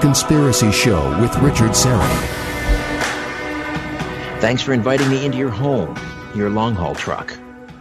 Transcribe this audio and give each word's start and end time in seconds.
Conspiracy 0.00 0.70
Show 0.70 1.20
with 1.20 1.34
Richard 1.38 1.70
Syrett. 1.70 2.46
Thanks 4.40 4.62
for 4.62 4.72
inviting 4.72 5.08
me 5.08 5.24
into 5.24 5.38
your 5.38 5.50
home, 5.50 5.98
your 6.34 6.50
long 6.50 6.74
haul 6.74 6.94
truck, 6.94 7.36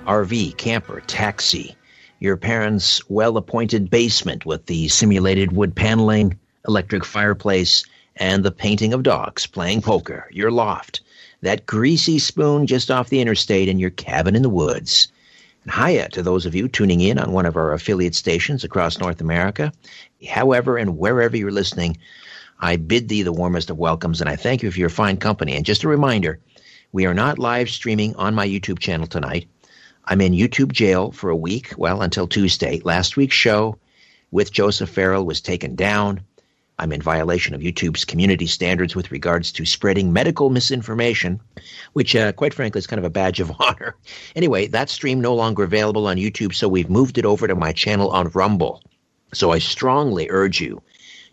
RV, 0.06 0.58
camper, 0.58 1.02
taxi, 1.02 1.76
your 2.20 2.38
parents' 2.38 3.08
well 3.10 3.38
appointed 3.38 3.90
basement 3.90 4.46
with 4.46 4.66
the 4.66 4.88
simulated 4.88 5.52
wood 5.52 5.76
paneling, 5.76 6.40
electric 6.68 7.04
fireplace, 7.04 7.84
and 8.16 8.44
the 8.44 8.52
painting 8.52 8.94
of 8.94 9.04
dogs 9.04 9.45
playing 9.45 9.82
poker, 9.82 10.28
your 10.32 10.52
loft, 10.52 11.02
that 11.42 11.66
greasy 11.66 12.18
spoon 12.18 12.66
just 12.66 12.90
off 12.90 13.09
the 13.09 13.20
interstate, 13.20 13.68
and 13.68 13.80
your 13.80 13.90
cabin 13.90 14.36
in 14.36 14.42
the 14.42 14.50
woods. 14.50 15.09
And 15.64 15.73
hiya 15.73 16.09
to 16.09 16.23
those 16.23 16.45
of 16.45 16.56
you 16.56 16.68
tuning 16.68 17.02
in 17.02 17.18
on 17.18 17.32
one 17.32 17.45
of 17.45 17.58
our 17.58 17.73
affiliate 17.73 18.16
stations 18.16 18.64
across 18.64 19.00
North 19.00 19.20
America. 19.20 19.73
However 20.26 20.78
and 20.78 20.98
wherever 20.98 21.38
you're 21.38 21.52
listening, 21.52 21.98
I 22.60 22.78
bid 22.78 23.10
thee 23.10 23.24
the 23.24 23.34
warmest 23.34 23.70
of 23.70 23.78
welcomes 23.78 24.22
and 24.22 24.30
I 24.30 24.36
thank 24.36 24.64
you 24.64 24.72
for 24.72 24.80
your 24.80 24.90
fine 24.90 25.18
company. 25.18 25.56
And 25.56 25.66
just 25.66 25.84
a 25.84 25.88
reminder, 25.88 26.40
we 26.92 27.06
are 27.06 27.14
not 27.14 27.40
live 27.40 27.70
streaming 27.70 28.16
on 28.16 28.36
my 28.36 28.48
YouTube 28.48 28.80
channel 28.80 29.08
tonight. 29.08 29.48
I'm 30.06 30.22
in 30.22 30.34
YouTube 30.34 30.72
jail 30.72 31.12
for 31.12 31.30
a 31.30 31.36
week, 31.36 31.74
well, 31.78 32.02
until 32.02 32.28
Tuesday. 32.28 32.80
Last 32.84 33.18
week's 33.18 33.36
show 33.36 33.78
with 34.32 34.52
Joseph 34.52 34.90
Farrell 34.90 35.26
was 35.26 35.42
taken 35.42 35.76
down. 35.76 36.22
I'm 36.78 36.92
in 36.92 37.02
violation 37.02 37.56
of 37.56 37.62
YouTube's 37.62 38.06
community 38.06 38.48
standards 38.48 38.95
with 38.95 39.12
regards 39.12 39.54
to 39.54 39.66
spreading 39.66 40.12
medical 40.12 40.50
misinformation, 40.50 41.39
which, 41.94 42.16
uh, 42.16 42.34
quite 42.34 42.54
frankly, 42.54 42.80
is 42.80 42.88
kind 42.88 43.00
of 43.00 43.06
a 43.06 43.10
badge 43.10 43.39
of 43.39 43.52
honor. 43.60 43.95
Anyway, 44.36 44.67
that 44.67 44.89
stream 44.89 45.22
no 45.22 45.34
longer 45.36 45.64
available 45.64 46.08
on 46.08 46.17
YouTube, 46.17 46.54
so 46.54 46.67
we've 46.67 46.89
moved 46.89 47.17
it 47.17 47.26
over 47.26 47.48
to 47.48 47.56
my 47.56 47.72
channel 47.72 48.10
on 48.10 48.30
Rumble. 48.30 48.82
So 49.34 49.52
I 49.52 49.59
strongly 49.59 50.28
urge 50.30 50.62
you 50.62 50.81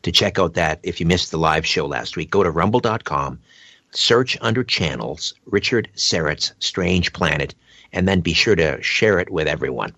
to 0.03 0.13
check 0.13 0.39
out 0.39 0.55
that 0.55 0.81
if 0.83 1.01
you 1.01 1.07
missed 1.07 1.31
the 1.31 1.39
live 1.39 1.67
show 1.67 1.87
last 1.87 2.17
week. 2.17 2.31
Go 2.31 2.43
to 2.43 2.51
rumble.com, 2.51 3.41
search 3.93 4.37
under 4.41 4.65
channels 4.65 5.35
Richard 5.47 5.89
Syrett's 5.95 6.53
Strange 6.59 7.13
Planet, 7.13 7.55
and 7.93 8.09
then 8.09 8.21
be 8.21 8.33
sure 8.33 8.57
to 8.57 8.83
share 8.83 9.19
it 9.19 9.31
with 9.31 9.47
everyone. 9.47 9.95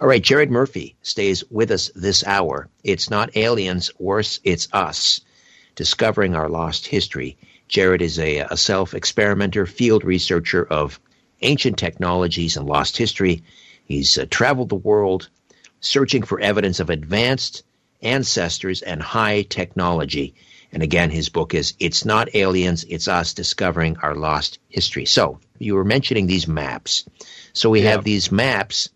All 0.00 0.08
right, 0.08 0.22
Jared 0.22 0.50
Murphy 0.50 0.94
stays 1.02 1.42
with 1.50 1.70
us 1.70 1.90
this 1.94 2.24
hour. 2.24 2.68
It's 2.82 3.10
not 3.10 3.36
aliens, 3.36 3.90
worse, 3.98 4.40
it's 4.44 4.68
us. 4.72 5.20
Discovering 5.74 6.34
our 6.34 6.48
lost 6.48 6.86
history. 6.86 7.36
Jared 7.66 8.02
is 8.02 8.18
a, 8.18 8.40
a 8.40 8.56
self 8.56 8.94
experimenter, 8.94 9.66
field 9.66 10.04
researcher 10.04 10.64
of 10.64 11.00
ancient 11.40 11.78
technologies 11.78 12.56
and 12.56 12.66
lost 12.66 12.96
history. 12.96 13.42
He's 13.86 14.16
uh, 14.18 14.26
traveled 14.30 14.68
the 14.68 14.76
world 14.76 15.28
searching 15.84 16.22
for 16.22 16.40
evidence 16.40 16.80
of 16.80 16.90
advanced 16.90 17.62
ancestors 18.02 18.82
and 18.82 19.02
high 19.02 19.42
technology. 19.42 20.34
And 20.72 20.82
again, 20.82 21.10
his 21.10 21.28
book 21.28 21.54
is 21.54 21.74
It's 21.78 22.04
Not 22.04 22.34
Aliens, 22.34 22.84
It's 22.88 23.06
Us 23.06 23.34
Discovering 23.34 23.96
Our 23.98 24.14
Lost 24.14 24.58
History. 24.68 25.04
So, 25.04 25.38
you 25.58 25.76
were 25.76 25.84
mentioning 25.84 26.26
these 26.26 26.48
maps. 26.48 27.04
So, 27.52 27.70
we 27.70 27.82
yeah. 27.82 27.90
have 27.90 28.04
these 28.04 28.32
maps 28.32 28.88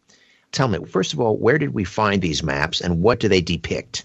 tell 0.53 0.69
me, 0.69 0.79
first 0.87 1.13
of 1.13 1.21
all, 1.21 1.37
where 1.37 1.59
did 1.59 1.75
we 1.75 1.85
find 1.85 2.21
these 2.23 2.43
maps 2.43 2.81
and 2.81 3.03
what 3.03 3.21
do 3.21 3.29
they 3.29 3.41
depict? 3.41 4.05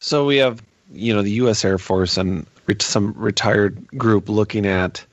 So 0.00 0.26
we 0.26 0.36
have, 0.36 0.62
you 0.92 1.14
know, 1.14 1.22
the 1.22 1.30
U.S. 1.32 1.64
Air 1.64 1.78
Force 1.78 2.18
and 2.18 2.46
some 2.80 3.14
retired 3.16 3.86
group 3.88 4.28
looking 4.28 4.66
at 4.66 5.04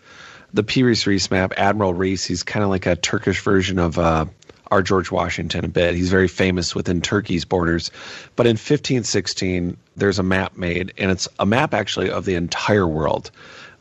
the 0.54 0.64
Piri 0.64 0.96
Reis 1.06 1.31
map. 1.31 1.54
Admiral 1.58 1.94
Reis, 1.94 2.25
he's 2.25 2.44
kind 2.44 2.64
of 2.64 2.70
like 2.70 2.86
a 2.86 2.96
Turkish 2.96 3.42
version 3.42 3.80
of 3.80 3.98
uh, 3.98 4.25
our 4.72 4.82
George 4.82 5.12
Washington 5.12 5.66
a 5.66 5.68
bit. 5.68 5.96
He's 5.96 6.09
very 6.09 6.28
famous 6.28 6.74
within 6.74 7.02
Turkey's 7.02 7.46
borders. 7.46 7.92
But 8.36 8.48
in 8.48 8.54
1516, 8.54 9.78
there's 9.98 10.18
a 10.18 10.24
map 10.24 10.58
made, 10.58 10.94
and 10.98 11.12
it's 11.12 11.28
a 11.40 11.46
map 11.46 11.74
actually 11.74 12.09
of 12.09 12.26
the 12.26 12.36
entire 12.36 12.88
world. 12.88 13.30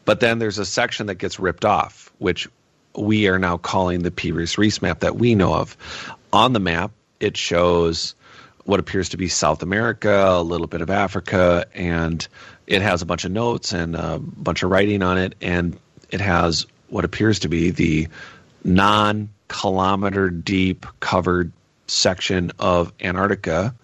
But 0.04 0.20
then 0.20 0.40
there's 0.40 0.58
a 0.58 0.66
section 0.66 1.06
that 1.06 1.14
gets 1.14 1.38
ripped 1.38 1.64
off, 1.64 2.12
which 2.18 2.48
we 2.96 3.28
are 3.28 3.38
now 3.38 3.56
calling 3.56 4.02
the 4.02 4.10
Piri 4.10 4.46
Reis 4.58 4.82
map 4.82 5.00
that 5.00 5.16
we 5.16 5.34
know 5.34 5.54
of 5.54 5.76
on 6.32 6.52
the 6.52 6.60
map, 6.60 6.90
it 7.18 7.36
shows 7.36 8.14
what 8.64 8.80
appears 8.80 9.10
to 9.10 9.16
be 9.16 9.28
South 9.28 9.62
America, 9.62 10.24
a 10.28 10.42
little 10.42 10.66
bit 10.66 10.80
of 10.80 10.90
Africa, 10.90 11.66
and 11.74 12.26
it 12.66 12.82
has 12.82 13.02
a 13.02 13.06
bunch 13.06 13.24
of 13.24 13.32
notes 13.32 13.72
and 13.72 13.96
a 13.96 14.18
bunch 14.18 14.62
of 14.62 14.70
writing 14.70 15.02
on 15.02 15.18
it, 15.18 15.34
and 15.40 15.78
it 16.10 16.20
has 16.20 16.66
what 16.88 17.04
appears 17.04 17.40
to 17.40 17.48
be 17.48 17.70
the 17.70 18.08
non 18.64 19.28
kilometer 19.50 20.30
deep 20.30 20.86
covered 21.00 21.52
section 21.86 22.52
of 22.58 22.92
Antarctica. 23.00 23.74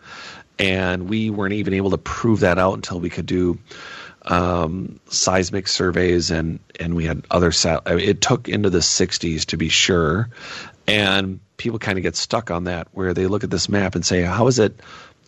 And 0.59 1.11
we 1.11 1.29
weren't 1.29 1.53
even 1.53 1.75
able 1.75 1.91
to 1.91 1.99
prove 1.99 2.41
that 2.41 2.59
out 2.59 2.75
until 2.75 2.99
we 2.99 3.11
could 3.11 3.27
do 3.27 3.59
um, 4.23 4.99
seismic 5.09 5.69
surveys 5.69 6.31
and 6.31 6.59
and 6.81 6.97
we 6.97 7.05
had 7.05 7.25
other 7.31 7.53
sat- 7.53 7.83
it 7.87 8.21
took 8.21 8.49
into 8.49 8.71
the 8.71 8.81
60s 8.81 9.45
to 9.47 9.57
be 9.57 9.69
sure 9.69 10.31
and 10.89 11.39
people 11.57 11.79
kind 11.79 11.99
of 11.99 12.03
get 12.03 12.17
stuck 12.17 12.51
on 12.51 12.65
that 12.65 12.89
where 12.93 13.15
they 13.15 13.27
look 13.27 13.45
at 13.45 13.51
this 13.51 13.69
map 13.69 13.95
and 13.95 14.05
say, 14.05 14.23
how 14.23 14.47
is 14.47 14.59
it 14.59 14.81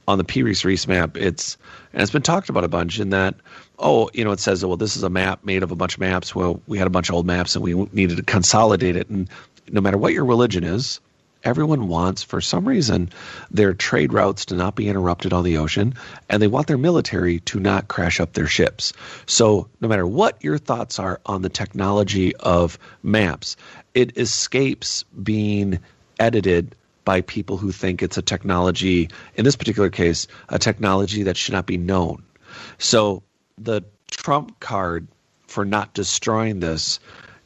on 0.07 0.19
the 0.19 0.25
Piri 0.25 0.55
Reis 0.65 0.87
map? 0.87 1.17
It's 1.17 1.57
and 1.93 2.03
it's 2.03 2.13
been 2.13 2.23
talked 2.23 2.49
about 2.49 2.65
a 2.65 2.69
bunch 2.69 3.01
in 3.01 3.11
that, 3.11 3.35
oh, 3.79 4.11
you 4.13 4.25
know, 4.25 4.33
it 4.33 4.41
says, 4.41 4.65
well, 4.65 4.77
this 4.77 4.97
is 4.97 5.03
a 5.03 5.11
map 5.11 5.45
made 5.45 5.63
of 5.63 5.71
a 5.73 5.77
bunch 5.77 5.95
of 5.95 6.01
maps. 6.01 6.35
Well, 6.35 6.61
we 6.67 6.79
had 6.79 6.87
a 6.87 6.91
bunch 6.91 7.09
of 7.09 7.15
old 7.15 7.27
maps 7.27 7.55
and 7.55 7.65
we 7.65 7.75
needed 7.93 8.19
to 8.19 8.23
consolidate 8.23 8.97
it. 8.97 9.09
And 9.09 9.29
no 9.71 9.81
matter 9.81 9.99
what 9.99 10.13
your 10.13 10.25
religion 10.25 10.65
is, 10.65 11.01
everyone 11.45 11.89
wants, 11.89 12.23
for 12.23 12.41
some 12.41 12.67
reason, 12.67 13.11
their 13.51 13.73
trade 13.73 14.13
routes 14.13 14.47
to 14.47 14.57
not 14.57 14.75
be 14.75 14.89
interrupted 14.89 15.33
on 15.33 15.45
the 15.45 15.59
ocean, 15.59 15.95
and 16.29 16.43
they 16.43 16.49
want 16.49 16.67
their 16.67 16.79
military 16.79 17.41
to 17.41 17.61
not 17.61 17.89
crash 17.89 18.21
up 18.21 18.33
their 18.33 18.47
ships. 18.47 18.93
So, 19.27 19.69
no 19.81 19.89
matter 19.89 20.07
what 20.07 20.43
your 20.43 20.59
thoughts 20.59 20.99
are 20.99 21.21
on 21.27 21.43
the 21.43 21.49
technology 21.49 22.35
of 22.37 22.79
maps, 23.03 23.57
it 23.95 24.19
escapes 24.19 25.05
being 25.23 25.79
edited 26.19 26.75
by 27.05 27.21
people 27.23 27.57
who 27.57 27.73
think 27.73 28.03
it's 28.03 28.19
a 28.19 28.23
technology, 28.23 29.09
in 29.35 29.45
this 29.45 29.57
particular 29.57 29.89
case, 29.89 30.27
a 30.49 30.59
technology 30.59 31.23
that 31.23 31.37
should 31.37 31.55
not 31.55 31.67
be 31.67 31.79
known. 31.79 32.23
So 32.79 33.23
the 33.57 33.83
trump 34.11 34.61
card 34.61 35.07
for 35.47 35.65
not 35.65 35.95
destroying 35.95 36.61
this 36.61 37.01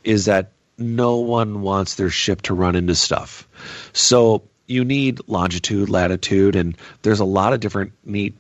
is 0.05 0.25
that 0.25 0.52
no 0.79 1.17
one 1.17 1.63
wants 1.63 1.95
their 1.95 2.11
ship 2.11 2.43
to 2.43 2.55
run 2.55 2.77
into 2.77 2.95
stuff. 2.95 3.47
So 3.93 4.43
you 4.67 4.85
need 4.85 5.21
longitude, 5.27 5.89
latitude, 5.89 6.57
and 6.57 6.77
there's 7.03 7.21
a 7.21 7.25
lot 7.25 7.53
of 7.53 7.61
different 7.61 7.93
neat 8.05 8.35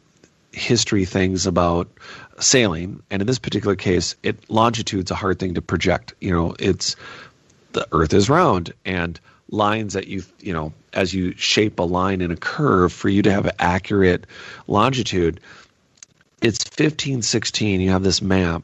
history 0.53 1.05
things 1.05 1.47
about 1.47 1.89
sailing. 2.39 3.03
And 3.11 3.23
in 3.23 3.27
this 3.27 3.39
particular 3.39 3.77
case, 3.77 4.17
it 4.23 4.49
longitude's 4.51 5.11
a 5.11 5.15
hard 5.15 5.39
thing 5.39 5.55
to 5.55 5.63
project. 5.63 6.15
You 6.21 6.33
know, 6.33 6.55
it's 6.59 6.97
the 7.73 7.87
Earth 7.93 8.13
is 8.13 8.29
round, 8.29 8.73
and 8.85 9.19
lines 9.53 9.93
that 9.93 10.09
you 10.09 10.23
you 10.41 10.53
know 10.53 10.73
as 10.95 11.13
you 11.13 11.35
shape 11.37 11.79
a 11.79 11.83
line 11.83 12.21
in 12.23 12.31
a 12.31 12.37
curve 12.37 12.93
for 12.93 13.09
you 13.09 13.23
to 13.23 13.31
have 13.31 13.55
accurate 13.59 14.27
longitude 14.67 15.41
it's 16.41 16.65
1516 16.65 17.81
you 17.81 17.91
have 17.91 18.03
this 18.03 18.23
map 18.23 18.63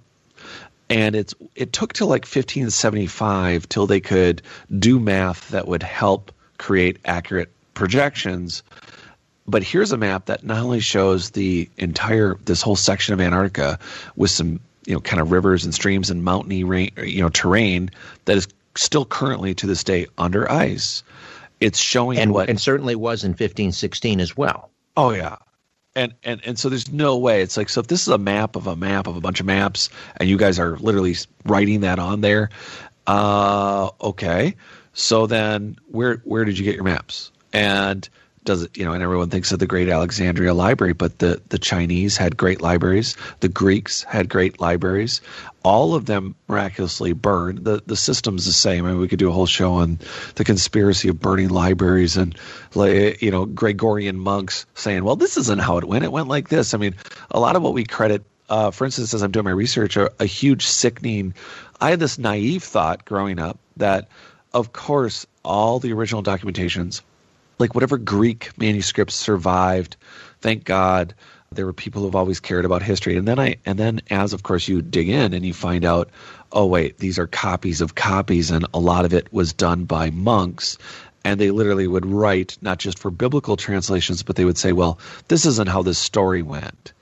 and 0.91 1.15
it's 1.15 1.34
it 1.54 1.72
took 1.72 1.93
till 1.93 2.06
like 2.06 2.22
1575 2.22 3.69
till 3.69 3.87
they 3.87 4.00
could 4.00 4.43
do 4.78 4.99
math 4.99 5.49
that 5.50 5.69
would 5.69 5.82
help 5.82 6.32
create 6.59 6.99
accurate 7.04 7.50
projections 7.75 8.62
but 9.47 9.62
here's 9.62 9.93
a 9.93 9.96
map 9.96 10.26
that 10.26 10.44
not 10.44 10.58
only 10.58 10.81
shows 10.81 11.31
the 11.31 11.69
entire 11.79 12.37
this 12.44 12.61
whole 12.61 12.76
section 12.76 13.14
of 13.14 13.20
antarctica 13.20 13.79
with 14.14 14.31
some 14.31 14.61
you 14.87 14.94
know 14.94 15.00
kind 15.00 15.20
of 15.20 15.32
rivers 15.32 15.64
and 15.64 15.75
streams 15.75 16.11
and 16.11 16.23
mountainy 16.23 16.64
rain, 16.64 16.90
you 17.02 17.23
know 17.23 17.29
terrain 17.29 17.90
that 18.26 18.37
is 18.37 18.49
still 18.76 19.05
currently 19.05 19.55
to 19.55 19.67
this 19.67 19.85
day 19.85 20.06
under 20.17 20.50
ice. 20.50 21.02
It's 21.61 21.79
showing 21.79 22.19
and, 22.19 22.32
what 22.32 22.49
and 22.49 22.61
certainly 22.61 22.94
was 22.94 23.25
in 23.25 23.31
1516 23.31 24.20
as 24.20 24.37
well. 24.37 24.70
Oh 24.96 25.11
yeah. 25.11 25.37
And, 25.99 26.15
and 26.23 26.41
and 26.45 26.59
so 26.59 26.69
there's 26.69 26.93
no 26.93 27.19
way. 27.19 27.43
It's 27.43 27.56
like 27.56 27.69
so 27.69 27.81
if 27.81 27.89
this 27.89 28.03
is 28.03 28.09
a 28.09 28.19
map 28.19 28.55
of 28.55 28.69
a 28.69 28.77
map 28.77 29.09
of 29.09 29.17
a 29.17 29.21
bunch 29.21 29.41
of 29.41 29.47
maps 29.47 29.91
and 30.19 30.29
you 30.29 30.37
guys 30.37 30.59
are 30.61 30.77
literally 30.79 31.17
writing 31.45 31.81
that 31.81 31.99
on 31.99 32.21
there 32.21 32.50
uh 33.09 33.91
okay. 34.00 34.55
So 34.93 35.27
then 35.27 35.77
where 35.89 36.19
where 36.25 36.45
did 36.45 36.59
you 36.59 36.65
get 36.65 36.75
your 36.77 36.85
maps? 36.85 37.33
And 37.53 38.09
does 38.44 38.62
it, 38.62 38.76
you 38.76 38.85
know, 38.85 38.93
and 38.93 39.02
everyone 39.02 39.31
thinks 39.31 39.52
of 39.52 39.58
the 39.58 39.67
great 39.67 39.88
Alexandria 39.88 40.55
library, 40.55 40.93
but 40.93 41.19
the, 41.19 41.40
the 41.49 41.58
Chinese 41.58 42.17
had 42.17 42.37
great 42.37 42.61
libraries. 42.61 43.17
The 43.40 43.49
Greeks 43.49 44.02
had 44.05 44.29
great 44.29 44.61
libraries. 44.61 45.20
All 45.62 45.94
of 45.94 46.06
them 46.06 46.35
miraculously 46.49 47.12
burned. 47.12 47.64
The, 47.64 47.82
the 47.85 47.96
system's 47.96 48.46
the 48.46 48.52
same. 48.52 48.87
I 48.87 48.90
mean, 48.90 49.00
we 49.00 49.08
could 49.08 49.19
do 49.19 49.29
a 49.29 49.32
whole 49.32 49.46
show 49.46 49.75
on 49.75 49.99
the 50.37 50.44
conspiracy 50.44 51.08
of 51.08 51.20
burning 51.20 51.49
libraries 51.49 52.17
and, 52.17 52.37
you 52.75 53.31
know, 53.31 53.44
Gregorian 53.44 54.19
monks 54.19 54.67
saying, 54.75 55.05
well, 55.05 55.17
this 55.17 55.37
isn't 55.37 55.61
how 55.61 55.79
it 55.79 55.85
went. 55.85 56.05
It 56.05 56.12
went 56.12 56.29
like 56.29 56.49
this. 56.49 56.75
I 56.75 56.79
mean, 56.79 56.94
a 57.31 57.40
lot 57.40 57.56
of 57.56 57.62
what 57.62 57.75
we 57.75 57.85
credit 57.85 58.25
uh, 58.49 58.70
for 58.70 58.87
instance, 58.87 59.12
as 59.12 59.23
I'm 59.23 59.31
doing 59.31 59.44
my 59.44 59.50
research, 59.50 59.99
a, 59.99 60.11
a, 60.19 60.25
huge 60.25 60.67
sickening. 60.67 61.35
I 61.82 61.90
had 61.90 62.00
this 62.00 62.19
naive 62.19 62.64
thought 62.64 63.05
growing 63.05 63.38
up 63.38 63.58
that, 63.76 64.08
of 64.55 64.73
course, 64.73 65.26
all 65.44 65.81
the 65.81 65.93
original 65.93 66.23
documentations 66.23 67.02
like 67.58 67.75
whatever 67.75 67.99
Greek 67.99 68.50
manuscripts 68.58 69.14
survived, 69.14 69.96
thank 70.40 70.64
God, 70.64 71.14
There 71.50 71.64
were 71.64 71.72
people 71.72 72.02
who've 72.02 72.16
always 72.16 72.40
cared 72.40 72.64
about 72.66 72.82
history, 72.82 73.16
and 73.16 73.26
then 73.26 73.38
I 73.38 73.56
and 73.64 73.78
then 73.78 74.00
as 74.10 74.32
of 74.34 74.43
course 74.43 74.69
you 74.69 74.82
dig 74.82 75.08
in 75.08 75.32
and 75.32 75.46
you 75.46 75.55
find 75.55 75.84
out, 75.84 76.10
oh 76.52 76.66
wait, 76.66 76.99
these 76.99 77.19
are 77.19 77.26
copies 77.26 77.81
of 77.81 77.94
copies, 77.94 78.50
and 78.50 78.66
a 78.75 78.78
lot 78.78 79.05
of 79.06 79.14
it 79.14 79.32
was 79.32 79.52
done 79.55 79.84
by 79.84 80.10
monks, 80.10 80.76
and 81.25 81.40
they 81.40 81.50
literally 81.50 81.87
would 81.87 82.05
write 82.05 82.58
not 82.60 82.78
just 82.78 82.99
for 82.99 83.10
biblical 83.10 83.56
translations, 83.56 84.22
but 84.22 84.37
they 84.37 84.44
would 84.44 84.58
say, 84.58 84.72
well, 84.72 84.99
this 85.28 85.46
isn't 85.46 85.69
how 85.69 85.82
this 85.82 85.99
story 85.99 86.43
went. 86.43 86.93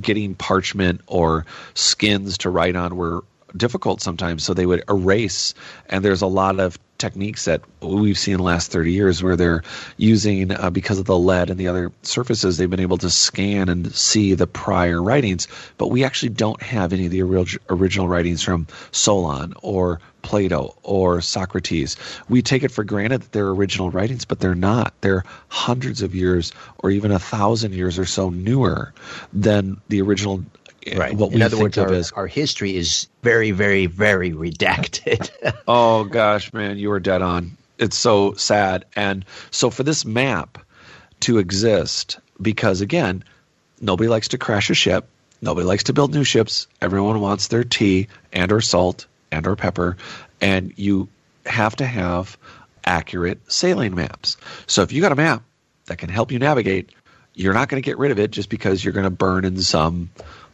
Getting 0.00 0.34
parchment 0.34 1.00
or 1.06 1.46
skins 1.74 2.38
to 2.38 2.50
write 2.50 2.74
on 2.74 2.96
were 2.96 3.22
difficult 3.56 4.00
sometimes, 4.02 4.42
so 4.42 4.52
they 4.52 4.66
would 4.66 4.82
erase. 4.88 5.54
And 5.88 6.04
there's 6.04 6.22
a 6.22 6.26
lot 6.26 6.58
of 6.58 6.76
techniques 7.00 7.46
that 7.46 7.62
we've 7.80 8.18
seen 8.18 8.34
in 8.34 8.38
the 8.38 8.44
last 8.44 8.70
30 8.70 8.92
years 8.92 9.22
where 9.22 9.34
they're 9.34 9.62
using, 9.96 10.52
uh, 10.52 10.70
because 10.70 10.98
of 10.98 11.06
the 11.06 11.18
lead 11.18 11.50
and 11.50 11.58
the 11.58 11.66
other 11.66 11.90
surfaces, 12.02 12.56
they've 12.56 12.70
been 12.70 12.78
able 12.78 12.98
to 12.98 13.10
scan 13.10 13.68
and 13.68 13.92
see 13.92 14.34
the 14.34 14.46
prior 14.46 15.02
writings. 15.02 15.48
But 15.78 15.88
we 15.88 16.04
actually 16.04 16.28
don't 16.28 16.62
have 16.62 16.92
any 16.92 17.06
of 17.06 17.10
the 17.10 17.22
original 17.22 18.06
writings 18.06 18.42
from 18.42 18.66
Solon 18.92 19.54
or 19.62 20.00
Plato 20.22 20.76
or 20.82 21.20
Socrates. 21.20 21.96
We 22.28 22.42
take 22.42 22.62
it 22.62 22.70
for 22.70 22.84
granted 22.84 23.22
that 23.22 23.32
they're 23.32 23.48
original 23.48 23.90
writings, 23.90 24.24
but 24.24 24.40
they're 24.40 24.54
not. 24.54 24.92
They're 25.00 25.24
hundreds 25.48 26.02
of 26.02 26.14
years 26.14 26.52
or 26.78 26.90
even 26.90 27.10
a 27.10 27.18
thousand 27.18 27.72
years 27.74 27.98
or 27.98 28.04
so 28.04 28.30
newer 28.30 28.92
than 29.32 29.80
the 29.88 30.02
original 30.02 30.44
right. 30.96 31.14
what 31.14 31.32
In 31.32 31.38
we 31.38 31.42
other 31.42 31.56
think 31.56 31.62
words, 31.62 31.78
of 31.78 31.88
our, 31.88 31.94
as 31.94 32.12
our 32.12 32.26
history 32.26 32.76
is 32.76 33.08
very, 33.22 33.50
very, 33.50 33.86
very 33.86 34.32
redacted. 34.32 35.30
oh 35.68 36.04
gosh, 36.04 36.52
man, 36.52 36.78
you 36.78 36.90
are 36.92 37.00
dead 37.00 37.22
on. 37.22 37.56
It's 37.78 37.96
so 37.96 38.34
sad. 38.34 38.84
And 38.94 39.24
so 39.50 39.70
for 39.70 39.82
this 39.82 40.04
map 40.04 40.58
to 41.20 41.38
exist, 41.38 42.18
because 42.40 42.80
again, 42.80 43.24
nobody 43.80 44.08
likes 44.08 44.28
to 44.28 44.38
crash 44.38 44.70
a 44.70 44.74
ship. 44.74 45.08
Nobody 45.42 45.66
likes 45.66 45.84
to 45.84 45.92
build 45.92 46.12
new 46.12 46.24
ships. 46.24 46.66
Everyone 46.80 47.20
wants 47.20 47.48
their 47.48 47.64
tea 47.64 48.08
and 48.32 48.52
or 48.52 48.60
salt 48.60 49.06
and 49.32 49.46
or 49.46 49.56
pepper. 49.56 49.96
And 50.40 50.74
you 50.76 51.08
have 51.46 51.76
to 51.76 51.86
have 51.86 52.36
accurate 52.84 53.40
sailing 53.50 53.94
maps. 53.94 54.36
So 54.66 54.82
if 54.82 54.92
you 54.92 55.00
got 55.00 55.12
a 55.12 55.16
map 55.16 55.42
that 55.86 55.98
can 55.98 56.10
help 56.10 56.32
you 56.32 56.38
navigate, 56.38 56.90
you're 57.34 57.54
not 57.54 57.68
going 57.68 57.82
to 57.82 57.84
get 57.84 57.98
rid 57.98 58.10
of 58.10 58.18
it 58.18 58.30
just 58.30 58.48
because 58.48 58.84
you're 58.84 58.92
going 58.92 59.04
to 59.04 59.10
burn 59.10 59.44
in 59.44 59.60
some 59.62 60.10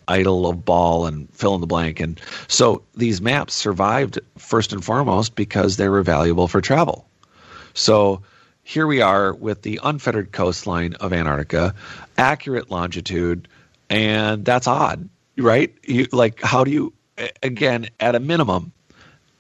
idol 0.08 0.46
of 0.46 0.64
Baal 0.64 1.06
and 1.06 1.28
fill 1.34 1.54
in 1.54 1.60
the 1.60 1.66
blank. 1.66 2.00
And 2.00 2.20
so 2.48 2.82
these 2.94 3.20
maps 3.20 3.54
survived 3.54 4.18
first 4.38 4.72
and 4.72 4.84
foremost 4.84 5.34
because 5.34 5.76
they 5.76 5.88
were 5.88 6.02
valuable 6.02 6.48
for 6.48 6.60
travel. 6.60 7.08
So 7.74 8.22
here 8.62 8.86
we 8.86 9.00
are 9.00 9.32
with 9.32 9.62
the 9.62 9.80
unfettered 9.82 10.32
coastline 10.32 10.94
of 10.94 11.12
Antarctica, 11.12 11.74
accurate 12.18 12.70
longitude, 12.70 13.48
and 13.88 14.44
that's 14.44 14.66
odd, 14.66 15.08
right? 15.36 15.74
You, 15.84 16.06
like, 16.10 16.40
how 16.40 16.64
do 16.64 16.70
you, 16.70 16.92
again, 17.42 17.88
at 18.00 18.14
a 18.14 18.20
minimum, 18.20 18.72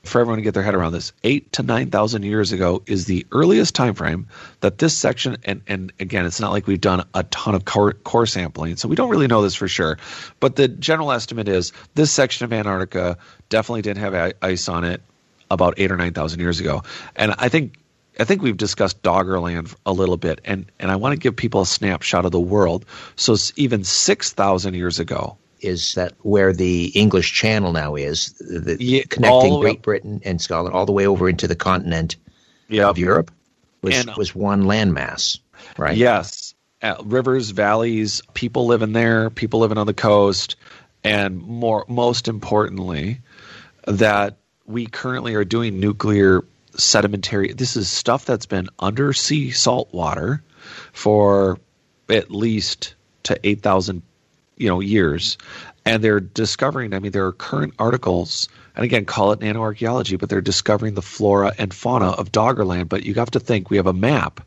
for 0.08 0.20
everyone 0.20 0.38
to 0.38 0.42
get 0.42 0.54
their 0.54 0.62
head 0.62 0.74
around 0.74 0.92
this, 0.92 1.12
eight 1.24 1.52
to 1.52 1.62
nine 1.62 1.90
thousand 1.90 2.22
years 2.22 2.52
ago 2.52 2.82
is 2.86 3.04
the 3.06 3.26
earliest 3.32 3.74
time 3.74 3.94
frame 3.94 4.28
that 4.60 4.78
this 4.78 4.96
section. 4.96 5.36
And 5.44 5.62
and 5.66 5.92
again, 6.00 6.26
it's 6.26 6.40
not 6.40 6.52
like 6.52 6.66
we've 6.66 6.80
done 6.80 7.06
a 7.14 7.22
ton 7.24 7.54
of 7.54 7.64
core, 7.64 7.92
core 7.92 8.26
sampling, 8.26 8.76
so 8.76 8.88
we 8.88 8.96
don't 8.96 9.10
really 9.10 9.26
know 9.26 9.42
this 9.42 9.54
for 9.54 9.68
sure. 9.68 9.98
But 10.40 10.56
the 10.56 10.68
general 10.68 11.12
estimate 11.12 11.48
is 11.48 11.72
this 11.94 12.12
section 12.12 12.44
of 12.44 12.52
Antarctica 12.52 13.18
definitely 13.48 13.82
didn't 13.82 14.02
have 14.02 14.32
ice 14.42 14.68
on 14.68 14.84
it 14.84 15.02
about 15.50 15.74
eight 15.78 15.90
or 15.90 15.96
nine 15.96 16.12
thousand 16.12 16.40
years 16.40 16.60
ago. 16.60 16.82
And 17.14 17.34
I 17.38 17.48
think 17.48 17.78
I 18.18 18.24
think 18.24 18.42
we've 18.42 18.56
discussed 18.56 19.02
Doggerland 19.02 19.74
a 19.84 19.92
little 19.92 20.16
bit, 20.16 20.40
and 20.44 20.70
and 20.78 20.90
I 20.90 20.96
want 20.96 21.12
to 21.12 21.18
give 21.18 21.36
people 21.36 21.60
a 21.60 21.66
snapshot 21.66 22.24
of 22.24 22.32
the 22.32 22.40
world. 22.40 22.86
So 23.16 23.36
even 23.56 23.84
six 23.84 24.32
thousand 24.32 24.74
years 24.74 24.98
ago, 24.98 25.36
is 25.60 25.94
that 25.94 26.12
where 26.20 26.52
the 26.52 26.86
English 26.86 27.32
Channel 27.32 27.72
now 27.72 27.94
is, 27.94 28.32
the, 28.38 28.76
Yeah, 28.80 29.02
connecting 29.08 29.60
Great 29.60 29.82
Britain 29.82 30.20
and 30.24 30.40
Scotland 30.40 30.74
all 30.74 30.86
the 30.86 30.92
way 30.92 31.06
over 31.06 31.28
into 31.28 31.48
the 31.48 31.56
continent 31.56 32.16
yeah, 32.68 32.88
of 32.88 32.98
Europe, 32.98 33.30
was 33.82 33.96
And- 33.96 34.16
was 34.16 34.34
one 34.34 34.64
landmass, 34.64 35.38
right? 35.78 35.96
Yes. 35.96 36.54
Uh, 36.82 36.96
rivers, 37.04 37.50
valleys, 37.50 38.20
people 38.34 38.66
living 38.66 38.92
there, 38.92 39.30
people 39.30 39.60
living 39.60 39.78
on 39.78 39.86
the 39.86 39.94
coast, 39.94 40.56
and 41.02 41.40
more 41.40 41.84
most 41.88 42.28
importantly, 42.28 43.20
that 43.86 44.36
we 44.66 44.86
currently 44.86 45.34
are 45.34 45.44
doing 45.44 45.80
nuclear 45.80 46.44
sedimentary 46.74 47.52
this 47.54 47.74
is 47.74 47.88
stuff 47.88 48.26
that's 48.26 48.44
been 48.44 48.68
under 48.78 49.14
sea 49.14 49.50
salt 49.50 49.88
water 49.92 50.42
for 50.92 51.58
at 52.08 52.30
least 52.30 52.94
to 53.22 53.38
8,000 53.42 54.02
you 54.56 54.68
know 54.68 54.80
years 54.80 55.38
and 55.84 56.02
they're 56.02 56.20
discovering 56.20 56.94
i 56.94 56.98
mean 56.98 57.12
there 57.12 57.26
are 57.26 57.32
current 57.32 57.74
articles 57.78 58.48
and 58.74 58.84
again 58.84 59.04
call 59.04 59.32
it 59.32 59.40
nanoarchaeology 59.40 60.18
but 60.18 60.28
they're 60.28 60.40
discovering 60.40 60.94
the 60.94 61.02
flora 61.02 61.52
and 61.58 61.72
fauna 61.74 62.10
of 62.10 62.32
doggerland 62.32 62.88
but 62.88 63.04
you 63.04 63.14
have 63.14 63.30
to 63.30 63.40
think 63.40 63.70
we 63.70 63.76
have 63.76 63.86
a 63.86 63.92
map 63.92 64.40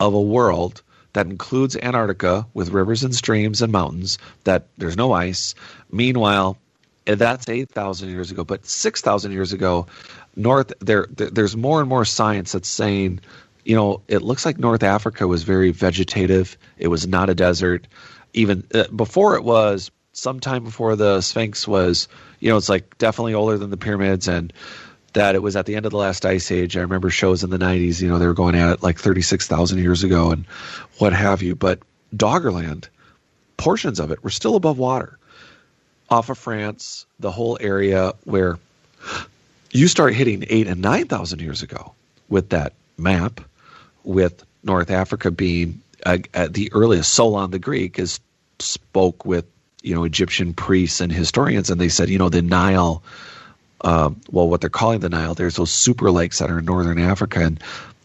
of 0.00 0.14
a 0.14 0.20
world 0.20 0.82
that 1.16 1.26
includes 1.26 1.76
Antarctica 1.76 2.46
with 2.52 2.68
rivers 2.68 3.02
and 3.02 3.14
streams 3.14 3.62
and 3.62 3.72
mountains 3.72 4.18
that 4.44 4.66
there's 4.76 4.98
no 4.98 5.12
ice. 5.12 5.54
Meanwhile, 5.90 6.58
that's 7.06 7.48
8,000 7.48 8.10
years 8.10 8.30
ago, 8.30 8.44
but 8.44 8.66
6,000 8.66 9.32
years 9.32 9.54
ago, 9.54 9.86
North 10.36 10.74
there 10.80 11.06
there's 11.10 11.56
more 11.56 11.80
and 11.80 11.88
more 11.88 12.04
science 12.04 12.52
that's 12.52 12.68
saying, 12.68 13.20
you 13.64 13.74
know, 13.74 14.02
it 14.08 14.20
looks 14.20 14.44
like 14.44 14.58
North 14.58 14.82
Africa 14.82 15.26
was 15.26 15.42
very 15.42 15.70
vegetative. 15.70 16.58
It 16.76 16.88
was 16.88 17.06
not 17.06 17.30
a 17.30 17.34
desert. 17.34 17.86
Even 18.32 18.64
uh, 18.74 18.84
before 18.88 19.36
it 19.36 19.44
was, 19.44 19.90
sometime 20.12 20.64
before 20.64 20.96
the 20.96 21.20
Sphinx 21.20 21.66
was, 21.68 22.08
you 22.40 22.50
know, 22.50 22.56
it's 22.56 22.68
like 22.68 22.98
definitely 22.98 23.34
older 23.34 23.58
than 23.58 23.70
the 23.70 23.76
pyramids 23.76 24.28
and 24.28 24.52
that 25.12 25.34
it 25.34 25.42
was 25.42 25.56
at 25.56 25.66
the 25.66 25.76
end 25.76 25.86
of 25.86 25.92
the 25.92 25.98
last 25.98 26.26
ice 26.26 26.50
age. 26.50 26.76
I 26.76 26.80
remember 26.80 27.08
shows 27.08 27.42
in 27.42 27.50
the 27.50 27.58
90s, 27.58 28.02
you 28.02 28.08
know, 28.08 28.18
they 28.18 28.26
were 28.26 28.34
going 28.34 28.54
at 28.54 28.72
it 28.72 28.82
like 28.82 28.98
36,000 28.98 29.78
years 29.78 30.04
ago 30.04 30.30
and 30.30 30.44
what 30.98 31.12
have 31.12 31.42
you. 31.42 31.54
But 31.54 31.80
Doggerland, 32.14 32.88
portions 33.56 34.00
of 34.00 34.10
it 34.10 34.22
were 34.22 34.30
still 34.30 34.56
above 34.56 34.78
water. 34.78 35.18
Off 36.08 36.28
of 36.30 36.38
France, 36.38 37.06
the 37.18 37.30
whole 37.30 37.56
area 37.60 38.12
where 38.24 38.58
you 39.70 39.88
start 39.88 40.14
hitting 40.14 40.44
eight 40.48 40.66
and 40.66 40.80
9,000 40.80 41.40
years 41.40 41.62
ago 41.62 41.94
with 42.28 42.50
that 42.50 42.74
map, 42.96 43.40
with 44.04 44.44
North 44.62 44.90
Africa 44.90 45.30
being 45.30 45.80
uh, 46.06 46.48
the 46.50 46.72
earliest. 46.72 47.12
Solon 47.12 47.50
the 47.50 47.58
Greek 47.58 47.98
is 47.98 48.20
spoke 48.58 49.24
with, 49.24 49.44
you 49.82 49.94
know, 49.94 50.04
Egyptian 50.04 50.54
priests 50.54 51.00
and 51.00 51.12
historians, 51.12 51.70
and 51.70 51.80
they 51.80 51.88
said, 51.88 52.08
you 52.08 52.18
know, 52.18 52.28
the 52.28 52.42
Nile 52.42 53.02
um, 53.82 54.20
well, 54.30 54.48
what 54.48 54.60
they're 54.60 54.70
calling 54.70 55.00
the 55.00 55.08
Nile. 55.08 55.34
There's 55.34 55.56
those 55.56 55.70
super 55.70 56.10
lakes 56.10 56.38
that 56.38 56.50
are 56.50 56.58
in 56.58 56.64
northern 56.64 56.98
Africa, 56.98 57.40
and 57.40 57.62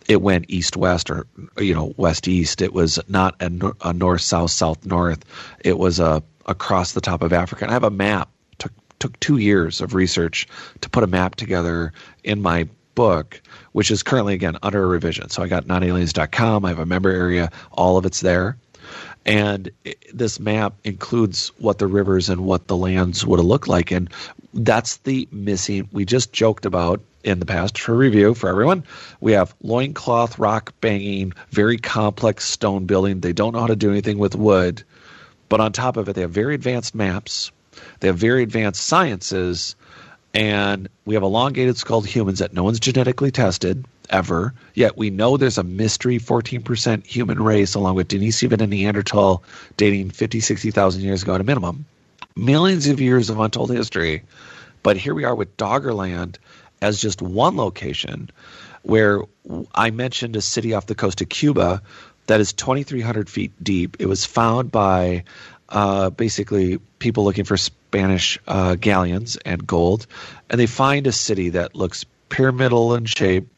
it 0.07 0.21
went 0.21 0.45
east 0.49 0.75
west 0.75 1.09
or 1.09 1.25
you 1.57 1.73
know 1.73 1.93
west 1.97 2.27
east. 2.27 2.61
It 2.61 2.73
was 2.73 2.99
not 3.07 3.35
a, 3.39 3.51
a 3.81 3.93
north 3.93 4.21
south 4.21 4.51
south 4.51 4.85
north. 4.85 5.23
It 5.63 5.77
was 5.77 5.99
a 5.99 6.23
across 6.45 6.91
the 6.91 7.01
top 7.01 7.21
of 7.21 7.33
Africa. 7.33 7.65
And 7.65 7.71
I 7.71 7.73
have 7.73 7.83
a 7.83 7.89
map. 7.89 8.29
took 8.59 8.73
took 8.99 9.19
two 9.19 9.37
years 9.37 9.81
of 9.81 9.93
research 9.93 10.47
to 10.81 10.89
put 10.89 11.03
a 11.03 11.07
map 11.07 11.35
together 11.35 11.93
in 12.23 12.41
my 12.41 12.67
book, 13.01 13.41
which 13.71 13.89
is 13.89 14.03
currently 14.03 14.35
again 14.35 14.57
under 14.61 14.87
revision. 14.87 15.27
So 15.31 15.41
I 15.41 15.47
got 15.47 15.65
nonaliens.com. 15.65 16.63
I 16.63 16.69
have 16.69 16.77
a 16.77 16.85
member 16.85 17.09
area. 17.09 17.49
All 17.71 17.97
of 17.97 18.05
it's 18.05 18.21
there. 18.21 18.57
And 19.25 19.71
this 20.13 20.39
map 20.39 20.75
includes 20.83 21.51
what 21.57 21.79
the 21.79 21.87
rivers 21.87 22.29
and 22.29 22.41
what 22.41 22.67
the 22.67 22.77
lands 22.77 23.25
would 23.25 23.39
have 23.39 23.45
looked 23.47 23.67
like. 23.67 23.89
And 23.89 24.07
that's 24.53 24.97
the 24.97 25.27
missing. 25.31 25.89
We 25.91 26.05
just 26.05 26.31
joked 26.31 26.67
about 26.67 27.01
in 27.23 27.39
the 27.39 27.45
past 27.47 27.79
for 27.79 27.95
review 27.97 28.35
for 28.35 28.49
everyone. 28.49 28.83
We 29.19 29.31
have 29.31 29.55
loincloth, 29.63 30.37
rock 30.37 30.71
banging, 30.79 31.33
very 31.49 31.79
complex 31.79 32.45
stone 32.47 32.85
building. 32.85 33.21
They 33.21 33.33
don't 33.33 33.53
know 33.53 33.61
how 33.61 33.67
to 33.67 33.75
do 33.75 33.89
anything 33.89 34.19
with 34.19 34.35
wood. 34.35 34.83
But 35.49 35.59
on 35.59 35.71
top 35.71 35.97
of 35.97 36.07
it, 36.07 36.13
they 36.13 36.21
have 36.21 36.29
very 36.29 36.53
advanced 36.53 36.93
maps, 36.93 37.51
they 37.99 38.09
have 38.09 38.17
very 38.17 38.43
advanced 38.43 38.83
sciences, 38.83 39.75
and 40.33 40.87
we 41.05 41.15
have 41.15 41.23
elongated 41.23 41.77
skulled 41.77 42.07
humans 42.07 42.39
that 42.39 42.53
no 42.53 42.63
one's 42.63 42.79
genetically 42.79 43.31
tested 43.31 43.85
ever. 44.09 44.53
Yet 44.73 44.97
we 44.97 45.09
know 45.09 45.37
there's 45.37 45.57
a 45.57 45.63
mystery 45.63 46.19
14% 46.19 47.05
human 47.05 47.41
race, 47.41 47.75
along 47.75 47.95
with 47.95 48.07
Denisovan 48.07 48.61
and 48.61 48.69
Neanderthal, 48.69 49.43
dating 49.77 50.11
50, 50.11 50.39
60,000 50.39 51.01
years 51.01 51.23
ago 51.23 51.35
at 51.35 51.41
a 51.41 51.45
minimum. 51.45 51.85
Millions 52.35 52.87
of 52.87 53.01
years 53.01 53.29
of 53.29 53.39
untold 53.39 53.71
history. 53.71 54.23
But 54.83 54.97
here 54.97 55.13
we 55.13 55.25
are 55.25 55.35
with 55.35 55.57
Doggerland 55.57 56.37
as 56.81 56.99
just 56.99 57.21
one 57.21 57.57
location 57.57 58.29
where 58.83 59.21
I 59.75 59.91
mentioned 59.91 60.35
a 60.35 60.41
city 60.41 60.73
off 60.73 60.87
the 60.87 60.95
coast 60.95 61.21
of 61.21 61.29
Cuba 61.29 61.81
that 62.27 62.39
is 62.39 62.53
2,300 62.53 63.29
feet 63.29 63.51
deep. 63.61 63.97
It 63.99 64.07
was 64.07 64.25
found 64.25 64.71
by 64.71 65.25
uh, 65.69 66.09
basically 66.09 66.77
people 66.99 67.23
looking 67.23 67.45
for 67.45 67.57
Spanish 67.91 68.39
uh, 68.47 68.75
galleons 68.75 69.35
and 69.35 69.67
gold, 69.67 70.07
and 70.49 70.57
they 70.57 70.65
find 70.65 71.07
a 71.07 71.11
city 71.11 71.49
that 71.49 71.75
looks 71.75 72.05
pyramidal 72.29 72.95
in 72.95 73.03
shape. 73.03 73.49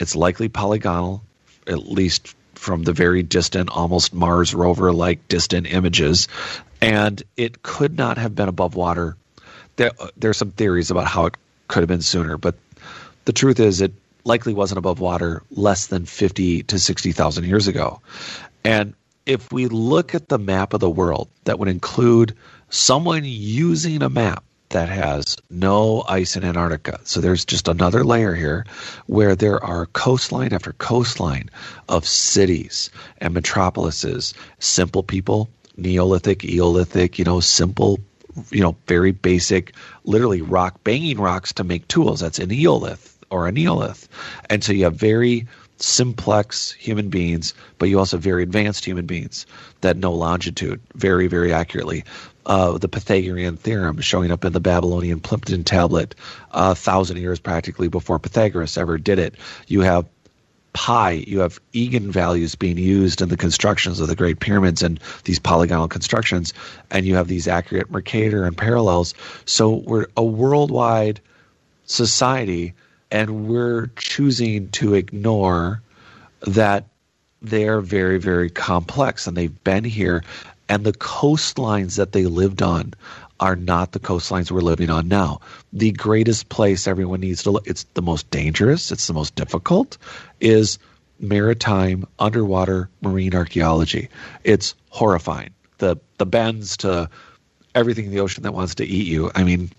It's 0.00 0.16
likely 0.16 0.48
polygonal, 0.48 1.22
at 1.68 1.86
least 1.86 2.34
from 2.54 2.82
the 2.82 2.92
very 2.92 3.22
distant, 3.22 3.70
almost 3.70 4.12
Mars 4.12 4.54
rover 4.54 4.92
like 4.92 5.28
distant 5.28 5.68
images. 5.68 6.26
And 6.80 7.22
it 7.36 7.62
could 7.62 7.96
not 7.96 8.18
have 8.18 8.34
been 8.34 8.48
above 8.48 8.74
water. 8.74 9.16
There, 9.76 9.92
there 10.16 10.30
are 10.30 10.34
some 10.34 10.50
theories 10.50 10.90
about 10.90 11.06
how 11.06 11.26
it 11.26 11.36
could 11.68 11.82
have 11.82 11.88
been 11.88 12.02
sooner, 12.02 12.36
but 12.36 12.56
the 13.24 13.32
truth 13.32 13.60
is 13.60 13.80
it 13.80 13.92
likely 14.24 14.52
wasn't 14.52 14.78
above 14.78 14.98
water 14.98 15.44
less 15.52 15.86
than 15.86 16.06
50 16.06 16.64
to 16.64 16.78
60,000 16.80 17.44
years 17.44 17.68
ago. 17.68 18.00
And 18.64 18.94
if 19.26 19.52
we 19.52 19.68
look 19.68 20.12
at 20.16 20.28
the 20.28 20.38
map 20.38 20.74
of 20.74 20.80
the 20.80 20.90
world, 20.90 21.28
that 21.44 21.60
would 21.60 21.68
include 21.68 22.34
someone 22.70 23.22
using 23.24 24.02
a 24.02 24.08
map 24.08 24.44
that 24.70 24.88
has 24.88 25.36
no 25.50 26.02
ice 26.08 26.36
in 26.36 26.44
Antarctica. 26.44 26.98
So 27.04 27.20
there's 27.20 27.44
just 27.44 27.68
another 27.68 28.02
layer 28.02 28.34
here 28.34 28.66
where 29.06 29.36
there 29.36 29.62
are 29.62 29.86
coastline 29.86 30.52
after 30.52 30.72
coastline 30.72 31.48
of 31.88 32.06
cities 32.06 32.90
and 33.18 33.34
metropolises, 33.34 34.34
simple 34.58 35.04
people, 35.04 35.48
Neolithic, 35.76 36.44
Eolithic, 36.44 37.18
you 37.18 37.24
know, 37.24 37.40
simple, 37.40 38.00
you 38.50 38.60
know, 38.60 38.76
very 38.86 39.12
basic, 39.12 39.74
literally 40.04 40.42
rock 40.42 40.82
banging 40.82 41.20
rocks 41.20 41.52
to 41.52 41.64
make 41.64 41.86
tools. 41.86 42.20
That's 42.20 42.38
an 42.38 42.50
Eolith 42.50 43.14
or 43.30 43.46
a 43.46 43.52
Neolith. 43.52 44.08
And 44.50 44.62
so 44.64 44.72
you 44.72 44.84
have 44.84 44.96
very 44.96 45.46
simplex 45.78 46.72
human 46.72 47.10
beings, 47.10 47.54
but 47.78 47.88
you 47.88 47.98
also 47.98 48.16
have 48.16 48.24
very 48.24 48.42
advanced 48.42 48.84
human 48.84 49.06
beings 49.06 49.46
that 49.80 49.96
know 49.96 50.12
longitude 50.12 50.80
very, 50.94 51.26
very 51.26 51.52
accurately. 51.52 52.04
Uh, 52.46 52.76
the 52.76 52.88
Pythagorean 52.88 53.56
theorem 53.56 54.00
showing 54.00 54.30
up 54.30 54.44
in 54.44 54.52
the 54.52 54.60
Babylonian 54.60 55.20
Plimpton 55.20 55.64
tablet 55.64 56.14
a 56.50 56.74
thousand 56.74 57.16
years 57.16 57.40
practically 57.40 57.88
before 57.88 58.18
Pythagoras 58.18 58.76
ever 58.76 58.98
did 58.98 59.18
it. 59.18 59.34
You 59.66 59.80
have 59.80 60.06
pi, 60.74 61.12
you 61.12 61.40
have 61.40 61.58
eigenvalues 61.72 62.58
being 62.58 62.76
used 62.76 63.22
in 63.22 63.30
the 63.30 63.36
constructions 63.36 64.00
of 64.00 64.08
the 64.08 64.16
Great 64.16 64.40
Pyramids 64.40 64.82
and 64.82 65.00
these 65.24 65.38
polygonal 65.38 65.88
constructions, 65.88 66.52
and 66.90 67.06
you 67.06 67.14
have 67.14 67.28
these 67.28 67.48
accurate 67.48 67.90
Mercator 67.90 68.44
and 68.44 68.56
parallels. 68.56 69.14
So 69.46 69.76
we're 69.76 70.06
a 70.16 70.24
worldwide 70.24 71.20
society 71.86 72.74
and 73.10 73.48
we're 73.48 73.86
choosing 73.96 74.68
to 74.70 74.94
ignore 74.94 75.80
that 76.46 76.86
they're 77.40 77.80
very, 77.80 78.18
very 78.18 78.50
complex 78.50 79.26
and 79.26 79.36
they've 79.36 79.64
been 79.64 79.84
here. 79.84 80.24
And 80.68 80.84
the 80.84 80.92
coastlines 80.92 81.96
that 81.96 82.12
they 82.12 82.24
lived 82.24 82.62
on 82.62 82.94
are 83.40 83.56
not 83.56 83.92
the 83.92 84.00
coastlines 84.00 84.50
we're 84.50 84.60
living 84.60 84.90
on 84.90 85.08
now. 85.08 85.40
The 85.72 85.92
greatest 85.92 86.48
place 86.48 86.86
everyone 86.86 87.20
needs 87.20 87.42
to 87.42 87.50
look, 87.50 87.66
it's 87.66 87.84
the 87.94 88.02
most 88.02 88.30
dangerous, 88.30 88.92
it's 88.92 89.06
the 89.06 89.12
most 89.12 89.34
difficult, 89.34 89.98
is 90.40 90.78
maritime 91.20 92.06
underwater 92.18 92.88
marine 93.02 93.34
archaeology. 93.34 94.08
It's 94.44 94.74
horrifying. 94.90 95.50
The 95.78 95.96
the 96.18 96.26
bends 96.26 96.78
to 96.78 97.10
everything 97.74 98.06
in 98.06 98.10
the 98.12 98.20
ocean 98.20 98.44
that 98.44 98.52
wants 98.52 98.76
to 98.76 98.84
eat 98.84 99.06
you. 99.06 99.30
I 99.34 99.42
mean, 99.44 99.70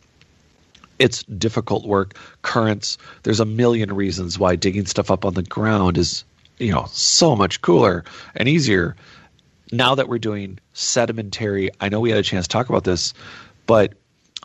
it's 1.00 1.24
difficult 1.24 1.86
work. 1.86 2.15
Currents. 2.42 2.98
There's 3.24 3.39
a 3.39 3.46
million 3.46 3.94
reasons 3.94 4.38
why 4.38 4.56
digging 4.56 4.86
stuff 4.86 5.12
up 5.12 5.25
on 5.25 5.34
the 5.34 5.44
ground 5.44 5.98
is, 5.98 6.24
you 6.58 6.72
know, 6.72 6.88
so 6.92 7.36
much 7.36 7.62
cooler 7.62 8.04
and 8.36 8.48
easier. 8.48 8.96
Now 9.72 9.95
that 9.95 10.07
we're 10.07 10.19
doing 10.19 10.60
sedimentary, 10.74 11.72
I 11.79 11.89
know 11.89 12.00
we 12.00 12.10
had 12.10 12.19
a 12.19 12.24
chance 12.24 12.48
to 12.48 12.51
talk 12.51 12.69
about 12.69 12.84
this, 12.84 13.13
but 13.65 13.93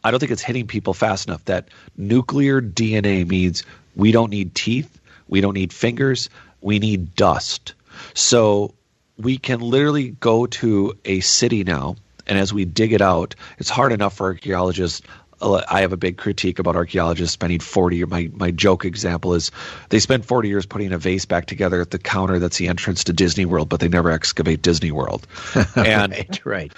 I 0.03 0.11
don't 0.11 0.21
think 0.21 0.33
it's 0.33 0.43
hitting 0.43 0.67
people 0.67 0.95
fast 0.95 1.29
enough 1.29 1.45
that 1.45 1.69
nuclear 1.97 2.63
DNA 2.63 3.27
means 3.27 3.65
we 3.97 4.13
don't 4.13 4.31
need 4.31 4.55
teeth, 4.55 5.01
we 5.29 5.41
don't 5.41 5.55
need 5.55 5.73
fingers, 5.73 6.31
we 6.63 6.79
need 6.79 7.15
dust. 7.15 7.75
So 8.15 8.75
we 9.19 9.37
can 9.37 9.61
literally 9.61 10.11
go 10.11 10.47
to 10.47 10.97
a 11.05 11.21
city 11.21 11.65
now, 11.65 11.97
and 12.27 12.39
as 12.39 12.53
we 12.55 12.65
dig 12.65 12.93
it 12.93 13.03
out, 13.03 13.35
it's 13.59 13.69
hard 13.69 13.93
enough 13.93 14.17
for 14.17 14.27
archaeologists 14.29 15.03
I 15.43 15.81
have 15.81 15.93
a 15.93 15.97
big 15.97 16.17
critique 16.19 16.59
about 16.59 16.77
archaeologists 16.77 17.33
spending 17.33 17.61
40 17.61 18.05
my 18.05 18.31
my 18.35 18.51
joke 18.51 18.85
example 18.85 19.35
is 19.35 19.51
they 19.89 19.99
spend 19.99 20.25
40 20.25 20.49
years 20.49 20.67
putting 20.67 20.93
a 20.93 20.99
vase 20.99 21.25
back 21.25 21.47
together 21.47 21.81
at 21.81 21.91
the 21.91 21.99
counter 21.99 22.39
that's 22.39 22.59
the 22.59 22.69
entrance 22.69 23.05
to 23.05 23.13
Disney 23.13 23.45
World 23.45 23.69
but 23.69 23.81
they 23.81 23.89
never 23.89 24.11
excavate 24.11 24.63
Disney 24.63 24.93
World. 24.93 25.27
And 25.77 26.13
right, 26.13 26.41
right. 26.45 26.73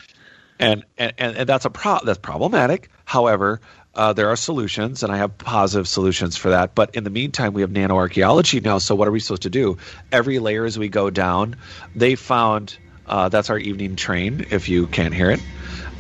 And, 0.59 0.85
and 0.97 1.13
and 1.19 1.49
that's 1.49 1.65
a 1.65 1.71
pro 1.71 1.99
that's 2.05 2.19
problematic. 2.19 2.89
However, 3.05 3.61
uh, 3.95 4.13
there 4.13 4.29
are 4.29 4.37
solutions, 4.37 5.03
and 5.03 5.13
I 5.13 5.19
have 5.19 5.37
positive 5.37 5.87
solutions 5.87 6.37
for 6.37 6.51
that. 6.51 6.75
But 6.75 6.95
in 6.95 7.05
the 7.05 7.11
meantime, 7.11 7.53
we 7.53 7.63
have 7.63 7.71
nanoarchaeology 7.71 8.63
now. 8.63 8.79
So 8.79 8.95
what 8.95 9.09
are 9.09 9.11
we 9.11 9.21
supposed 9.21 9.43
to 9.43 9.51
do? 9.51 9.79
Every 10.11 10.39
layer 10.39 10.65
as 10.65 10.79
we 10.79 10.89
go 10.89 11.11
down, 11.11 11.57
they 11.95 12.15
found 12.15 12.77
uh, 13.07 13.29
that's 13.29 13.51
our 13.51 13.59
evening 13.59 13.97
train. 13.97 14.47
If 14.51 14.69
you 14.69 14.87
can't 14.87 15.13
hear 15.13 15.31
it, 15.31 15.41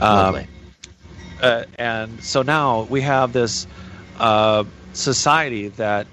um, 0.00 0.46
uh, 1.42 1.64
and 1.78 2.22
so 2.22 2.42
now 2.42 2.82
we 2.82 3.00
have 3.00 3.32
this 3.32 3.66
uh, 4.18 4.64
society 4.92 5.68
that 5.68 6.06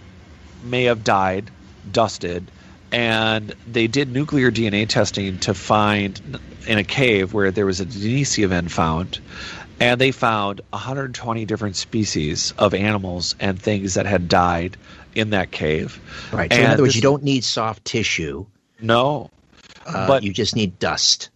may 0.64 0.86
have 0.86 1.04
died, 1.04 1.50
dusted, 1.92 2.50
and 2.92 3.54
they 3.72 3.88
did 3.88 4.12
nuclear 4.12 4.52
DNA 4.52 4.88
testing 4.88 5.38
to 5.40 5.54
find 5.54 6.40
in 6.68 6.78
a 6.78 6.84
cave 6.84 7.34
where 7.34 7.52
there 7.52 7.66
was 7.66 7.80
a 7.80 7.86
Denisovan 7.86 8.70
found, 8.70 9.20
and 9.80 10.02
they 10.02 10.12
found 10.12 10.62
120 10.72 11.46
different 11.46 11.76
species 11.76 12.54
of 12.58 12.74
animals 12.74 13.36
and 13.40 13.62
things 13.62 13.94
that 13.94 14.06
had 14.06 14.28
died 14.28 14.78
in 15.16 15.30
that 15.32 15.52
cave. 15.52 16.00
Right. 16.32 16.52
So 16.52 16.58
and 16.58 16.66
in 16.66 16.72
other 16.72 16.84
words, 16.84 16.96
you 16.96 17.02
don't 17.02 17.24
need 17.24 17.44
soft 17.44 17.86
tissue. 17.86 18.46
No. 18.82 19.30
Uh, 19.86 20.08
but 20.08 20.24
you 20.24 20.34
just 20.34 20.56
need 20.56 20.80
dust. 20.80 21.30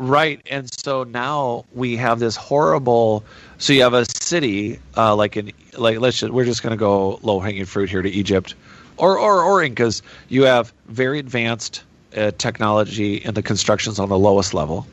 Right, 0.00 0.40
and 0.48 0.72
so 0.72 1.02
now 1.02 1.64
we 1.74 1.96
have 1.96 2.20
this 2.20 2.36
horrible. 2.36 3.24
So 3.58 3.72
you 3.72 3.82
have 3.82 3.94
a 3.94 4.04
city 4.04 4.78
uh, 4.96 5.16
like 5.16 5.36
in 5.36 5.52
like 5.76 5.98
let's 5.98 6.20
just, 6.20 6.32
we're 6.32 6.44
just 6.44 6.62
going 6.62 6.70
to 6.70 6.76
go 6.76 7.18
low 7.22 7.40
hanging 7.40 7.64
fruit 7.64 7.90
here 7.90 8.00
to 8.00 8.08
Egypt, 8.08 8.54
or 8.96 9.18
or 9.18 9.42
or 9.42 9.60
Incas. 9.60 10.02
You 10.28 10.44
have 10.44 10.72
very 10.86 11.18
advanced 11.18 11.82
uh, 12.16 12.30
technology 12.38 13.16
in 13.16 13.34
the 13.34 13.42
constructions 13.42 13.98
on 13.98 14.08
the 14.08 14.18
lowest 14.18 14.54
level, 14.54 14.86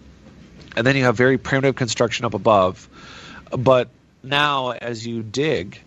and 0.76 0.88
then 0.88 0.96
you 0.96 1.04
have 1.04 1.16
very 1.16 1.38
primitive 1.38 1.76
construction 1.76 2.26
up 2.26 2.34
above. 2.34 2.90
But 3.52 3.90
now, 4.24 4.72
as 4.72 5.06
you 5.06 5.22
dig, 5.22 5.80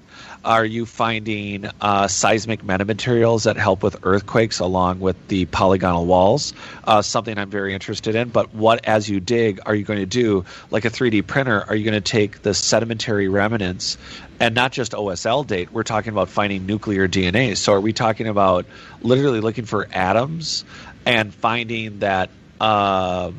are 0.45 0.65
you 0.65 0.87
finding 0.87 1.67
uh, 1.81 2.09
seismic 2.09 2.63
metamaterials 2.63 3.45
that 3.45 3.57
help 3.57 3.83
with 3.83 3.97
earthquakes 4.03 4.61
along 4.61 5.01
with 5.01 5.29
the 5.29 5.47
polygonal 5.47 6.07
walls? 6.07 6.55
Uh, 6.85 7.03
something 7.03 7.37
I'm 7.37 7.51
very 7.51 7.75
interested 7.75 8.15
in. 8.15 8.29
But 8.29 8.55
what, 8.55 8.85
as 8.85 9.09
you 9.09 9.21
dig, 9.21 9.61
are 9.67 9.75
you 9.75 9.85
going 9.85 10.01
to 10.01 10.07
do? 10.07 10.45
Like 10.71 10.85
a 10.85 10.91
3D 10.91 11.27
printer, 11.27 11.65
are 11.69 11.75
you 11.75 11.85
going 11.85 12.01
to 12.01 12.01
take 12.01 12.43
the 12.43 12.55
sedimentary 12.55 13.29
remnants 13.29 13.99
and 14.41 14.55
not 14.55 14.73
just 14.73 14.93
OSL 14.93 15.47
date? 15.47 15.73
We're 15.73 15.83
talking 15.83 16.13
about 16.13 16.29
finding 16.29 16.67
nuclear 16.67 17.09
DNA. 17.09 17.57
So 17.57 17.73
are 17.73 17.81
we 17.81 17.93
talking 17.93 18.29
about 18.29 18.67
literally 19.03 19.41
looking 19.41 19.65
for 19.65 19.89
atoms 19.93 20.65
and 21.05 21.35
finding 21.35 22.01
that, 22.01 22.31
uh, 22.61 23.33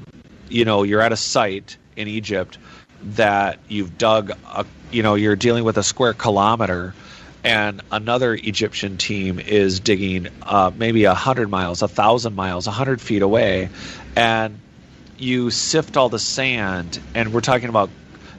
you 0.50 0.66
know, 0.66 0.84
you're 0.84 1.02
at 1.02 1.14
a 1.14 1.18
site 1.18 1.78
in 1.96 2.08
Egypt 2.08 2.58
that 3.02 3.60
you've 3.68 3.98
dug 3.98 4.32
a, 4.32 4.66
you 4.92 5.04
know 5.04 5.16
you're 5.16 5.36
dealing 5.36 5.64
with 5.64 5.78
a 5.78 5.84
square 5.84 6.14
kilometer 6.14 6.94
and 7.44 7.82
another 7.92 8.34
Egyptian 8.34 8.98
team 8.98 9.40
is 9.40 9.80
digging 9.80 10.28
uh, 10.42 10.72
maybe 10.76 11.06
a 11.06 11.14
hundred 11.14 11.50
miles, 11.50 11.82
a 11.82 11.88
thousand 11.88 12.36
miles, 12.36 12.68
a 12.68 12.72
hundred 12.72 13.00
feet 13.00 13.22
away, 13.22 13.70
and 14.16 14.60
you 15.18 15.50
sift 15.50 15.96
all 15.96 16.10
the 16.10 16.20
sand. 16.20 17.00
And 17.16 17.34
we're 17.34 17.42
talking 17.42 17.70
about 17.70 17.90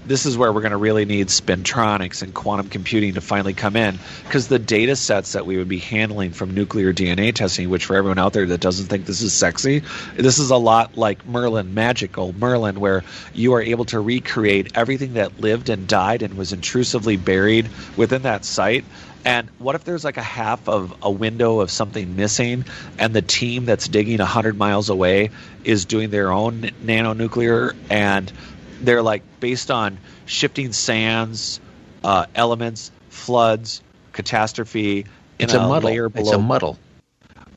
this 0.07 0.27
is 0.27 0.37
where 0.37 0.53
we're 0.53 0.63
going 0.63 0.71
to 0.71 0.77
really 0.77 1.05
need 1.05 1.29
spintronics 1.29 2.23
and 2.23 2.33
quantum 2.35 2.69
computing 2.69 3.15
to 3.15 3.21
finally 3.21 3.53
come 3.53 3.77
in 3.77 3.99
because 4.25 4.49
the 4.49 4.59
data 4.59 4.97
sets 4.97 5.33
that 5.33 5.47
we 5.47 5.57
would 5.57 5.69
be 5.69 5.79
handling 5.79 6.33
from 6.33 6.55
nuclear 6.55 6.93
DNA 6.93 7.35
testing, 7.35 7.69
which 7.69 7.85
for 7.85 7.97
everyone 7.97 8.19
out 8.19 8.33
there 8.33 8.47
that 8.47 8.61
doesn't 8.61 8.87
think 8.87 9.07
this 9.07 9.21
is 9.21 9.33
sexy, 9.33 9.83
this 10.17 10.39
is 10.39 10.51
a 10.51 10.57
lot 10.57 10.97
like 10.97 11.27
Merlin, 11.27 11.75
magical 11.75 12.33
Merlin, 12.33 12.81
where 12.81 13.05
you 13.35 13.53
are 13.55 13.63
able 13.63 13.85
to 13.87 14.01
recreate 14.01 14.73
everything 14.75 15.15
that 15.15 15.41
lived 15.41 15.69
and 15.69 15.87
died 15.87 16.23
and 16.23 16.35
was 16.35 16.53
intrusively 16.53 17.17
buried 17.17 17.69
within 17.97 18.23
that 18.23 18.45
site. 18.45 18.85
And 19.25 19.51
what 19.59 19.75
if 19.75 19.85
there's 19.85 20.03
like 20.03 20.17
a 20.17 20.23
half 20.23 20.67
of 20.67 20.95
a 21.03 21.11
window 21.11 21.61
of 21.61 21.71
something 21.71 22.17
missing, 22.17 22.65
and 22.99 23.13
the 23.13 23.21
team 23.21 23.67
that's 23.67 23.87
digging 23.87 24.19
100 24.19 24.57
miles 24.57 24.89
away 24.89 25.31
is 25.63 25.85
doing 25.85 26.09
their 26.09 26.33
own 26.33 26.71
nanonuclear 26.83 27.77
and 27.91 28.33
they're 28.81 29.03
like 29.03 29.23
based 29.41 29.71
on 29.71 29.99
shifting 30.27 30.73
sands, 30.73 31.61
uh, 32.05 32.27
elements, 32.35 32.91
floods, 33.09 33.83
catastrophe. 34.13 35.07
It's 35.39 35.55
a, 35.55 35.61
a 35.61 35.69
muddle. 35.69 36.11
It's 36.15 36.31
a 36.31 36.39
muddle. 36.39 36.79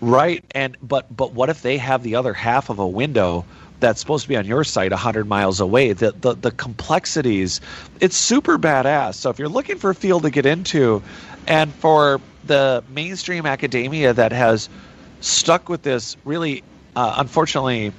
Right, 0.01 0.43
and 0.51 0.77
but 0.81 1.15
but 1.15 1.33
what 1.33 1.49
if 1.49 1.61
they 1.61 1.77
have 1.77 2.03
the 2.03 2.15
other 2.15 2.33
half 2.33 2.69
of 2.69 2.79
a 2.79 2.87
window 2.87 3.45
that's 3.79 3.99
supposed 3.99 4.23
to 4.23 4.29
be 4.29 4.37
on 4.37 4.45
your 4.45 4.63
site 4.63 4.91
100 4.91 5.27
miles 5.27 5.59
away? 5.59 5.93
The, 5.93 6.11
the 6.11 6.33
the 6.33 6.51
complexities, 6.51 7.61
it's 8.01 8.17
super 8.17 8.57
badass. 8.57 9.15
So 9.15 9.29
if 9.29 9.39
you're 9.39 9.49
looking 9.49 9.77
for 9.77 9.91
a 9.91 9.95
field 9.95 10.23
to 10.23 10.29
get 10.29 10.45
into, 10.45 11.01
and 11.47 11.73
for 11.73 12.19
the 12.45 12.83
mainstream 12.89 13.45
academia 13.45 14.13
that 14.13 14.33
has 14.33 14.67
stuck 15.21 15.69
with 15.69 15.83
this 15.83 16.17
really 16.25 16.63
uh, 16.95 17.15
unfortunately, 17.17 17.91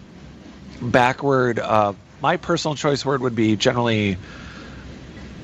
backward. 0.81 1.59
Uh, 1.59 1.95
my 2.25 2.39
personal 2.39 2.75
choice 2.75 3.05
word 3.05 3.21
would 3.21 3.35
be 3.35 3.55
generally. 3.55 4.17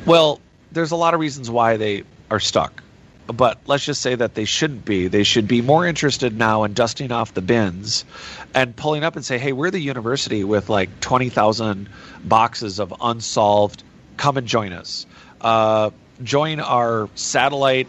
Well, 0.06 0.40
there's 0.72 0.92
a 0.92 0.96
lot 0.96 1.12
of 1.12 1.20
reasons 1.20 1.50
why 1.50 1.76
they 1.76 2.04
are 2.30 2.40
stuck, 2.40 2.82
but 3.26 3.58
let's 3.66 3.84
just 3.84 4.00
say 4.00 4.14
that 4.14 4.34
they 4.34 4.46
shouldn't 4.46 4.86
be. 4.86 5.06
They 5.06 5.22
should 5.22 5.46
be 5.46 5.60
more 5.60 5.86
interested 5.86 6.38
now 6.38 6.64
in 6.64 6.72
dusting 6.72 7.12
off 7.12 7.34
the 7.34 7.42
bins 7.42 8.06
and 8.54 8.74
pulling 8.74 9.04
up 9.04 9.14
and 9.16 9.22
say, 9.22 9.36
"Hey, 9.36 9.52
we're 9.52 9.70
the 9.70 9.78
university 9.78 10.42
with 10.42 10.70
like 10.70 11.00
twenty 11.00 11.28
thousand 11.28 11.90
boxes 12.24 12.78
of 12.78 12.94
unsolved. 12.98 13.82
Come 14.16 14.38
and 14.38 14.46
join 14.46 14.72
us. 14.72 15.04
Uh, 15.38 15.90
join 16.22 16.60
our 16.60 17.10
satellite 17.14 17.88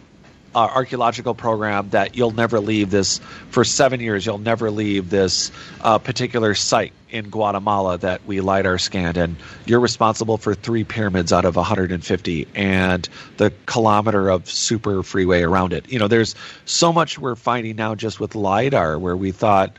uh, 0.54 0.58
archaeological 0.58 1.34
program 1.34 1.90
that 1.90 2.16
you'll 2.16 2.32
never 2.32 2.60
leave 2.60 2.90
this 2.90 3.20
for 3.50 3.64
seven 3.64 4.00
years. 4.00 4.24
You'll 4.26 4.38
never 4.38 4.70
leave 4.70 5.10
this 5.10 5.50
uh, 5.80 5.98
particular 5.98 6.54
site 6.54 6.92
in 7.10 7.28
Guatemala 7.28 7.98
that 7.98 8.24
we 8.26 8.40
lidar 8.40 8.78
scanned, 8.78 9.16
and 9.16 9.36
you're 9.66 9.80
responsible 9.80 10.38
for 10.38 10.54
three 10.54 10.84
pyramids 10.84 11.32
out 11.32 11.44
of 11.44 11.56
150 11.56 12.48
and 12.54 13.08
the 13.36 13.52
kilometer 13.66 14.30
of 14.30 14.48
super 14.50 15.02
freeway 15.02 15.42
around 15.42 15.72
it. 15.72 15.90
You 15.92 15.98
know, 15.98 16.08
there's 16.08 16.34
so 16.64 16.92
much 16.92 17.18
we're 17.18 17.36
finding 17.36 17.76
now 17.76 17.94
just 17.94 18.18
with 18.18 18.34
lidar 18.34 18.98
where 18.98 19.16
we 19.16 19.32
thought. 19.32 19.76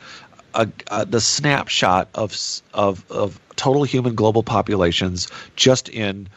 Uh, 0.55 0.67
uh, 0.91 1.03
the 1.03 1.19
snapshot 1.19 2.07
of 2.13 2.37
of 2.75 3.03
of 3.11 3.39
total 3.55 3.83
human 3.83 4.13
global 4.13 4.43
populations 4.43 5.27
just 5.55 5.89
in 5.89 6.29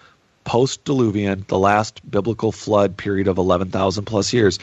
post 0.47 0.85
diluvian, 0.85 1.47
the 1.49 1.59
last 1.59 2.01
biblical 2.09 2.53
flood 2.53 2.97
period 2.97 3.29
of 3.29 3.37
11,000 3.37 4.05
plus 4.07 4.33
years, 4.33 4.59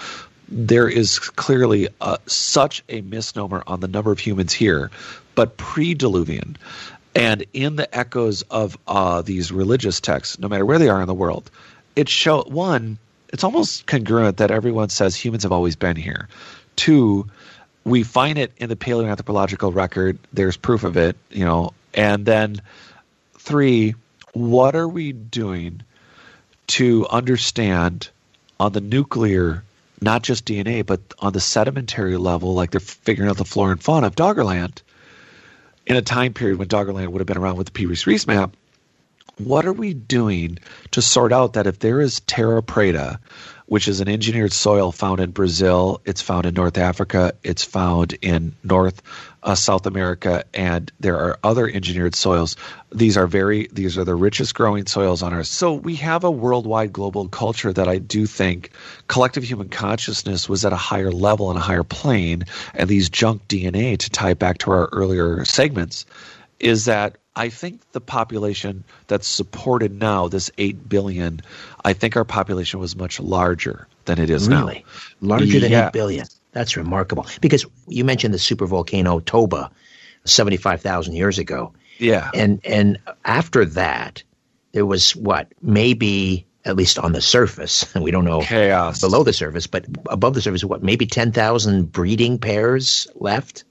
there 0.50 0.88
is 0.88 1.20
clearly 1.20 1.90
uh, 2.02 2.18
such 2.26 2.84
a 2.90 3.02
misnomer 3.02 3.62
on 3.68 3.82
the 3.82 3.88
number 3.88 4.12
of 4.12 4.18
humans 4.18 4.54
here. 4.54 4.90
But 5.36 5.58
pre 5.58 5.94
diluvian, 5.94 6.56
and 7.16 7.46
in 7.54 7.76
the 7.76 7.96
echoes 7.96 8.42
of 8.44 8.78
uh, 8.88 9.22
these 9.22 9.52
religious 9.52 10.00
texts, 10.00 10.40
no 10.40 10.48
matter 10.48 10.66
where 10.66 10.80
they 10.80 10.90
are 10.90 11.02
in 11.02 11.08
the 11.08 11.14
world, 11.14 11.52
it 11.96 12.10
show 12.10 12.44
one, 12.44 12.98
it's 13.30 13.44
almost 13.44 13.86
congruent 13.86 14.38
that 14.38 14.52
everyone 14.52 14.90
says 14.90 15.16
humans 15.16 15.44
have 15.44 15.52
always 15.52 15.76
been 15.76 15.96
here. 15.96 16.28
Two, 16.76 17.28
we 17.84 18.04
find 18.04 18.38
it 18.38 18.52
in 18.58 18.70
the 18.70 18.76
paleoanthropological 18.76 19.76
record. 19.76 20.18
There's 20.32 20.56
proof 20.56 20.84
of 20.84 20.98
it, 20.98 21.18
you 21.30 21.46
know. 21.46 21.74
And 21.94 22.26
then 22.26 22.62
three, 23.38 23.96
what 24.34 24.76
are 24.76 24.88
we 24.88 25.12
doing 25.14 25.82
to 26.68 27.08
understand 27.10 28.10
on 28.60 28.74
the 28.74 28.82
nuclear, 28.82 29.64
not 30.02 30.24
just 30.24 30.46
DNA, 30.46 30.86
but 30.86 31.00
on 31.20 31.34
the 31.34 31.40
sedimentary 31.40 32.18
level, 32.18 32.54
like 32.54 32.72
they're 32.72 32.80
figuring 32.80 33.30
out 33.30 33.38
the 33.38 33.46
flora 33.46 33.72
and 33.72 33.84
fauna 33.84 34.08
of 34.08 34.16
Doggerland 34.16 34.82
in 35.86 35.96
a 35.96 36.02
time 36.02 36.34
period 36.34 36.58
when 36.58 36.68
Doggerland 36.68 37.10
would 37.10 37.20
have 37.20 37.28
been 37.28 37.38
around 37.38 37.58
with 37.58 37.68
the 37.68 37.72
Pee 37.72 37.86
Reese 37.86 38.08
Reese 38.08 38.28
map? 38.28 38.56
What 39.38 39.66
are 39.66 39.74
we 39.74 39.94
doing 39.94 40.60
to 40.92 41.02
sort 41.02 41.34
out 41.34 41.54
that 41.54 41.68
if 41.68 41.80
there 41.80 42.02
is 42.02 42.20
terra 42.22 42.62
preta, 42.62 43.20
which 43.66 43.88
is 43.88 44.02
an 44.02 44.08
engineered 44.08 44.54
soil 44.54 44.92
found 44.92 45.20
in 45.20 45.32
Brazil. 45.32 46.02
It's 46.06 46.22
found 46.22 46.46
in 46.46 46.54
North 46.54 46.78
Africa. 46.78 47.34
It's 47.44 47.64
found 47.64 48.14
in 48.22 48.56
North 48.64 49.02
uh, 49.42 49.56
South 49.56 49.86
America, 49.86 50.44
and 50.54 50.92
there 51.00 51.18
are 51.18 51.40
other 51.44 51.68
engineered 51.68 52.16
soils. 52.16 52.56
These 52.92 53.18
are 53.18 53.28
very 53.28 53.68
these 53.72 53.98
are 53.98 54.04
the 54.04 54.16
richest 54.16 54.54
growing 54.54 54.86
soils 54.86 55.24
on 55.24 55.34
Earth. 55.34 55.48
So 55.48 55.74
we 55.74 55.96
have 55.96 56.24
a 56.24 56.32
worldwide 56.32 56.94
global 56.94 57.28
culture 57.28 57.74
that 57.74 57.88
I 57.88 57.98
do 57.98 58.26
think 58.26 58.72
collective 59.08 59.44
human 59.44 59.70
consciousness 59.70 60.48
was 60.48 60.66
at 60.66 60.74
a 60.74 60.78
higher 60.78 61.12
level 61.12 61.50
and 61.50 61.58
a 61.58 61.62
higher 61.62 61.84
plane, 61.84 62.44
and 62.74 62.90
these 62.90 63.10
junk 63.10 63.48
DNA 63.48 63.98
to 63.98 64.10
tie 64.10 64.34
back 64.34 64.60
to 64.60 64.72
our 64.72 64.90
earlier 64.92 65.46
segments 65.46 66.06
is 66.60 66.86
that 66.86 67.18
I 67.36 67.50
think 67.50 67.82
the 67.92 68.02
population 68.02 68.84
that's 69.08 69.28
supported 69.28 70.00
now, 70.00 70.28
this 70.28 70.52
8 70.58 70.88
billion, 70.88 71.42
I 71.84 71.94
think 71.94 72.16
our 72.16 72.26
population 72.26 72.80
was 72.80 72.96
much 72.96 73.20
larger 73.20 73.88
than 74.06 74.20
it 74.20 74.30
is 74.30 74.48
really? 74.48 74.86
now. 75.22 75.28
Larger 75.36 75.60
than 75.60 75.72
yeah. 75.72 75.88
8 75.88 75.94
billion. 75.94 76.28
That's 76.52 76.78
remarkable. 76.78 77.26
Because 77.42 77.66
you 77.88 78.06
mentioned 78.06 78.34
the 78.34 78.38
supervolcano 78.38 79.24
Toba 79.26 79.72
75,000 80.26 81.16
years 81.16 81.40
ago. 81.40 81.74
Yeah. 81.98 82.30
And 82.34 82.62
and 82.66 83.00
after 83.26 83.66
that, 83.66 84.24
there 84.72 84.86
was 84.86 85.16
what? 85.16 85.52
Maybe 85.62 86.46
at 86.66 86.76
least 86.76 86.98
on 86.98 87.12
the 87.12 87.22
surface, 87.22 87.94
and 87.94 88.04
we 88.04 88.12
don't 88.12 88.26
know 88.26 88.42
chaos 88.42 89.02
below 89.02 89.24
the 89.24 89.34
surface, 89.34 89.68
but 89.68 89.86
above 90.10 90.34
the 90.34 90.42
surface, 90.42 90.64
what? 90.64 90.84
Maybe 90.84 91.06
10,000 91.06 91.92
breeding 91.92 92.38
pairs 92.40 93.08
left? 93.16 93.64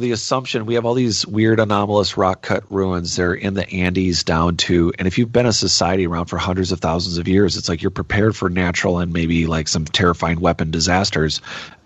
The 0.00 0.12
assumption 0.12 0.66
we 0.66 0.74
have 0.74 0.84
all 0.84 0.94
these 0.94 1.26
weird 1.26 1.60
anomalous 1.60 2.16
rock 2.16 2.42
cut 2.42 2.64
ruins. 2.70 3.16
They're 3.16 3.34
in 3.34 3.54
the 3.54 3.68
andes 3.70 4.24
down 4.24 4.56
to 4.58 4.92
and 4.98 5.06
if 5.06 5.18
you've 5.18 5.32
been 5.32 5.46
a 5.46 5.52
society 5.52 6.06
around 6.06 6.26
for 6.26 6.38
hundreds 6.38 6.72
of 6.72 6.80
thousands 6.80 7.18
of 7.18 7.28
years 7.28 7.56
it's 7.56 7.68
like 7.68 7.82
you're 7.82 7.90
prepared 7.90 8.34
for 8.34 8.50
natural 8.50 8.98
and 8.98 9.12
maybe 9.12 9.46
like 9.46 9.68
some 9.68 9.84
terrifying 9.84 10.40
weapon 10.40 10.70
disasters. 10.70 11.40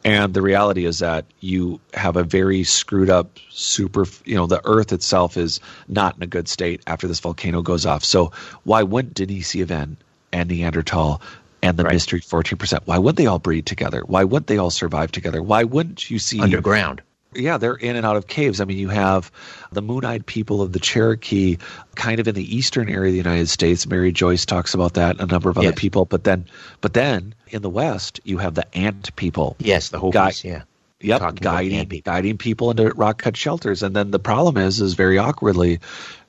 And 0.05 0.35
the 0.35 0.43
reality 0.43 0.85
is 0.87 1.01
that 1.01 1.27
you 1.41 1.81
have 1.95 2.17
a 2.17 2.23
very 2.23 2.65
screwed 2.65 3.11
up 3.11 3.39
super 3.51 4.07
you 4.25 4.37
know 4.37 4.47
the 4.47 4.63
earth 4.65 4.93
itself 4.93 5.37
is 5.37 5.61
not 5.89 6.17
in 6.17 6.23
a 6.23 6.27
good 6.27 6.49
state 6.49 6.83
after 6.87 7.07
this 7.07 7.21
volcano 7.21 7.63
goes 7.63 7.85
off. 7.85 8.05
So 8.05 8.33
why 8.63 8.83
wouldn't 8.83 9.15
Denisovan 9.15 9.97
and 10.33 10.49
neanderthal 10.49 11.21
and 11.63 11.77
the 11.77 11.85
right. 11.85 11.93
mystery 11.93 12.21
14% 12.21 12.81
why 12.85 12.99
would 12.99 13.17
they 13.17 13.27
all 13.27 13.39
breed 13.39 13.67
together? 13.67 14.03
Why 14.07 14.25
would 14.25 14.47
they 14.47 14.59
all 14.59 14.71
survive 14.71 15.11
together? 15.13 15.43
Why 15.43 15.65
wouldn't 15.65 16.11
you 16.11 16.19
see 16.19 16.41
underground 16.41 17.03
yeah, 17.37 17.59
they're 17.59 17.75
in 17.75 17.97
and 17.97 18.07
out 18.07 18.17
of 18.17 18.27
caves. 18.27 18.61
I 18.61 18.65
mean, 18.65 18.79
you 18.79 18.89
have 18.89 19.31
the 19.73 19.83
moon-eyed 19.83 20.27
people 20.27 20.63
of 20.63 20.73
the 20.73 20.79
Cherokee, 20.79 21.59
kind 21.95 22.21
of 22.21 22.29
in 22.29 22.35
the 22.35 22.57
eastern 22.57 22.89
area 22.89 23.09
of 23.09 23.13
the 23.13 23.19
United 23.19 23.49
States. 23.49 23.87
Mary 23.87 24.13
Joyce 24.13 24.45
talks 24.45 24.75
about 24.75 24.95
that, 24.95 25.21
a 25.21 25.27
number 25.27 25.51
of 25.51 25.59
other 25.59 25.69
yes. 25.69 25.79
people. 25.79 26.05
But 26.05 26.25
then, 26.25 26.47
but 26.81 26.95
then 26.95 27.35
in 27.49 27.63
the 27.63 27.71
West, 27.71 28.21
you 28.25 28.39
have 28.39 28.55
the 28.55 28.77
ant 28.77 29.15
people. 29.17 29.57
Yes, 29.59 29.89
the 29.91 29.99
Hopis. 29.99 30.43
Gui- 30.43 30.51
yeah. 30.51 30.63
Yep, 31.01 31.41
guiding 31.41 31.87
people. 31.89 32.11
guiding 32.11 32.39
people 32.39 32.71
into 32.71 32.89
rock 32.95 33.19
cut 33.19 33.37
shelters. 33.37 33.83
And 33.83 33.95
then 33.95 34.11
the 34.11 34.19
problem 34.19 34.57
is, 34.57 34.81
is 34.81 34.95
very 34.95 35.19
awkwardly, 35.19 35.81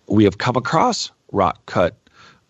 we 0.07 0.25
have 0.25 0.37
come 0.37 0.57
across 0.57 1.11
rock 1.31 1.65
cut 1.65 1.95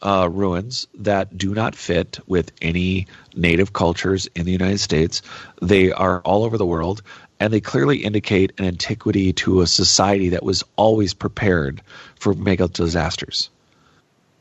uh, 0.01 0.29
ruins 0.31 0.87
that 0.95 1.37
do 1.37 1.53
not 1.53 1.75
fit 1.75 2.19
with 2.27 2.51
any 2.61 3.07
native 3.35 3.73
cultures 3.73 4.27
in 4.35 4.45
the 4.45 4.51
United 4.51 4.79
States. 4.79 5.21
They 5.61 5.91
are 5.91 6.21
all 6.21 6.43
over 6.43 6.57
the 6.57 6.65
world 6.65 7.01
and 7.39 7.51
they 7.51 7.61
clearly 7.61 7.97
indicate 7.97 8.53
an 8.57 8.65
antiquity 8.65 9.33
to 9.33 9.61
a 9.61 9.67
society 9.67 10.29
that 10.29 10.43
was 10.43 10.63
always 10.75 11.13
prepared 11.13 11.81
for 12.19 12.33
mega 12.33 12.67
disasters. 12.67 13.49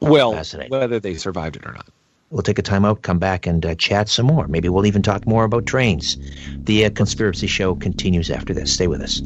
Well, 0.01 0.35
whether 0.69 1.01
they 1.01 1.15
survived 1.15 1.57
it 1.57 1.67
or 1.67 1.73
not. 1.73 1.89
We'll 2.31 2.43
take 2.43 2.59
a 2.59 2.63
time 2.63 2.85
out, 2.85 3.03
come 3.03 3.19
back, 3.19 3.47
and 3.47 3.65
uh, 3.65 3.75
chat 3.77 4.09
some 4.09 4.27
more. 4.27 4.49
Maybe 4.49 4.69
we'll 4.69 4.87
even 4.87 5.03
talk 5.03 5.27
more 5.27 5.45
about 5.45 5.67
trains. 5.67 6.17
The 6.57 6.87
uh, 6.87 6.91
Conspiracy 6.91 7.47
Show 7.47 7.77
continues 7.77 8.31
after 8.31 8.53
this. 8.53 8.75
Stay 8.75 8.89
with 8.89 9.03
us. 9.03 9.21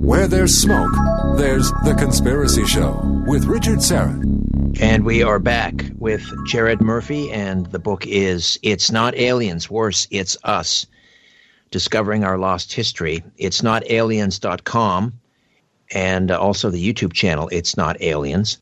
Where 0.00 0.26
there's 0.26 0.56
smoke, 0.56 0.92
there's 1.36 1.70
The 1.84 1.94
Conspiracy 1.98 2.64
Show 2.64 3.24
with 3.26 3.44
Richard 3.44 3.80
Syrett. 3.80 4.37
And 4.80 5.04
we 5.04 5.24
are 5.24 5.40
back 5.40 5.90
with 5.98 6.24
Jared 6.46 6.80
Murphy, 6.80 7.32
and 7.32 7.66
the 7.66 7.80
book 7.80 8.06
is 8.06 8.60
It's 8.62 8.92
Not 8.92 9.16
Aliens, 9.16 9.68
Worse, 9.68 10.06
It's 10.12 10.36
Us 10.44 10.86
Discovering 11.72 12.22
Our 12.22 12.38
Lost 12.38 12.72
History. 12.72 13.24
It's 13.36 13.60
not 13.60 13.82
aliens.com, 13.90 15.12
and 15.90 16.30
also 16.30 16.70
the 16.70 16.92
YouTube 16.92 17.12
channel, 17.12 17.48
It's 17.50 17.76
Not 17.76 18.00
Aliens. 18.00 18.58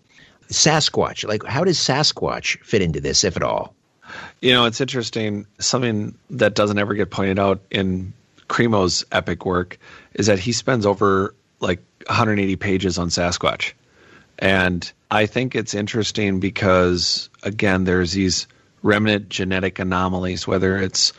Sasquatch, 0.48 1.28
like, 1.28 1.44
how 1.44 1.64
does 1.64 1.78
Sasquatch 1.78 2.62
fit 2.62 2.80
into 2.80 3.00
this, 3.00 3.22
if 3.22 3.36
at 3.36 3.42
all? 3.42 3.74
You 4.40 4.52
know, 4.52 4.64
it's 4.64 4.80
interesting. 4.80 5.46
Something 5.58 6.16
that 6.30 6.54
doesn't 6.54 6.78
ever 6.78 6.94
get 6.94 7.10
pointed 7.10 7.38
out 7.38 7.60
in 7.70 8.14
Cremo's 8.48 9.04
epic 9.12 9.44
work 9.44 9.78
is 10.14 10.26
that 10.26 10.38
he 10.38 10.52
spends 10.52 10.86
over 10.86 11.34
like 11.60 11.82
180 12.06 12.56
pages 12.56 12.96
on 12.96 13.08
Sasquatch. 13.08 13.74
And 14.38 14.90
I 15.10 15.26
think 15.26 15.54
it's 15.54 15.74
interesting 15.74 16.40
because, 16.40 17.28
again, 17.42 17.84
there's 17.84 18.12
these 18.12 18.46
remnant 18.82 19.28
genetic 19.28 19.78
anomalies, 19.78 20.46
whether 20.46 20.76
it's 20.78 21.12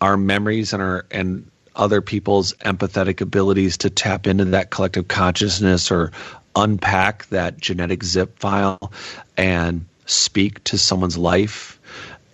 our 0.00 0.16
memories 0.16 0.72
and 0.72 0.82
our 0.82 1.06
and 1.10 1.50
other 1.74 2.00
people's 2.02 2.52
empathetic 2.64 3.20
abilities 3.20 3.78
to 3.78 3.90
tap 3.90 4.26
into 4.26 4.44
that 4.46 4.70
collective 4.70 5.08
consciousness 5.08 5.90
or 5.90 6.12
unpack 6.54 7.26
that 7.28 7.58
genetic 7.58 8.04
zip 8.04 8.38
file 8.38 8.92
and 9.38 9.86
speak 10.04 10.62
to 10.64 10.76
someone's 10.76 11.16
life 11.16 11.80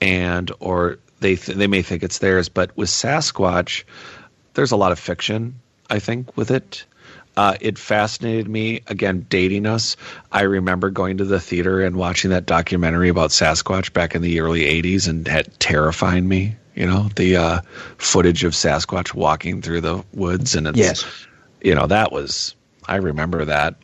and 0.01 0.51
or 0.59 0.99
they 1.21 1.37
th- 1.37 1.57
they 1.57 1.69
may 1.69 1.83
think 1.83 2.03
it's 2.03 2.19
theirs 2.19 2.49
but 2.49 2.77
with 2.77 2.89
Sasquatch 2.89 3.85
there's 4.55 4.73
a 4.73 4.77
lot 4.77 4.91
of 4.91 4.99
fiction, 4.99 5.61
I 5.89 6.01
think, 6.01 6.37
with 6.37 6.51
it. 6.51 6.85
Uh, 7.39 7.57
it 7.61 7.79
fascinated 7.79 8.49
me. 8.49 8.81
Again, 8.89 9.25
dating 9.31 9.65
us, 9.65 9.95
I 10.33 10.43
remember 10.43 10.91
going 10.91 11.19
to 11.19 11.25
the 11.25 11.39
theater 11.39 11.81
and 11.81 11.95
watching 11.95 12.33
that 12.33 12.47
documentary 12.47 13.09
about 13.11 13.31
Sasquatch 13.31 13.93
back 13.93 14.17
in 14.17 14.23
the 14.23 14.41
early 14.41 14.63
'80s, 14.63 15.07
and 15.07 15.29
had 15.29 15.57
terrifying 15.61 16.27
me. 16.27 16.57
You 16.75 16.89
know, 16.89 17.09
the 17.15 17.37
uh, 17.37 17.61
footage 17.99 18.43
of 18.43 18.55
Sasquatch 18.55 19.15
walking 19.15 19.63
through 19.63 19.83
the 19.83 20.05
woods, 20.15 20.57
and 20.57 20.67
it's 20.67 20.79
Yes. 20.79 21.27
you 21.63 21.77
know 21.77 21.87
that 21.87 22.11
was 22.11 22.57
I 22.89 22.97
remember 22.97 23.45
that. 23.45 23.77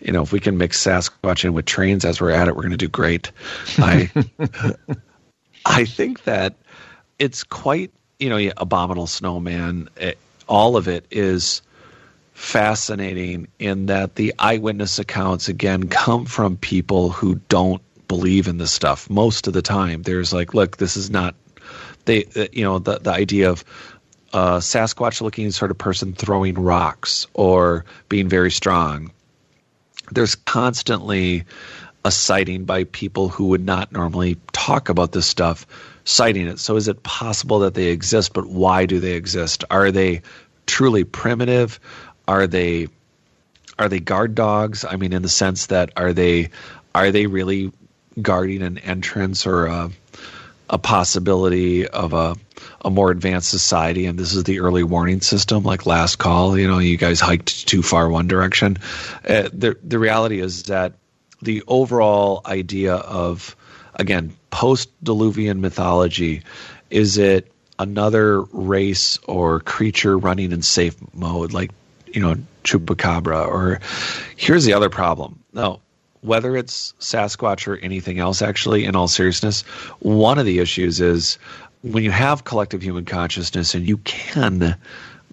You 0.00 0.10
know, 0.10 0.22
if 0.22 0.32
we 0.32 0.40
can 0.40 0.58
mix 0.58 0.84
Sasquatch 0.84 1.44
in 1.44 1.52
with 1.52 1.66
trains 1.66 2.04
as 2.04 2.20
we're 2.20 2.30
at 2.30 2.48
it, 2.48 2.56
we're 2.56 2.62
going 2.62 2.72
to 2.72 2.76
do 2.76 2.88
great. 2.88 3.30
I 3.78 4.10
I 5.64 5.84
think 5.84 6.24
that 6.24 6.56
it's 7.20 7.44
quite 7.44 7.92
you 8.18 8.28
know 8.28 8.50
abominable 8.56 9.06
snowman. 9.06 9.88
It, 9.98 10.18
all 10.48 10.76
of 10.76 10.88
it 10.88 11.06
is 11.12 11.62
fascinating 12.38 13.48
in 13.58 13.86
that 13.86 14.14
the 14.14 14.32
eyewitness 14.38 15.00
accounts 15.00 15.48
again 15.48 15.88
come 15.88 16.24
from 16.24 16.56
people 16.56 17.10
who 17.10 17.34
don't 17.48 17.82
believe 18.06 18.46
in 18.46 18.58
this 18.58 18.70
stuff 18.70 19.10
most 19.10 19.48
of 19.48 19.52
the 19.52 19.60
time 19.60 20.02
there's 20.02 20.32
like 20.32 20.54
look 20.54 20.76
this 20.76 20.96
is 20.96 21.10
not 21.10 21.34
they 22.04 22.24
uh, 22.36 22.46
you 22.52 22.62
know 22.62 22.78
the 22.78 23.00
the 23.00 23.10
idea 23.10 23.50
of 23.50 23.64
a 24.32 24.58
Sasquatch 24.58 25.20
looking 25.20 25.50
sort 25.50 25.70
of 25.70 25.78
person 25.78 26.12
throwing 26.12 26.54
rocks 26.54 27.26
or 27.34 27.84
being 28.08 28.28
very 28.28 28.50
strong. 28.50 29.10
There's 30.10 30.34
constantly 30.34 31.44
a 32.04 32.10
sighting 32.10 32.64
by 32.64 32.84
people 32.84 33.28
who 33.28 33.46
would 33.48 33.64
not 33.64 33.90
normally 33.92 34.36
talk 34.52 34.88
about 34.88 35.12
this 35.12 35.26
stuff, 35.26 35.66
citing 36.04 36.46
it. 36.46 36.58
So 36.58 36.76
is 36.76 36.88
it 36.88 37.02
possible 37.02 37.60
that 37.60 37.74
they 37.74 37.86
exist, 37.86 38.32
but 38.32 38.46
why 38.46 38.86
do 38.86 39.00
they 39.00 39.12
exist? 39.12 39.64
Are 39.70 39.90
they 39.90 40.22
truly 40.66 41.04
primitive? 41.04 41.80
Are 42.28 42.46
they 42.46 42.88
are 43.78 43.88
they 43.88 44.00
guard 44.00 44.34
dogs? 44.34 44.84
I 44.84 44.96
mean, 44.96 45.12
in 45.12 45.22
the 45.22 45.28
sense 45.28 45.66
that 45.66 45.92
are 45.96 46.12
they 46.12 46.50
are 46.94 47.10
they 47.10 47.26
really 47.26 47.72
guarding 48.20 48.62
an 48.62 48.78
entrance 48.78 49.46
or 49.46 49.66
a, 49.66 49.90
a 50.68 50.78
possibility 50.78 51.86
of 51.88 52.12
a 52.12 52.36
a 52.84 52.90
more 52.90 53.10
advanced 53.10 53.50
society? 53.50 54.04
And 54.04 54.18
this 54.18 54.34
is 54.34 54.44
the 54.44 54.60
early 54.60 54.82
warning 54.82 55.22
system 55.22 55.64
like 55.64 55.86
last 55.86 56.16
call 56.16 56.58
you 56.58 56.68
know 56.68 56.78
you 56.78 56.98
guys 56.98 57.18
hiked 57.18 57.66
too 57.66 57.82
far 57.82 58.08
one 58.10 58.28
direction. 58.28 58.76
Uh, 59.26 59.48
the 59.52 59.76
the 59.82 59.98
reality 59.98 60.40
is 60.40 60.64
that 60.64 60.92
the 61.40 61.62
overall 61.66 62.42
idea 62.44 62.94
of 62.94 63.56
again 63.94 64.36
post 64.50 64.90
diluvian 65.02 65.60
mythology 65.60 66.42
is 66.90 67.16
it 67.16 67.50
another 67.78 68.42
race 68.42 69.18
or 69.26 69.60
creature 69.60 70.18
running 70.18 70.52
in 70.52 70.62
safe 70.62 70.96
mode? 71.14 71.52
Like 71.52 71.70
you 72.14 72.20
know 72.20 72.36
chupacabra 72.64 73.46
or 73.46 73.80
here's 74.36 74.64
the 74.64 74.72
other 74.72 74.90
problem 74.90 75.38
no 75.52 75.80
whether 76.22 76.56
it's 76.56 76.94
sasquatch 76.98 77.68
or 77.68 77.76
anything 77.78 78.18
else 78.18 78.42
actually 78.42 78.84
in 78.84 78.96
all 78.96 79.08
seriousness 79.08 79.62
one 80.00 80.38
of 80.38 80.46
the 80.46 80.58
issues 80.58 81.00
is 81.00 81.38
when 81.82 82.02
you 82.02 82.10
have 82.10 82.44
collective 82.44 82.82
human 82.82 83.04
consciousness 83.04 83.74
and 83.74 83.88
you 83.88 83.98
can 83.98 84.76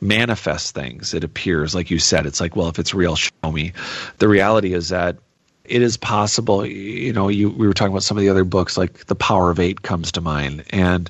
manifest 0.01 0.75
things, 0.75 1.13
it 1.13 1.23
appears, 1.23 1.75
like 1.75 1.89
you 1.89 1.99
said, 1.99 2.25
it's 2.25 2.39
like, 2.39 2.55
well, 2.55 2.67
if 2.67 2.79
it's 2.79 2.93
real, 2.93 3.15
show 3.15 3.51
me. 3.51 3.73
The 4.19 4.27
reality 4.27 4.73
is 4.73 4.89
that 4.89 5.17
it 5.63 5.81
is 5.81 5.97
possible, 5.97 6.65
you 6.65 7.11
know, 7.11 7.27
you 7.27 7.49
we 7.49 7.67
were 7.67 7.73
talking 7.73 7.91
about 7.91 8.03
some 8.03 8.17
of 8.17 8.21
the 8.21 8.29
other 8.29 8.43
books, 8.43 8.77
like 8.77 9.05
The 9.05 9.15
Power 9.15 9.49
of 9.49 9.59
Eight 9.59 9.81
comes 9.81 10.11
to 10.13 10.21
mind. 10.21 10.63
And 10.69 11.09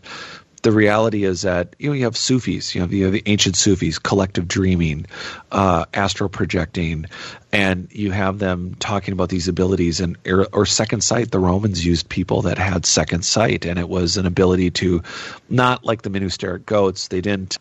the 0.65 0.71
reality 0.71 1.25
is 1.25 1.43
that 1.43 1.75
you 1.77 1.87
know 1.87 1.93
you 1.93 2.05
have 2.05 2.17
Sufis, 2.17 2.73
you 2.73 2.81
have, 2.81 2.91
you 2.91 3.03
have 3.03 3.13
the 3.13 3.21
ancient 3.27 3.55
Sufis, 3.55 3.99
collective 3.99 4.47
dreaming, 4.47 5.05
uh, 5.51 5.85
astral 5.93 6.27
projecting, 6.27 7.05
and 7.53 7.87
you 7.91 8.09
have 8.09 8.39
them 8.39 8.75
talking 8.79 9.11
about 9.11 9.29
these 9.29 9.47
abilities 9.47 9.99
and 9.99 10.17
or, 10.25 10.47
or 10.51 10.65
second 10.65 11.01
sight. 11.01 11.29
The 11.29 11.39
Romans 11.39 11.85
used 11.85 12.09
people 12.09 12.41
that 12.41 12.57
had 12.57 12.87
second 12.87 13.23
sight, 13.23 13.63
and 13.63 13.77
it 13.77 13.87
was 13.87 14.17
an 14.17 14.25
ability 14.25 14.71
to, 14.71 15.03
not 15.51 15.85
like 15.85 16.01
the 16.01 16.09
Minusteric 16.09 16.65
goats. 16.65 17.09
They 17.09 17.21
didn't. 17.21 17.59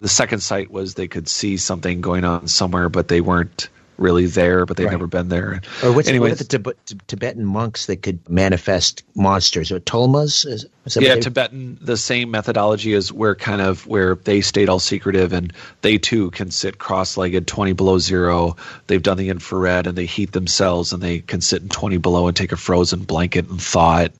The 0.00 0.08
second 0.08 0.44
sight 0.44 0.70
was 0.70 0.94
they 0.94 1.08
could 1.08 1.26
see 1.26 1.56
something 1.56 2.02
going 2.02 2.22
on 2.22 2.46
somewhere, 2.46 2.88
but 2.88 3.08
they 3.08 3.20
weren't 3.20 3.68
really 4.02 4.26
there, 4.26 4.66
but 4.66 4.76
they've 4.76 4.86
Right. 4.86 4.92
never 4.92 5.06
been 5.06 5.28
there. 5.28 5.62
Or 5.82 5.92
what's 5.92 6.08
Anyways, 6.08 6.32
what 6.32 6.40
are 6.40 6.44
the 6.44 6.44
Tib- 6.44 6.76
Tib- 6.84 7.06
Tibetan 7.06 7.44
monks 7.46 7.86
that 7.86 8.02
could 8.02 8.28
manifest 8.28 9.02
monsters 9.14 9.72
or 9.72 9.80
tolmas? 9.80 10.44
Is, 10.46 10.66
is 10.84 10.96
yeah, 11.00 11.14
Tibetan, 11.16 11.78
the 11.80 11.96
same 11.96 12.30
methodology 12.30 12.92
is 12.92 13.12
where 13.12 13.34
kind 13.34 13.60
of 13.62 13.86
where 13.86 14.16
they 14.16 14.40
stayed 14.40 14.68
all 14.68 14.80
secretive 14.80 15.32
and 15.32 15.52
they 15.80 15.96
too 15.98 16.30
can 16.32 16.50
sit 16.50 16.78
cross-legged 16.78 17.46
20 17.46 17.72
below 17.72 17.98
zero. 17.98 18.56
They've 18.88 19.02
done 19.02 19.16
the 19.16 19.28
infrared 19.30 19.86
and 19.86 19.96
they 19.96 20.06
heat 20.06 20.32
themselves 20.32 20.92
and 20.92 21.02
they 21.02 21.20
can 21.20 21.40
sit 21.40 21.62
in 21.62 21.68
20 21.68 21.96
below 21.98 22.26
and 22.26 22.36
take 22.36 22.52
a 22.52 22.56
frozen 22.56 23.00
blanket 23.04 23.48
and 23.48 23.62
thaw 23.62 24.00
it. 24.00 24.12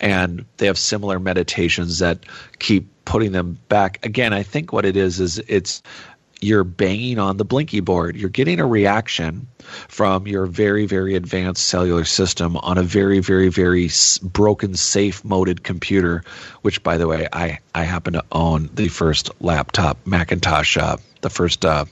And 0.00 0.44
they 0.56 0.66
have 0.66 0.78
similar 0.78 1.18
meditations 1.18 1.98
that 1.98 2.20
keep 2.58 2.88
putting 3.04 3.32
them 3.32 3.58
back. 3.68 3.98
Again, 4.04 4.32
I 4.32 4.42
think 4.42 4.72
what 4.72 4.84
it 4.86 4.96
is 4.96 5.20
is 5.20 5.38
it's 5.46 5.82
you're 6.44 6.64
banging 6.64 7.18
on 7.18 7.36
the 7.38 7.44
blinky 7.44 7.80
board. 7.80 8.16
You're 8.16 8.28
getting 8.28 8.60
a 8.60 8.66
reaction 8.66 9.46
from 9.88 10.26
your 10.26 10.46
very, 10.46 10.86
very 10.86 11.14
advanced 11.14 11.66
cellular 11.66 12.04
system 12.04 12.56
on 12.58 12.76
a 12.78 12.82
very, 12.82 13.20
very, 13.20 13.48
very 13.48 13.88
broken, 14.22 14.74
safe 14.74 15.24
moded 15.24 15.62
computer. 15.62 16.22
Which, 16.62 16.82
by 16.82 16.98
the 16.98 17.06
way, 17.08 17.26
I 17.32 17.58
I 17.74 17.84
happen 17.84 18.12
to 18.12 18.24
own 18.32 18.68
the 18.74 18.88
first 18.88 19.30
laptop 19.40 19.98
Macintosh, 20.06 20.76
uh, 20.76 20.96
the 21.22 21.30
first 21.30 21.64
uh, 21.64 21.86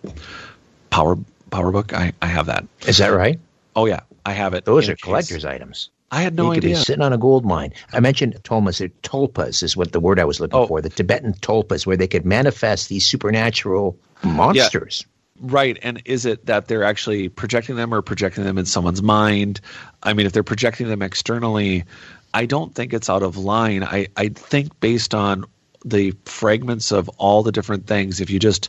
Power 0.91 1.17
PowerBook. 1.51 1.93
I 1.93 2.13
I 2.21 2.27
have 2.27 2.47
that. 2.47 2.65
is 2.87 2.99
that 2.99 3.09
right? 3.09 3.41
Oh 3.75 3.87
yeah, 3.87 4.01
I 4.27 4.33
have 4.33 4.55
it. 4.55 4.65
Those 4.65 4.89
are 4.89 4.93
a 4.93 4.97
case. 4.97 5.03
collector's 5.05 5.45
items. 5.45 5.91
I 6.15 6.21
had 6.21 6.35
no 6.37 6.49
you 6.49 6.57
could 6.61 6.65
idea. 6.65 6.77
be 6.77 6.83
sitting 6.83 7.03
on 7.03 7.15
a 7.15 7.19
gold 7.19 7.47
mine. 7.47 7.73
I 7.91 8.01
mentioned 8.01 8.35
tolmas. 8.45 8.79
They're 8.81 8.89
tulpas 9.03 9.63
is 9.63 9.79
what 9.79 9.93
the 9.93 10.01
word 10.01 10.21
I 10.21 10.27
was 10.27 10.41
looking 10.41 10.59
Oh. 10.59 10.67
for. 10.67 10.83
The 10.83 10.91
Tibetan 10.91 11.33
tulpas, 11.33 11.87
where 11.87 11.97
they 11.97 12.07
could 12.07 12.27
manifest 12.27 12.91
these 12.91 13.07
supernatural 13.07 13.97
monsters. 14.25 15.07
Right. 15.41 15.77
And 15.83 16.03
is 16.05 16.25
it 16.25 16.47
that 16.47 16.69
they're 16.69 16.85
actually 16.85 17.29
projecting 17.29 17.75
them 17.75 17.93
or 17.93 18.01
projecting 18.01 18.45
them 18.45 18.59
in 18.59 18.65
someone's 18.65 19.03
mind? 19.03 19.61
I 20.03 20.13
mean, 20.13 20.27
if 20.27 20.33
they're 20.33 20.45
projecting 20.45 20.89
them 20.89 21.03
externally, 21.03 21.85
I 22.33 22.47
don't 22.47 22.73
think 22.75 22.93
it's 22.93 23.11
out 23.11 23.23
of 23.23 23.37
line. 23.37 23.83
I, 23.83 24.07
I 24.17 24.29
think 24.29 24.79
based 24.79 25.15
on 25.15 25.45
the 25.85 26.13
fragments 26.25 26.93
of 26.93 27.09
all 27.19 27.43
the 27.43 27.51
different 27.51 27.89
things, 27.89 28.21
if 28.21 28.31
you 28.31 28.39
just, 28.39 28.69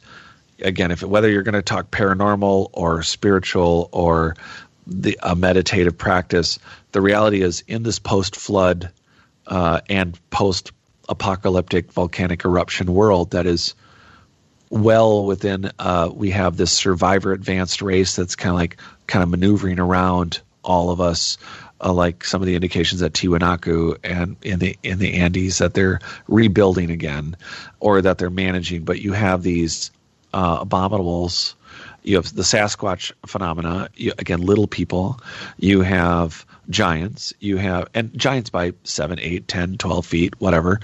again, 0.61 0.89
if 0.89 1.03
whether 1.03 1.29
you're 1.29 1.43
going 1.43 1.53
to 1.53 1.61
talk 1.61 1.91
paranormal 1.91 2.69
or 2.73 3.03
spiritual 3.03 3.89
or 3.91 4.35
the 4.87 5.17
a 5.21 5.35
meditative 5.35 5.97
practice, 5.97 6.57
the 6.91 7.01
reality 7.01 7.41
is 7.41 7.63
in 7.67 7.83
this 7.83 7.99
post 7.99 8.35
flood 8.35 8.91
uh, 9.47 9.81
and 9.89 10.19
post 10.31 10.71
apocalyptic 11.09 11.91
volcanic 11.91 12.45
eruption 12.45 12.93
world 12.93 13.31
that 13.31 13.45
is 13.45 13.75
well 14.73 15.25
within 15.25 15.71
uh, 15.77 16.09
we 16.11 16.31
have 16.31 16.57
this 16.57 16.71
survivor 16.71 17.31
advanced 17.31 17.81
race 17.81 18.15
that's 18.15 18.35
kind 18.35 18.53
of 18.53 18.59
like 18.59 18.77
kind 19.05 19.21
of 19.21 19.29
maneuvering 19.29 19.79
around 19.79 20.41
all 20.63 20.89
of 20.89 20.99
us 20.99 21.37
uh, 21.79 21.93
like 21.93 22.23
some 22.23 22.41
of 22.41 22.47
the 22.47 22.55
indications 22.55 23.01
at 23.03 23.13
Tiwanaku 23.13 23.97
and 24.03 24.35
in 24.41 24.59
the 24.59 24.75
in 24.81 24.97
the 24.97 25.13
Andes 25.15 25.59
that 25.59 25.75
they're 25.75 25.99
rebuilding 26.27 26.89
again 26.89 27.35
or 27.81 28.01
that 28.01 28.17
they're 28.17 28.29
managing. 28.31 28.83
But 28.83 28.99
you 29.01 29.13
have 29.13 29.43
these 29.43 29.91
uh, 30.33 30.65
abominables. 30.65 31.53
You 32.03 32.15
have 32.15 32.33
the 32.35 32.41
Sasquatch 32.41 33.11
phenomena. 33.27 33.89
You, 33.95 34.13
again 34.17 34.41
little 34.41 34.67
people. 34.67 35.19
You 35.59 35.81
have 35.81 36.45
giants. 36.69 37.33
You 37.39 37.57
have 37.57 37.89
and 37.93 38.17
giants 38.17 38.49
by 38.49 38.73
7 38.85 39.19
8 39.19 39.47
10 39.47 39.77
12 39.77 40.05
feet 40.05 40.33
whatever. 40.39 40.79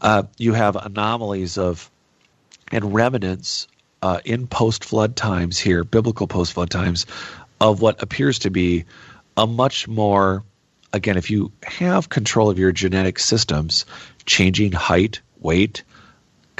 Uh, 0.00 0.22
you 0.38 0.54
have 0.54 0.76
anomalies 0.76 1.58
of 1.58 1.90
and 2.74 2.92
remnants 2.92 3.68
uh, 4.02 4.20
in 4.24 4.46
post 4.46 4.84
flood 4.84 5.16
times 5.16 5.58
here, 5.58 5.84
biblical 5.84 6.26
post 6.26 6.52
flood 6.52 6.70
times, 6.70 7.06
of 7.60 7.80
what 7.80 8.02
appears 8.02 8.40
to 8.40 8.50
be 8.50 8.84
a 9.36 9.46
much 9.46 9.88
more, 9.88 10.42
again, 10.92 11.16
if 11.16 11.30
you 11.30 11.52
have 11.62 12.08
control 12.08 12.50
of 12.50 12.58
your 12.58 12.72
genetic 12.72 13.18
systems, 13.18 13.86
changing 14.26 14.72
height, 14.72 15.20
weight, 15.40 15.84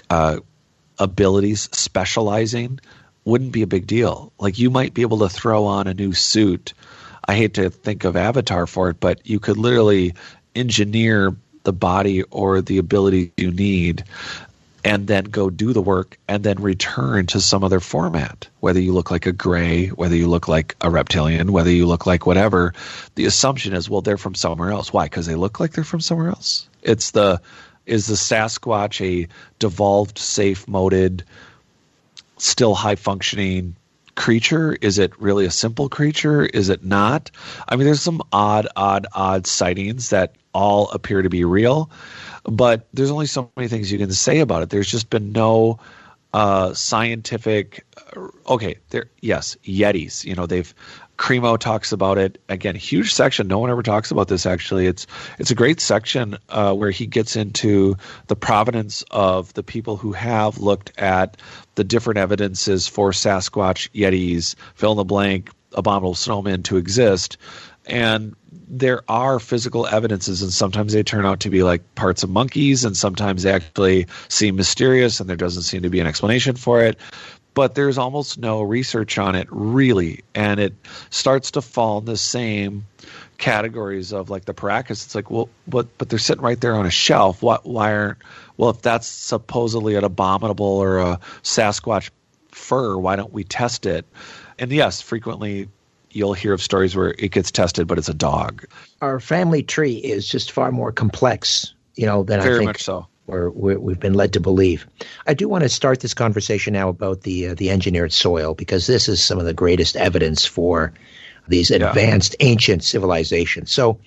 uh, 0.09 0.39
abilities, 0.99 1.69
specializing, 1.73 2.79
wouldn't 3.25 3.53
be 3.53 3.63
a 3.63 3.67
big 3.67 3.87
deal. 3.87 4.33
Like 4.39 4.59
you 4.59 4.71
might 4.71 4.95
be 4.95 5.03
able 5.03 5.19
to 5.19 5.29
throw 5.29 5.67
on 5.67 5.87
a 5.89 5.95
new 5.95 6.13
suit. 6.13 6.75
I 7.27 7.35
hate 7.35 7.55
to 7.55 7.71
think 7.71 8.05
of 8.05 8.17
Avatar 8.17 8.67
for 8.67 8.91
it, 8.91 9.01
but 9.01 9.27
you 9.27 9.41
could 9.41 9.57
literally 9.57 10.15
engineer 10.55 11.35
the 11.65 11.73
body 11.73 12.23
or 12.23 12.61
the 12.61 12.79
ability 12.79 13.33
you 13.37 13.51
need 13.51 14.05
and 14.85 15.07
then 15.07 15.25
go 15.25 15.49
do 15.49 15.73
the 15.73 15.81
work 15.81 16.19
and 16.29 16.45
then 16.45 16.61
return 16.61 17.27
to 17.27 17.41
some 17.41 17.65
other 17.65 17.81
format. 17.81 18.49
Whether 18.61 18.81
you 18.81 18.93
look 18.93 19.11
like 19.11 19.25
a 19.25 19.33
gray, 19.33 19.89
whether 19.89 20.15
you 20.15 20.29
look 20.29 20.47
like 20.47 20.77
a 20.83 20.91
reptilian, 20.91 21.53
whether 21.53 21.71
you 21.71 21.87
look 21.87 22.07
like 22.07 22.27
whatever, 22.27 22.75
the 23.15 23.25
assumption 23.25 23.73
is, 23.73 23.89
well, 23.89 24.03
they're 24.03 24.19
from 24.19 24.35
somewhere 24.35 24.71
else. 24.71 24.93
Why? 24.93 25.07
Because 25.07 25.27
they 25.27 25.35
look 25.35 25.59
like 25.59 25.73
they're 25.73 25.85
from 25.85 26.01
somewhere 26.01 26.29
else. 26.29 26.69
It's 26.83 27.13
the 27.13 27.41
is 27.87 28.07
the 28.07 28.15
Sasquatch 28.15 29.05
a 29.05 29.29
devolved, 29.59 30.19
safe 30.19 30.67
moded, 30.69 31.25
still 32.39 32.75
high 32.75 32.97
functioning 32.97 33.77
creature? 34.15 34.77
Is 34.81 34.99
it 34.99 35.19
really 35.21 35.45
a 35.45 35.51
simple 35.51 35.89
creature? 35.89 36.45
Is 36.45 36.69
it 36.69 36.85
not? 36.85 37.31
I 37.69 37.77
mean, 37.77 37.87
there's 37.87 38.03
some 38.03 38.23
odd, 38.33 38.69
odd, 38.77 39.07
odd 39.13 39.47
sightings 39.47 40.11
that 40.11 40.37
all 40.53 40.91
appear 40.91 41.23
to 41.23 41.29
be 41.29 41.45
real, 41.45 41.91
but 42.45 42.87
there's 42.93 43.11
only 43.11 43.27
so 43.27 43.51
many 43.57 43.69
things 43.69 43.91
you 43.91 43.99
can 43.99 44.13
say 44.13 44.41
about 44.41 44.63
it. 44.63 44.71
There's 44.71 44.91
just 44.91 45.11
been 45.11 45.33
no 45.33 45.79
uh, 46.33 46.75
scientific. 46.75 47.85
Okay, 48.49 48.79
there. 48.91 49.07
Yes, 49.21 49.57
Yetis. 49.65 50.25
You 50.25 50.35
know, 50.35 50.47
they've 50.47 50.75
Cremo 51.17 51.57
talks 51.59 51.93
about 51.93 52.19
it 52.19 52.43
again. 52.49 52.75
Huge 52.75 53.15
section. 53.15 53.47
No 53.47 53.59
one 53.59 53.71
ever 53.71 53.83
talks 53.83 54.11
about 54.11 54.29
this. 54.29 54.47
Actually, 54.47 54.87
it's 54.87 55.07
it's 55.39 55.51
a 55.51 55.55
great 55.55 55.81
section 55.81 56.37
uh, 56.49 56.75
where 56.75 56.91
he 56.91 57.07
gets 57.07 57.37
into 57.37 57.97
the 58.27 58.37
provenance 58.37 59.05
of 59.11 59.55
the 59.55 59.63
people 59.63 59.97
who 59.97 60.13
have 60.13 60.59
looked 60.59 60.93
at 60.99 61.37
the 61.77 61.85
different 61.85 62.19
evidences 62.19 62.89
for 62.89 63.13
Sasquatch, 63.13 63.89
Yetis, 63.91 64.57
fill 64.75 64.93
in 64.93 64.97
the 64.97 65.05
blank, 65.05 65.51
abominable 65.73 66.15
snowmen 66.15 66.65
to 66.65 66.77
exist, 66.77 67.37
and 67.87 68.35
there 68.69 69.03
are 69.09 69.39
physical 69.39 69.87
evidences, 69.87 70.43
and 70.43 70.53
sometimes 70.53 70.93
they 70.93 71.03
turn 71.03 71.27
out 71.27 71.41
to 71.41 71.51
be 71.51 71.63
like 71.63 71.95
parts 71.95 72.23
of 72.23 72.31
monkeys, 72.31 72.85
and 72.85 72.97
sometimes 72.97 73.43
they 73.43 73.53
actually 73.53 74.07
seem 74.29 74.57
mysterious, 74.57 75.21
and 75.21 75.29
there 75.29 75.37
doesn't 75.37 75.63
seem 75.63 75.83
to 75.83 75.91
be 75.91 76.01
an 76.01 76.07
explanation 76.07 76.57
for 76.57 76.81
it. 76.81 76.99
But 77.55 77.77
there's 77.77 77.99
almost 77.99 78.37
no 78.37 78.63
research 78.63 79.17
on 79.17 79.37
it 79.37 79.47
really. 79.51 80.25
And 80.35 80.59
it 80.59 80.75
starts 81.11 81.53
to 81.53 81.63
fall 81.63 81.99
in 81.99 82.05
the 82.05 82.17
same 82.17 82.85
categories 83.39 84.13
of 84.13 84.29
like 84.29 84.45
the 84.45 84.55
paracas. 84.55 85.05
It's 85.05 85.15
like 85.15 85.31
well 85.31 85.49
but 85.69 85.87
but 85.97 86.09
they're 86.09 86.19
sitting 86.19 86.43
right 86.43 86.61
there 86.61 86.75
on 86.75 86.85
a 86.85 86.91
shelf. 86.91 87.43
What 87.43 87.65
why 87.65 87.95
aren't 87.95 88.19
well 88.57 88.71
if 88.71 88.83
that's 88.83 89.07
supposedly 89.07 89.95
an 89.95 90.03
abominable 90.03 90.67
or 90.67 90.99
a 90.99 91.21
sasquatch 91.45 92.11
fur 92.51 92.97
why 92.97 93.15
don't 93.15 93.33
we 93.33 93.45
test 93.45 93.87
it? 93.87 94.05
And 94.59 94.73
yes 94.73 95.01
frequently 95.01 95.69
you'll 96.15 96.35
hear 96.35 96.53
of 96.53 96.63
stories 96.63 96.97
where 96.97 97.15
it 97.19 97.31
gets 97.31 97.51
tested 97.51 97.87
but 97.87 97.99
it's 97.99 98.09
a 98.09 98.15
dog 98.15 98.67
our 99.01 99.21
family 99.21 99.63
tree 99.63 99.97
is 99.97 100.27
just 100.27 100.53
far 100.53 100.71
more 100.71 100.93
complex 100.93 101.75
you 101.95 102.07
know 102.07 102.23
than 102.23 102.41
very 102.41 102.55
i 102.55 102.59
think 102.59 102.69
much 102.69 102.83
so 102.83 103.07
or 103.27 103.51
we've 103.51 104.01
been 104.01 104.15
led 104.15 104.35
to 104.35 104.41
believe. 104.41 104.87
I 105.27 105.35
do 105.35 105.49
want 105.49 105.63
to 105.63 105.69
start 105.69 106.01
this 106.01 106.15
conversation 106.15 106.73
now 106.73 106.89
about 106.89 107.23
the 107.23 107.49
uh, 107.49 107.55
the 107.55 107.71
engineered 107.71 108.13
soil 108.13 108.55
because 108.55 108.87
this 108.87 109.09
is 109.09 109.23
some 109.23 109.39
of 109.39 109.47
the 109.47 109.55
greatest 109.55 109.97
evidence 109.97 110.45
for 110.45 110.93
these 111.49 111.71
advanced 111.71 112.37
yeah. 112.39 112.47
ancient 112.47 112.85
civilizations. 112.85 113.71
So, 113.71 113.99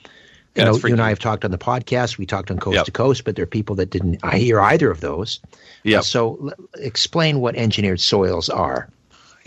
you 0.55 0.63
yeah, 0.63 0.65
know, 0.65 0.75
you 0.77 0.93
and 0.93 1.01
I 1.01 1.09
have 1.09 1.19
talked 1.19 1.45
on 1.45 1.51
the 1.51 1.57
podcast. 1.57 2.17
We 2.17 2.25
talked 2.25 2.51
on 2.51 2.59
Coast 2.59 2.75
yep. 2.75 2.85
to 2.85 2.91
Coast, 2.91 3.23
but 3.23 3.35
there 3.35 3.43
are 3.43 3.47
people 3.47 3.75
that 3.75 3.89
didn't 3.89 4.19
I 4.23 4.37
hear 4.37 4.59
either 4.59 4.89
of 4.89 5.01
those. 5.01 5.39
Yeah. 5.83 5.99
Uh, 5.99 6.01
so, 6.01 6.37
l- 6.41 6.67
explain 6.79 7.39
what 7.39 7.55
engineered 7.55 7.99
soils 7.99 8.49
are. 8.49 8.89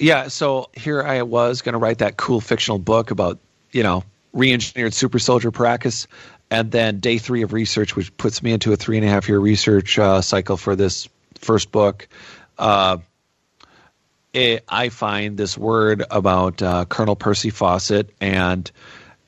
Yeah. 0.00 0.28
So 0.28 0.70
here 0.72 1.02
I 1.02 1.22
was 1.22 1.60
going 1.60 1.74
to 1.74 1.78
write 1.78 1.98
that 1.98 2.16
cool 2.16 2.40
fictional 2.40 2.78
book 2.78 3.10
about 3.10 3.38
you 3.70 3.82
know 3.82 4.02
re-engineered 4.32 4.94
super 4.94 5.18
soldier 5.18 5.52
Paracas 5.52 6.06
and 6.50 6.70
then 6.70 6.98
day 6.98 7.18
three 7.18 7.42
of 7.42 7.52
research, 7.52 7.94
which 7.94 8.16
puts 8.16 8.42
me 8.42 8.52
into 8.52 8.72
a 8.72 8.76
three 8.76 8.96
and 8.96 9.06
a 9.06 9.08
half 9.08 9.28
year 9.28 9.38
research 9.38 9.98
uh, 9.98 10.22
cycle 10.22 10.56
for 10.56 10.74
this 10.74 11.08
first 11.36 11.70
book. 11.70 12.08
Uh, 12.58 12.98
it, 14.32 14.64
I 14.68 14.88
find 14.88 15.36
this 15.36 15.58
word 15.58 16.04
about 16.10 16.62
uh, 16.62 16.86
Colonel 16.86 17.16
Percy 17.16 17.50
Fawcett 17.50 18.10
and 18.20 18.70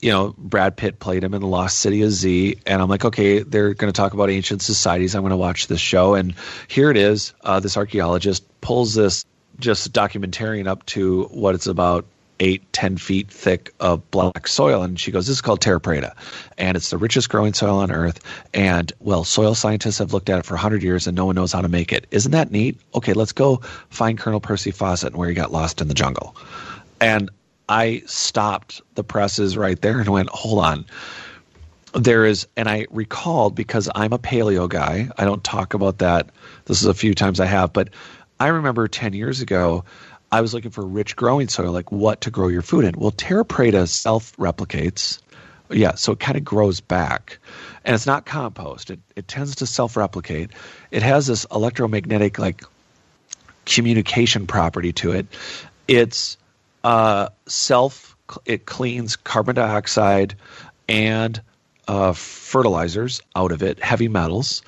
you 0.00 0.10
know 0.10 0.34
Brad 0.38 0.76
Pitt 0.76 0.98
played 0.98 1.22
him 1.22 1.34
in 1.34 1.42
the 1.42 1.46
Lost 1.48 1.80
City 1.80 2.02
of 2.02 2.10
Z, 2.12 2.56
and 2.66 2.80
I'm 2.80 2.88
like, 2.88 3.04
okay, 3.04 3.42
they're 3.42 3.74
going 3.74 3.92
to 3.92 3.96
talk 3.96 4.14
about 4.14 4.30
ancient 4.30 4.62
societies. 4.62 5.14
I'm 5.14 5.22
going 5.22 5.30
to 5.32 5.36
watch 5.36 5.66
this 5.66 5.80
show, 5.80 6.14
and 6.14 6.34
here 6.66 6.90
it 6.90 6.96
is. 6.96 7.34
Uh, 7.42 7.60
this 7.60 7.76
archaeologist 7.76 8.44
pulls 8.62 8.94
this 8.94 9.26
just 9.62 9.86
a 9.86 9.90
documentarian 9.90 10.66
up 10.66 10.84
to 10.86 11.24
what 11.24 11.54
it's 11.54 11.66
about 11.66 12.04
eight, 12.40 12.70
ten 12.72 12.96
feet 12.96 13.30
thick 13.30 13.72
of 13.80 14.10
black 14.10 14.48
soil. 14.48 14.82
And 14.82 14.98
she 14.98 15.10
goes, 15.10 15.26
This 15.26 15.36
is 15.36 15.40
called 15.40 15.60
terra 15.60 15.80
preta. 15.80 16.12
And 16.58 16.76
it's 16.76 16.90
the 16.90 16.98
richest 16.98 17.30
growing 17.30 17.54
soil 17.54 17.78
on 17.78 17.90
earth. 17.90 18.20
And 18.52 18.92
well, 19.00 19.24
soil 19.24 19.54
scientists 19.54 19.98
have 19.98 20.12
looked 20.12 20.28
at 20.28 20.38
it 20.38 20.44
for 20.44 20.54
100 20.54 20.82
years 20.82 21.06
and 21.06 21.16
no 21.16 21.24
one 21.24 21.36
knows 21.36 21.52
how 21.52 21.62
to 21.62 21.68
make 21.68 21.92
it. 21.92 22.06
Isn't 22.10 22.32
that 22.32 22.50
neat? 22.50 22.78
Okay, 22.94 23.12
let's 23.12 23.32
go 23.32 23.58
find 23.90 24.18
Colonel 24.18 24.40
Percy 24.40 24.72
Fawcett 24.72 25.08
and 25.08 25.16
where 25.16 25.28
he 25.28 25.34
got 25.34 25.52
lost 25.52 25.80
in 25.80 25.88
the 25.88 25.94
jungle. 25.94 26.36
And 27.00 27.30
I 27.68 28.02
stopped 28.06 28.82
the 28.96 29.04
presses 29.04 29.56
right 29.56 29.80
there 29.80 30.00
and 30.00 30.08
went, 30.08 30.28
Hold 30.30 30.64
on 30.64 30.84
there 31.94 32.24
is 32.24 32.46
and 32.56 32.70
i 32.70 32.86
recalled 32.90 33.54
because 33.54 33.86
i'm 33.94 34.14
a 34.14 34.18
paleo 34.18 34.66
guy 34.66 35.10
i 35.18 35.26
don't 35.26 35.44
talk 35.44 35.74
about 35.74 35.98
that 35.98 36.30
this 36.64 36.80
is 36.80 36.86
a 36.86 36.94
few 36.94 37.14
times 37.14 37.38
i 37.38 37.44
have 37.44 37.70
but 37.70 37.90
i 38.42 38.48
remember 38.48 38.88
10 38.88 39.12
years 39.12 39.40
ago 39.40 39.84
I 40.32 40.40
was 40.40 40.54
looking 40.54 40.70
for 40.70 40.84
rich 40.84 41.14
growing 41.14 41.48
soil, 41.48 41.72
like 41.72 41.92
what 41.92 42.22
to 42.22 42.30
grow 42.30 42.48
your 42.48 42.62
food 42.62 42.86
in. 42.86 42.94
Well, 42.96 43.10
Terra 43.10 43.44
Preta 43.44 43.86
self 43.86 44.34
replicates. 44.38 45.20
Yeah, 45.70 45.94
so 45.94 46.12
it 46.12 46.20
kind 46.20 46.38
of 46.38 46.44
grows 46.44 46.80
back. 46.80 47.38
And 47.84 47.94
it's 47.94 48.06
not 48.06 48.24
compost. 48.24 48.90
It, 48.90 49.00
it 49.14 49.28
tends 49.28 49.56
to 49.56 49.66
self 49.66 49.94
replicate. 49.94 50.50
It 50.90 51.02
has 51.02 51.26
this 51.26 51.46
electromagnetic, 51.52 52.38
like, 52.38 52.64
communication 53.66 54.46
property 54.46 54.92
to 54.94 55.12
it. 55.12 55.26
It's 55.86 56.38
uh, 56.82 57.28
self, 57.46 58.16
it 58.46 58.64
cleans 58.64 59.16
carbon 59.16 59.56
dioxide 59.56 60.34
and 60.88 61.40
uh, 61.88 62.12
fertilizers 62.12 63.20
out 63.36 63.52
of 63.52 63.62
it, 63.62 63.82
heavy 63.82 64.08
metals, 64.08 64.62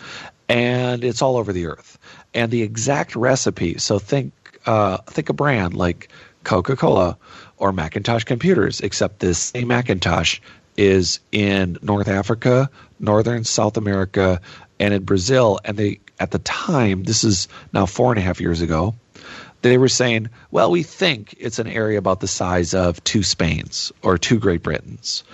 and 0.48 1.04
it's 1.04 1.22
all 1.22 1.38
over 1.38 1.52
the 1.52 1.66
earth. 1.66 1.98
And 2.34 2.50
the 2.50 2.62
exact 2.62 3.14
recipe, 3.14 3.78
so 3.78 3.98
think 3.98 4.32
uh, 4.66 4.98
think 5.06 5.28
a 5.28 5.32
brand 5.32 5.74
like 5.74 6.08
Coca 6.42 6.76
Cola 6.76 7.16
or 7.56 7.72
Macintosh 7.72 8.24
computers, 8.24 8.80
except 8.80 9.20
this 9.20 9.38
same 9.38 9.68
Macintosh 9.68 10.40
is 10.76 11.20
in 11.32 11.78
North 11.82 12.08
Africa, 12.08 12.70
Northern 12.98 13.44
South 13.44 13.76
America, 13.76 14.40
and 14.80 14.92
in 14.92 15.04
Brazil. 15.04 15.60
And 15.64 15.76
they, 15.76 16.00
at 16.18 16.30
the 16.30 16.38
time, 16.40 17.04
this 17.04 17.24
is 17.24 17.48
now 17.72 17.86
four 17.86 18.12
and 18.12 18.18
a 18.18 18.22
half 18.22 18.40
years 18.40 18.60
ago, 18.60 18.94
they 19.62 19.78
were 19.78 19.88
saying, 19.88 20.28
well, 20.50 20.70
we 20.70 20.82
think 20.82 21.34
it's 21.38 21.58
an 21.58 21.66
area 21.66 21.98
about 21.98 22.20
the 22.20 22.28
size 22.28 22.74
of 22.74 23.02
two 23.04 23.22
Spains 23.22 23.92
or 24.02 24.18
two 24.18 24.38
Great 24.38 24.62
Britains. 24.62 25.24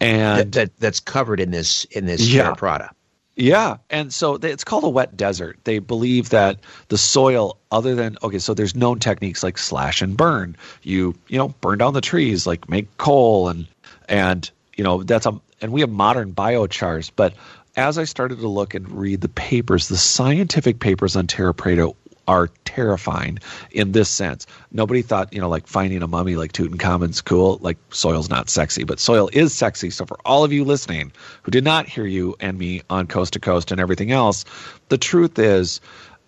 And 0.00 0.38
that, 0.38 0.52
that 0.52 0.78
that's 0.78 1.00
covered 1.00 1.40
in 1.40 1.50
this 1.50 1.84
in 1.84 2.06
this 2.06 2.26
yeah, 2.26 2.52
Prada. 2.54 2.90
Yeah, 3.36 3.76
and 3.90 4.12
so 4.12 4.36
it's 4.36 4.64
called 4.64 4.84
a 4.84 4.88
wet 4.88 5.14
desert. 5.14 5.58
They 5.64 5.78
believe 5.78 6.30
that 6.30 6.58
the 6.88 6.96
soil, 6.96 7.58
other 7.70 7.94
than 7.94 8.16
okay, 8.22 8.38
so 8.38 8.54
there's 8.54 8.74
known 8.74 8.98
techniques 8.98 9.42
like 9.42 9.58
slash 9.58 10.00
and 10.00 10.16
burn. 10.16 10.56
You 10.82 11.14
you 11.28 11.36
know 11.36 11.48
burn 11.60 11.78
down 11.78 11.92
the 11.92 12.00
trees, 12.00 12.46
like 12.46 12.70
make 12.70 12.96
coal, 12.96 13.48
and 13.50 13.66
and 14.08 14.50
you 14.74 14.84
know 14.84 15.02
that's 15.02 15.26
a 15.26 15.38
and 15.60 15.70
we 15.70 15.82
have 15.82 15.90
modern 15.90 16.32
biochars. 16.32 17.10
But 17.14 17.34
as 17.76 17.98
I 17.98 18.04
started 18.04 18.40
to 18.40 18.48
look 18.48 18.74
and 18.74 18.90
read 18.90 19.20
the 19.20 19.28
papers, 19.28 19.88
the 19.88 19.98
scientific 19.98 20.80
papers 20.80 21.14
on 21.14 21.26
Terra 21.26 21.52
Preta 21.52 21.94
are 22.26 22.48
terrifying 22.64 23.38
in 23.70 23.92
this 23.92 24.08
sense. 24.08 24.46
Nobody 24.72 25.02
thought, 25.02 25.32
you 25.32 25.40
know, 25.40 25.48
like 25.48 25.66
finding 25.66 26.02
a 26.02 26.08
mummy 26.08 26.36
like 26.36 26.52
Tutankhamun's 26.52 27.20
cool. 27.22 27.58
Like 27.60 27.78
soil's 27.90 28.28
not 28.28 28.50
sexy, 28.50 28.84
but 28.84 29.00
soil 29.00 29.30
is 29.32 29.54
sexy. 29.54 29.90
So 29.90 30.04
for 30.04 30.18
all 30.24 30.44
of 30.44 30.52
you 30.52 30.64
listening 30.64 31.12
who 31.42 31.50
did 31.50 31.64
not 31.64 31.86
hear 31.86 32.06
you 32.06 32.36
and 32.40 32.58
me 32.58 32.82
on 32.90 33.06
Coast 33.06 33.34
to 33.34 33.40
Coast 33.40 33.72
and 33.72 33.80
everything 33.80 34.12
else, 34.12 34.44
the 34.88 34.98
truth 34.98 35.38
is 35.38 35.80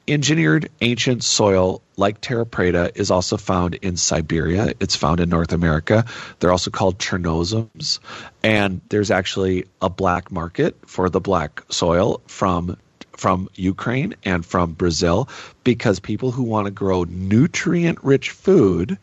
engineered 0.09 0.71
ancient 0.81 1.23
soil 1.23 1.83
like 1.97 2.21
terra 2.21 2.47
preta 2.47 2.91
is 2.97 3.11
also 3.11 3.37
found 3.37 3.75
in 3.75 3.97
Siberia. 3.97 4.73
It's 4.81 4.97
found 4.97 5.21
in 5.21 5.29
North 5.29 5.53
America. 5.53 6.07
They're 6.39 6.53
also 6.53 6.71
called 6.71 6.99
Chernozems. 6.99 7.99
And 8.43 8.81
there's 8.89 9.11
actually 9.11 9.67
a 9.83 9.91
black 9.91 10.33
market 10.33 10.77
for 10.87 11.11
the 11.11 11.21
black 11.21 11.63
soil 11.71 12.23
from 12.27 12.79
from 13.19 13.49
Ukraine 13.55 14.15
and 14.25 14.47
from 14.47 14.73
Brazil 14.73 15.29
because 15.65 15.99
people 15.99 16.31
who 16.31 16.45
want 16.45 16.67
to 16.67 16.71
grow 16.71 17.05
nutrient 17.05 17.99
rich 18.05 18.31
food 18.31 18.97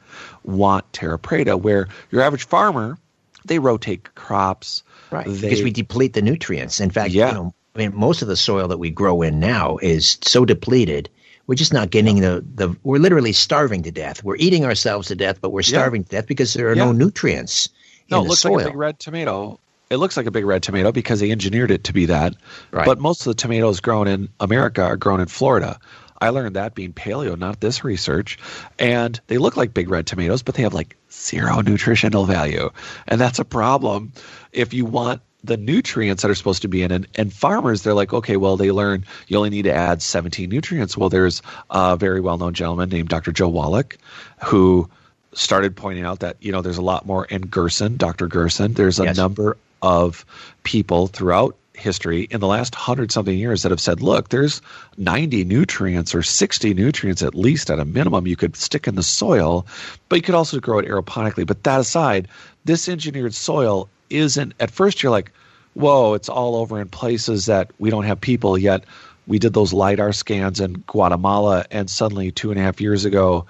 want 0.43 0.91
terra 0.93 1.19
preta, 1.19 1.59
where 1.59 1.89
your 2.11 2.21
average 2.21 2.45
farmer, 2.45 2.97
they 3.43 3.59
rotate 3.59 4.15
crops. 4.15 4.83
Right. 5.11 5.25
They, 5.27 5.41
because 5.41 5.61
we 5.61 5.71
deplete 5.71 6.13
the 6.13 6.21
nutrients. 6.21 6.79
In 6.79 6.89
fact, 6.89 7.11
yeah. 7.11 7.27
you 7.27 7.33
know, 7.33 7.53
I 7.75 7.79
mean, 7.79 7.95
most 7.95 8.21
of 8.21 8.29
the 8.29 8.37
soil 8.37 8.69
that 8.69 8.77
we 8.77 8.89
grow 8.89 9.21
in 9.21 9.39
now 9.39 9.77
is 9.81 10.17
so 10.21 10.45
depleted. 10.45 11.09
We're 11.45 11.55
just 11.55 11.73
not 11.73 11.89
getting 11.89 12.21
the, 12.21 12.43
the 12.55 12.75
we're 12.83 12.99
literally 12.99 13.33
starving 13.33 13.83
to 13.83 13.91
death. 13.91 14.23
We're 14.23 14.37
eating 14.37 14.65
ourselves 14.65 15.09
to 15.09 15.15
death, 15.15 15.39
but 15.41 15.51
we're 15.51 15.61
starving 15.61 16.01
yeah. 16.01 16.05
to 16.05 16.11
death 16.11 16.27
because 16.27 16.53
there 16.53 16.69
are 16.69 16.75
yeah. 16.75 16.85
no 16.85 16.91
nutrients. 16.93 17.69
No, 18.09 18.23
it 18.23 18.29
looks 18.29 18.41
soil. 18.41 18.55
like 18.55 18.65
a 18.65 18.69
big 18.69 18.77
red 18.77 18.99
tomato 18.99 19.59
it 19.95 19.97
looks 19.97 20.15
like 20.17 20.27
a 20.27 20.31
big 20.31 20.45
red 20.45 20.61
tomato 20.61 20.91
because 20.91 21.19
they 21.19 21.31
engineered 21.31 21.71
it 21.71 21.85
to 21.85 21.93
be 21.93 22.05
that. 22.07 22.35
Right. 22.71 22.85
But 22.85 22.99
most 22.99 23.21
of 23.21 23.25
the 23.25 23.33
tomatoes 23.33 23.79
grown 23.79 24.07
in 24.07 24.29
America 24.39 24.83
are 24.83 24.97
grown 24.97 25.19
in 25.21 25.27
Florida. 25.27 25.79
I 26.21 26.29
learned 26.29 26.55
that 26.55 26.75
being 26.75 26.93
paleo, 26.93 27.37
not 27.37 27.59
this 27.59 27.83
research. 27.83 28.37
And 28.79 29.19
they 29.27 29.37
look 29.37 29.57
like 29.57 29.73
big 29.73 29.89
red 29.89 30.07
tomatoes, 30.07 30.43
but 30.43 30.55
they 30.55 30.63
have 30.63 30.73
like 30.73 30.95
zero 31.11 31.61
nutritional 31.61 32.25
value. 32.25 32.69
And 33.07 33.19
that's 33.19 33.39
a 33.39 33.45
problem 33.45 34.13
if 34.51 34.73
you 34.73 34.85
want 34.85 35.21
the 35.43 35.57
nutrients 35.57 36.23
that 36.23 36.31
are 36.31 36.35
supposed 36.35 36.63
to 36.63 36.67
be 36.67 36.81
in 36.81 36.91
it. 36.91 37.05
And 37.15 37.31
farmers, 37.31 37.83
they're 37.83 37.93
like, 37.93 38.13
okay, 38.13 38.37
well, 38.37 38.57
they 38.57 38.71
learn 38.71 39.05
you 39.27 39.37
only 39.37 39.49
need 39.51 39.63
to 39.63 39.73
add 39.73 40.01
17 40.01 40.49
nutrients. 40.49 40.97
Well, 40.97 41.09
there's 41.09 41.41
a 41.69 41.95
very 41.95 42.21
well 42.21 42.37
known 42.37 42.53
gentleman 42.53 42.89
named 42.89 43.09
Dr. 43.09 43.31
Joel 43.31 43.51
Wallach 43.51 43.97
who 44.43 44.89
started 45.33 45.75
pointing 45.75 46.05
out 46.05 46.19
that 46.19 46.37
you 46.39 46.51
know 46.51 46.61
there's 46.61 46.77
a 46.77 46.81
lot 46.81 47.05
more 47.05 47.27
and 47.29 47.51
Gerson, 47.51 47.97
Dr. 47.97 48.27
Gerson, 48.27 48.73
there's 48.73 48.99
a 48.99 49.03
Yes. 49.03 49.17
number 49.17 49.57
of 49.85 50.25
people 50.63 51.05
throughout 51.05 51.55
history 51.73 52.23
in 52.31 52.39
the 52.39 52.47
last 52.47 52.73
hundred 52.73 53.11
something 53.11 53.37
years 53.37 53.61
that 53.61 53.69
have 53.69 53.79
said, 53.79 54.01
look, 54.01 54.29
there's 54.29 54.61
90 54.97 55.45
nutrients 55.45 56.15
or 56.15 56.23
60 56.23 56.73
nutrients 56.73 57.21
at 57.21 57.35
least 57.35 57.69
at 57.69 57.79
a 57.79 57.85
minimum 57.85 58.25
you 58.25 58.35
could 58.35 58.55
stick 58.55 58.87
in 58.87 58.95
the 58.95 59.03
soil, 59.03 59.67
but 60.09 60.15
you 60.15 60.21
could 60.23 60.33
also 60.33 60.59
grow 60.59 60.79
it 60.79 60.87
aeroponically. 60.87 61.45
But 61.45 61.63
that 61.63 61.79
aside, 61.79 62.27
this 62.65 62.89
engineered 62.89 63.35
soil 63.35 63.87
isn't 64.09 64.55
at 64.59 64.71
first 64.71 65.03
you're 65.03 65.11
like, 65.11 65.31
whoa, 65.75 66.15
it's 66.15 66.29
all 66.29 66.55
over 66.55 66.81
in 66.81 66.87
places 66.87 67.45
that 67.45 67.69
we 67.77 67.91
don't 67.91 68.05
have 68.05 68.19
people 68.19 68.57
yet. 68.57 68.85
We 69.27 69.37
did 69.37 69.53
those 69.53 69.73
LIDAR 69.73 70.13
scans 70.13 70.59
in 70.59 70.83
Guatemala, 70.87 71.65
and 71.69 71.89
suddenly 71.89 72.31
two 72.31 72.51
and 72.51 72.59
a 72.59 72.63
half 72.63 72.81
years 72.81 73.05
ago, 73.05 73.45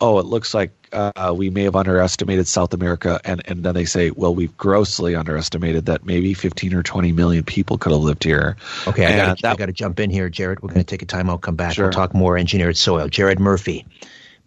oh, 0.00 0.18
it 0.18 0.26
looks 0.26 0.54
like 0.54 0.70
uh, 0.92 1.34
we 1.36 1.50
may 1.50 1.64
have 1.64 1.76
underestimated 1.76 2.46
South 2.46 2.74
America. 2.74 3.20
And, 3.24 3.42
and 3.46 3.64
then 3.64 3.74
they 3.74 3.84
say, 3.84 4.10
well, 4.10 4.34
we've 4.34 4.56
grossly 4.56 5.14
underestimated 5.14 5.86
that 5.86 6.04
maybe 6.04 6.34
15 6.34 6.74
or 6.74 6.82
20 6.82 7.12
million 7.12 7.44
people 7.44 7.78
could 7.78 7.92
have 7.92 8.00
lived 8.00 8.24
here. 8.24 8.56
Okay, 8.86 9.04
I 9.06 9.10
And 9.10 9.40
got 9.40 9.52
I 9.52 9.56
got 9.56 9.66
to 9.66 9.72
jump 9.72 10.00
in 10.00 10.10
here, 10.10 10.28
Jared. 10.28 10.62
We're 10.62 10.68
going 10.68 10.80
to 10.80 10.84
take 10.84 11.02
a 11.02 11.06
time 11.06 11.30
out, 11.30 11.40
come 11.40 11.56
back. 11.56 11.74
Sure. 11.74 11.86
We'll 11.86 11.92
talk 11.92 12.14
more 12.14 12.38
engineered 12.38 12.76
soil. 12.76 13.08
Jared 13.08 13.40
Murphy, 13.40 13.86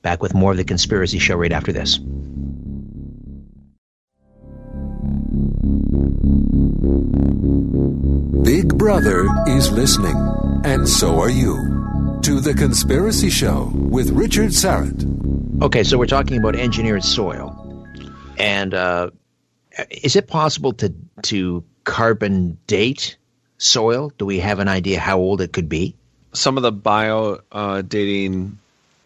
back 0.01 0.21
with 0.21 0.33
more 0.33 0.51
of 0.51 0.57
the 0.57 0.63
conspiracy 0.63 1.19
show 1.19 1.35
right 1.35 1.51
after 1.51 1.71
this. 1.71 1.99
Big 8.43 8.75
Brother 8.77 9.27
is 9.47 9.71
listening, 9.71 10.15
and 10.63 10.88
so 10.88 11.19
are 11.19 11.29
you. 11.29 11.77
To 12.23 12.41
The 12.41 12.53
Conspiracy 12.53 13.29
Show 13.29 13.71
with 13.73 14.09
Richard 14.09 14.49
Syrett. 14.49 15.38
Okay, 15.62 15.84
so 15.84 15.98
we're 15.98 16.06
talking 16.06 16.38
about 16.38 16.56
engineered 16.56 17.04
soil, 17.04 17.86
and 18.38 18.74
uh, 18.74 19.10
is 19.89 20.15
it 20.15 20.28
possible 20.28 20.74
to 20.74 20.93
to 21.24 21.63
carbon 21.84 22.58
date 22.67 23.17
soil? 23.58 24.12
Do 24.17 24.26
we 24.26 24.39
have 24.39 24.60
an 24.60 24.67
idea 24.67 25.00
how 25.00 25.17
old 25.17 25.41
it 25.41 25.54
could 25.54 25.69
be? 25.69 25.95
some 26.34 26.58
of 26.58 26.63
the 26.63 26.72
bio 26.72 27.39
uh, 27.52 27.82
dating 27.82 28.58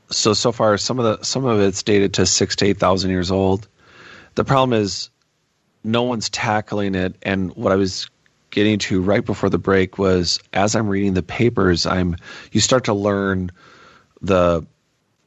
so 0.09 0.33
so 0.33 0.51
far 0.51 0.77
some 0.77 0.99
of 0.99 1.05
the 1.05 1.23
some 1.25 1.45
of 1.45 1.59
it's 1.59 1.83
dated 1.83 2.13
to 2.13 2.25
six 2.25 2.55
to 2.57 2.65
eight 2.65 2.77
thousand 2.77 3.09
years 3.09 3.31
old 3.31 3.67
the 4.35 4.43
problem 4.43 4.79
is 4.79 5.09
no 5.83 6.03
one's 6.03 6.29
tackling 6.29 6.95
it 6.95 7.15
and 7.23 7.55
what 7.55 7.71
i 7.71 7.75
was 7.75 8.09
getting 8.51 8.77
to 8.77 9.01
right 9.01 9.25
before 9.25 9.49
the 9.49 9.57
break 9.57 9.97
was 9.97 10.39
as 10.51 10.75
i'm 10.75 10.87
reading 10.87 11.13
the 11.13 11.23
papers 11.23 11.85
i'm 11.85 12.15
you 12.51 12.61
start 12.61 12.83
to 12.83 12.93
learn 12.93 13.49
the 14.21 14.65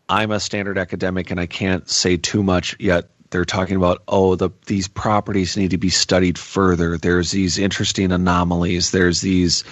i'm 0.09 0.31
a 0.31 0.41
standard 0.41 0.79
academic 0.79 1.31
and 1.31 1.41
i 1.41 1.47
can't 1.47 1.89
say 1.89 2.17
too 2.17 2.43
much 2.43 2.77
yet 2.79 3.09
they're 3.31 3.45
talking 3.45 3.77
about 3.77 4.03
oh 4.09 4.35
the 4.35 4.51
these 4.67 4.89
properties 4.89 5.57
need 5.57 5.71
to 5.71 5.79
be 5.79 5.91
studied 5.91 6.39
further. 6.39 6.97
There's 6.97 7.31
these 7.31 7.59
interesting 7.59 8.13
anomalies. 8.13 8.91
There's 8.91 9.21
these 9.21 9.65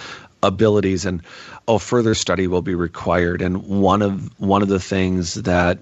abilities 0.43 1.05
and 1.05 1.21
oh 1.67 1.79
further 1.79 2.13
study 2.13 2.47
will 2.47 2.61
be 2.61 2.75
required. 2.75 3.41
And 3.41 3.63
one 3.63 4.01
of 4.01 4.39
one 4.39 4.61
of 4.61 4.67
the 4.67 4.79
things 4.79 5.35
that 5.35 5.79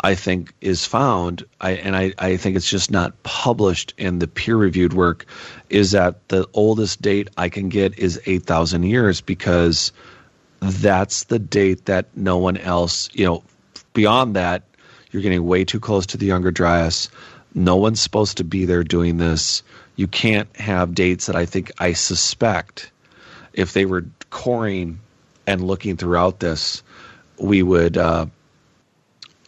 I 0.00 0.14
think 0.14 0.54
is 0.60 0.84
found 0.84 1.44
I 1.60 1.72
and 1.72 1.96
I, 1.96 2.14
I 2.18 2.36
think 2.36 2.56
it's 2.56 2.70
just 2.70 2.90
not 2.90 3.20
published 3.22 3.94
in 3.98 4.20
the 4.20 4.28
peer 4.28 4.56
reviewed 4.56 4.92
work 4.92 5.26
is 5.68 5.90
that 5.90 6.28
the 6.28 6.46
oldest 6.54 7.02
date 7.02 7.28
I 7.36 7.48
can 7.48 7.68
get 7.68 7.98
is 7.98 8.20
8000 8.24 8.84
years 8.84 9.20
because 9.20 9.92
that's 10.60 11.24
the 11.24 11.38
date 11.38 11.86
that 11.86 12.06
no 12.16 12.38
one 12.38 12.56
else 12.56 13.10
you 13.12 13.24
know 13.24 13.42
beyond 13.98 14.36
that 14.36 14.62
you're 15.10 15.22
getting 15.22 15.44
way 15.44 15.64
too 15.64 15.80
close 15.80 16.06
to 16.06 16.16
the 16.16 16.26
younger 16.26 16.50
dryas 16.50 17.10
no 17.54 17.76
one's 17.76 18.00
supposed 18.00 18.36
to 18.36 18.44
be 18.44 18.64
there 18.64 18.84
doing 18.84 19.16
this 19.16 19.62
you 19.98 20.06
can't 20.06 20.54
have 20.56 20.94
dates 20.94 21.26
that 21.26 21.34
I 21.34 21.44
think 21.44 21.72
I 21.78 21.92
suspect 21.92 22.92
if 23.52 23.72
they 23.72 23.84
were 23.84 24.04
coring 24.30 25.00
and 25.44 25.66
looking 25.66 25.96
throughout 25.96 26.38
this, 26.38 26.84
we 27.36 27.64
would 27.64 27.98
uh, 27.98 28.26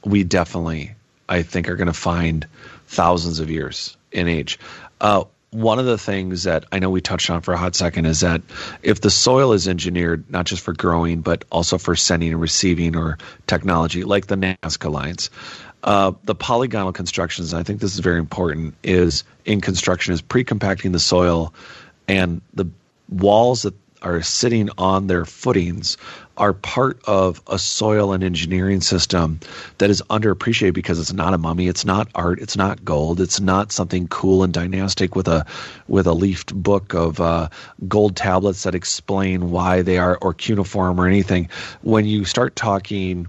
we 0.05 0.25
definitely 0.25 0.95
I 1.29 1.43
think 1.43 1.69
are 1.69 1.77
going 1.77 1.87
to 1.87 1.93
find 1.93 2.49
thousands 2.89 3.39
of 3.39 3.49
years 3.49 3.97
in 4.11 4.27
age. 4.27 4.59
Uh, 5.01 5.25
one 5.51 5.79
of 5.79 5.87
the 5.87 5.99
things 5.99 6.45
that 6.45 6.65
I 6.71 6.79
know 6.79 6.91
we 6.91 7.01
touched 7.01 7.29
on 7.29 7.41
for 7.41 7.53
a 7.53 7.57
hot 7.57 7.75
second 7.75 8.07
is 8.07 8.21
that 8.21 8.43
if 8.83 9.01
the 9.01 9.11
soil 9.11 9.53
is 9.53 9.67
engineered 9.67 10.31
not 10.31 10.47
just 10.47 10.63
for 10.63 10.73
growing 10.73 11.23
but 11.23 11.45
also 11.51 11.77
for 11.77 11.97
sending 11.97 12.33
and 12.33 12.41
receiving 12.41 12.97
or 12.97 13.19
technology 13.47 14.05
like 14.05 14.27
the 14.27 14.37
Nazca 14.37 14.91
lines, 14.91 15.31
uh, 15.83 16.13
the 16.25 16.35
polygonal 16.35 16.93
constructions, 16.93 17.55
I 17.55 17.63
think 17.63 17.81
this 17.81 17.95
is 17.95 18.01
very 18.01 18.19
important, 18.19 18.75
is 18.83 19.25
in 19.45 19.61
construction 19.61 20.15
is 20.15 20.21
pre-compacting 20.21 20.93
the 20.93 21.01
soil 21.01 21.55
and 22.07 22.43
the 22.55 22.67
walls 23.09 23.63
that 23.63 23.75
are 24.03 24.23
sitting 24.23 24.71
on 24.79 25.07
their 25.07 25.25
footings 25.25 25.97
are 26.41 26.55
part 26.55 26.99
of 27.05 27.43
a 27.47 27.59
soil 27.59 28.13
and 28.15 28.25
engineering 28.25 28.81
system 28.81 29.39
that 29.77 29.91
is 29.91 30.03
underappreciated 30.09 30.73
because 30.73 30.99
it's 30.99 31.13
not 31.13 31.35
a 31.35 31.39
mummy, 31.39 31.69
it's 31.69 31.85
not 31.85 32.09
art, 32.15 32.41
it's 32.41 32.57
not 32.57 32.83
gold, 32.83 33.21
it's 33.21 33.41
not 33.41 33.71
something 33.71 34.09
cool 34.09 34.43
and 34.43 34.55
dynastic 34.55 35.15
with 35.15 35.29
a 35.29 35.45
with 35.87 36.07
a 36.07 36.15
leafed 36.15 36.55
book 36.55 36.95
of 36.95 37.21
uh, 37.21 37.51
gold 37.87 38.17
tablets 38.17 38.63
that 38.63 38.75
explain 38.75 39.51
why 39.51 39.83
they 39.83 39.99
are 39.99 40.19
or 40.23 40.33
cuneiform 40.33 40.99
or 40.99 41.07
anything. 41.07 41.51
When 41.83 42.07
you 42.07 42.25
start 42.25 42.57
talking 42.57 43.29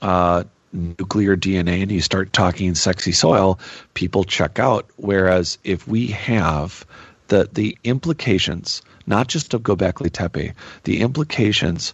uh, 0.00 0.44
nuclear 0.72 1.36
DNA 1.36 1.82
and 1.82 1.92
you 1.92 2.00
start 2.00 2.32
talking 2.32 2.74
sexy 2.74 3.12
soil, 3.12 3.60
people 3.92 4.24
check 4.24 4.58
out. 4.58 4.88
Whereas 4.96 5.58
if 5.62 5.86
we 5.86 6.06
have 6.08 6.86
the 7.28 7.50
the 7.52 7.76
implications, 7.84 8.80
not 9.06 9.28
just 9.28 9.52
of 9.52 9.62
Gobekli 9.62 10.10
Tepe, 10.10 10.54
the 10.84 11.00
implications 11.00 11.92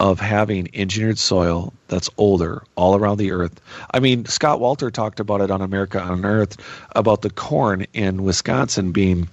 of 0.00 0.18
having 0.18 0.68
engineered 0.74 1.18
soil 1.18 1.74
that's 1.88 2.08
older 2.16 2.62
all 2.74 2.96
around 2.96 3.18
the 3.18 3.32
earth. 3.32 3.60
I 3.92 4.00
mean, 4.00 4.24
Scott 4.24 4.58
Wolter 4.58 4.90
talked 4.90 5.20
about 5.20 5.42
it 5.42 5.50
on 5.50 5.60
America 5.60 6.02
Unearthed 6.02 6.60
about 6.96 7.20
the 7.20 7.28
corn 7.28 7.86
in 7.92 8.22
Wisconsin 8.24 8.92
being 8.92 9.28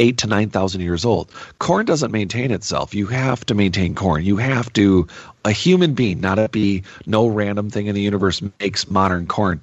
eight 0.00 0.18
to 0.18 0.26
nine 0.26 0.50
thousand 0.50 0.80
years 0.80 1.04
old. 1.04 1.30
Corn 1.60 1.86
doesn't 1.86 2.10
maintain 2.10 2.50
itself. 2.50 2.94
You 2.94 3.06
have 3.06 3.46
to 3.46 3.54
maintain 3.54 3.94
corn. 3.94 4.24
You 4.24 4.36
have 4.38 4.72
to. 4.74 5.06
A 5.44 5.52
human 5.52 5.94
being, 5.94 6.20
not 6.20 6.40
a 6.40 6.48
bee, 6.48 6.82
no 7.06 7.28
random 7.28 7.70
thing 7.70 7.86
in 7.86 7.94
the 7.94 8.00
universe 8.00 8.42
makes 8.58 8.90
modern 8.90 9.28
corn. 9.28 9.60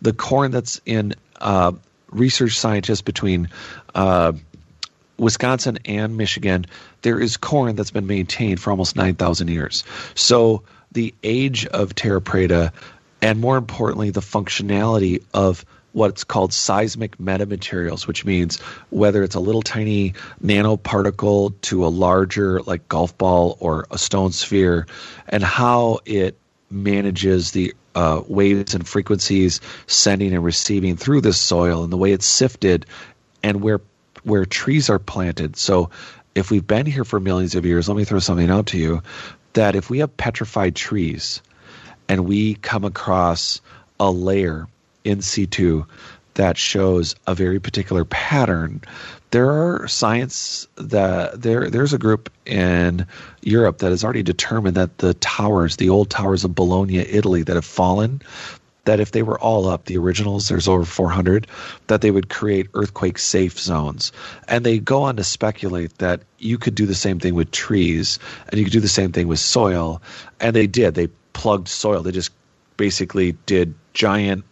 The 0.00 0.14
corn 0.14 0.50
that's 0.50 0.80
in 0.86 1.14
uh, 1.38 1.72
research 2.08 2.58
scientists 2.58 3.02
between 3.02 3.50
uh, 3.94 4.32
Wisconsin 5.18 5.78
and 5.84 6.16
Michigan, 6.16 6.66
there 7.02 7.20
is 7.20 7.36
corn 7.36 7.76
that's 7.76 7.90
been 7.90 8.06
maintained 8.06 8.60
for 8.60 8.70
almost 8.70 8.96
9,000 8.96 9.48
years. 9.48 9.84
So 10.14 10.62
the 10.92 11.14
age 11.22 11.66
of 11.66 11.94
Terra 11.94 12.20
Preta, 12.20 12.72
and 13.22 13.40
more 13.40 13.56
importantly, 13.56 14.10
the 14.10 14.20
functionality 14.20 15.22
of 15.32 15.64
what's 15.92 16.24
called 16.24 16.52
seismic 16.52 17.16
metamaterials, 17.16 18.06
which 18.06 18.24
means 18.26 18.60
whether 18.90 19.22
it's 19.22 19.34
a 19.34 19.40
little 19.40 19.62
tiny 19.62 20.12
nanoparticle 20.44 21.58
to 21.62 21.86
a 21.86 21.88
larger, 21.88 22.60
like 22.62 22.86
golf 22.86 23.16
ball 23.16 23.56
or 23.60 23.86
a 23.90 23.96
stone 23.96 24.30
sphere, 24.30 24.86
and 25.26 25.42
how 25.42 26.00
it 26.04 26.36
manages 26.70 27.52
the 27.52 27.74
uh, 27.94 28.22
waves 28.28 28.74
and 28.74 28.86
frequencies 28.86 29.62
sending 29.86 30.34
and 30.34 30.44
receiving 30.44 30.96
through 30.96 31.22
this 31.22 31.40
soil 31.40 31.82
and 31.82 31.90
the 31.90 31.96
way 31.96 32.12
it's 32.12 32.26
sifted 32.26 32.84
and 33.42 33.62
where 33.62 33.80
where 34.26 34.44
trees 34.44 34.90
are 34.90 34.98
planted. 34.98 35.56
So 35.56 35.90
if 36.34 36.50
we've 36.50 36.66
been 36.66 36.84
here 36.84 37.04
for 37.04 37.20
millions 37.20 37.54
of 37.54 37.64
years, 37.64 37.88
let 37.88 37.96
me 37.96 38.04
throw 38.04 38.18
something 38.18 38.50
out 38.50 38.66
to 38.66 38.78
you 38.78 39.02
that 39.52 39.76
if 39.76 39.88
we 39.88 40.00
have 40.00 40.16
petrified 40.16 40.74
trees 40.74 41.40
and 42.08 42.26
we 42.26 42.56
come 42.56 42.84
across 42.84 43.60
a 44.00 44.10
layer 44.10 44.66
in 45.04 45.22
situ 45.22 45.84
that 46.34 46.58
shows 46.58 47.14
a 47.28 47.36
very 47.36 47.60
particular 47.60 48.04
pattern, 48.04 48.82
there 49.30 49.48
are 49.50 49.86
science 49.86 50.66
that 50.74 51.40
there 51.40 51.70
there's 51.70 51.92
a 51.92 51.98
group 51.98 52.28
in 52.44 53.06
Europe 53.42 53.78
that 53.78 53.90
has 53.90 54.02
already 54.02 54.24
determined 54.24 54.76
that 54.76 54.98
the 54.98 55.14
towers, 55.14 55.76
the 55.76 55.88
old 55.88 56.10
towers 56.10 56.44
of 56.44 56.54
Bologna, 56.54 56.98
Italy, 56.98 57.44
that 57.44 57.54
have 57.54 57.64
fallen, 57.64 58.20
that 58.86 59.00
if 59.00 59.12
they 59.12 59.22
were 59.22 59.38
all 59.38 59.68
up, 59.68 59.84
the 59.84 59.98
originals, 59.98 60.48
there's 60.48 60.66
over 60.66 60.84
400, 60.84 61.46
that 61.88 62.00
they 62.00 62.10
would 62.10 62.28
create 62.28 62.68
earthquake 62.74 63.18
safe 63.18 63.58
zones. 63.58 64.12
And 64.48 64.64
they 64.64 64.78
go 64.78 65.02
on 65.02 65.16
to 65.16 65.24
speculate 65.24 65.98
that 65.98 66.22
you 66.38 66.56
could 66.56 66.74
do 66.74 66.86
the 66.86 66.94
same 66.94 67.20
thing 67.20 67.34
with 67.34 67.50
trees 67.50 68.18
and 68.48 68.58
you 68.58 68.64
could 68.64 68.72
do 68.72 68.80
the 68.80 68.88
same 68.88 69.12
thing 69.12 69.28
with 69.28 69.38
soil. 69.38 70.00
And 70.40 70.56
they 70.56 70.66
did. 70.66 70.94
They 70.94 71.08
plugged 71.32 71.68
soil. 71.68 72.02
They 72.02 72.12
just 72.12 72.30
basically 72.76 73.32
did 73.46 73.74
giant 73.92 74.44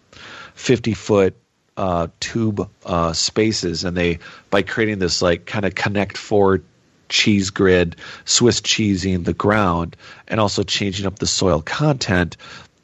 50 0.54 0.94
foot 0.94 1.36
uh, 1.76 2.08
tube 2.20 2.68
uh, 2.84 3.12
spaces. 3.12 3.84
And 3.84 3.96
they, 3.96 4.18
by 4.50 4.62
creating 4.62 4.98
this 4.98 5.22
like 5.22 5.46
kind 5.46 5.64
of 5.64 5.74
connect 5.74 6.16
four 6.16 6.60
cheese 7.08 7.50
grid, 7.50 7.96
Swiss 8.24 8.60
cheesing 8.60 9.24
the 9.24 9.32
ground, 9.32 9.96
and 10.26 10.40
also 10.40 10.62
changing 10.62 11.06
up 11.06 11.18
the 11.18 11.26
soil 11.26 11.62
content, 11.62 12.36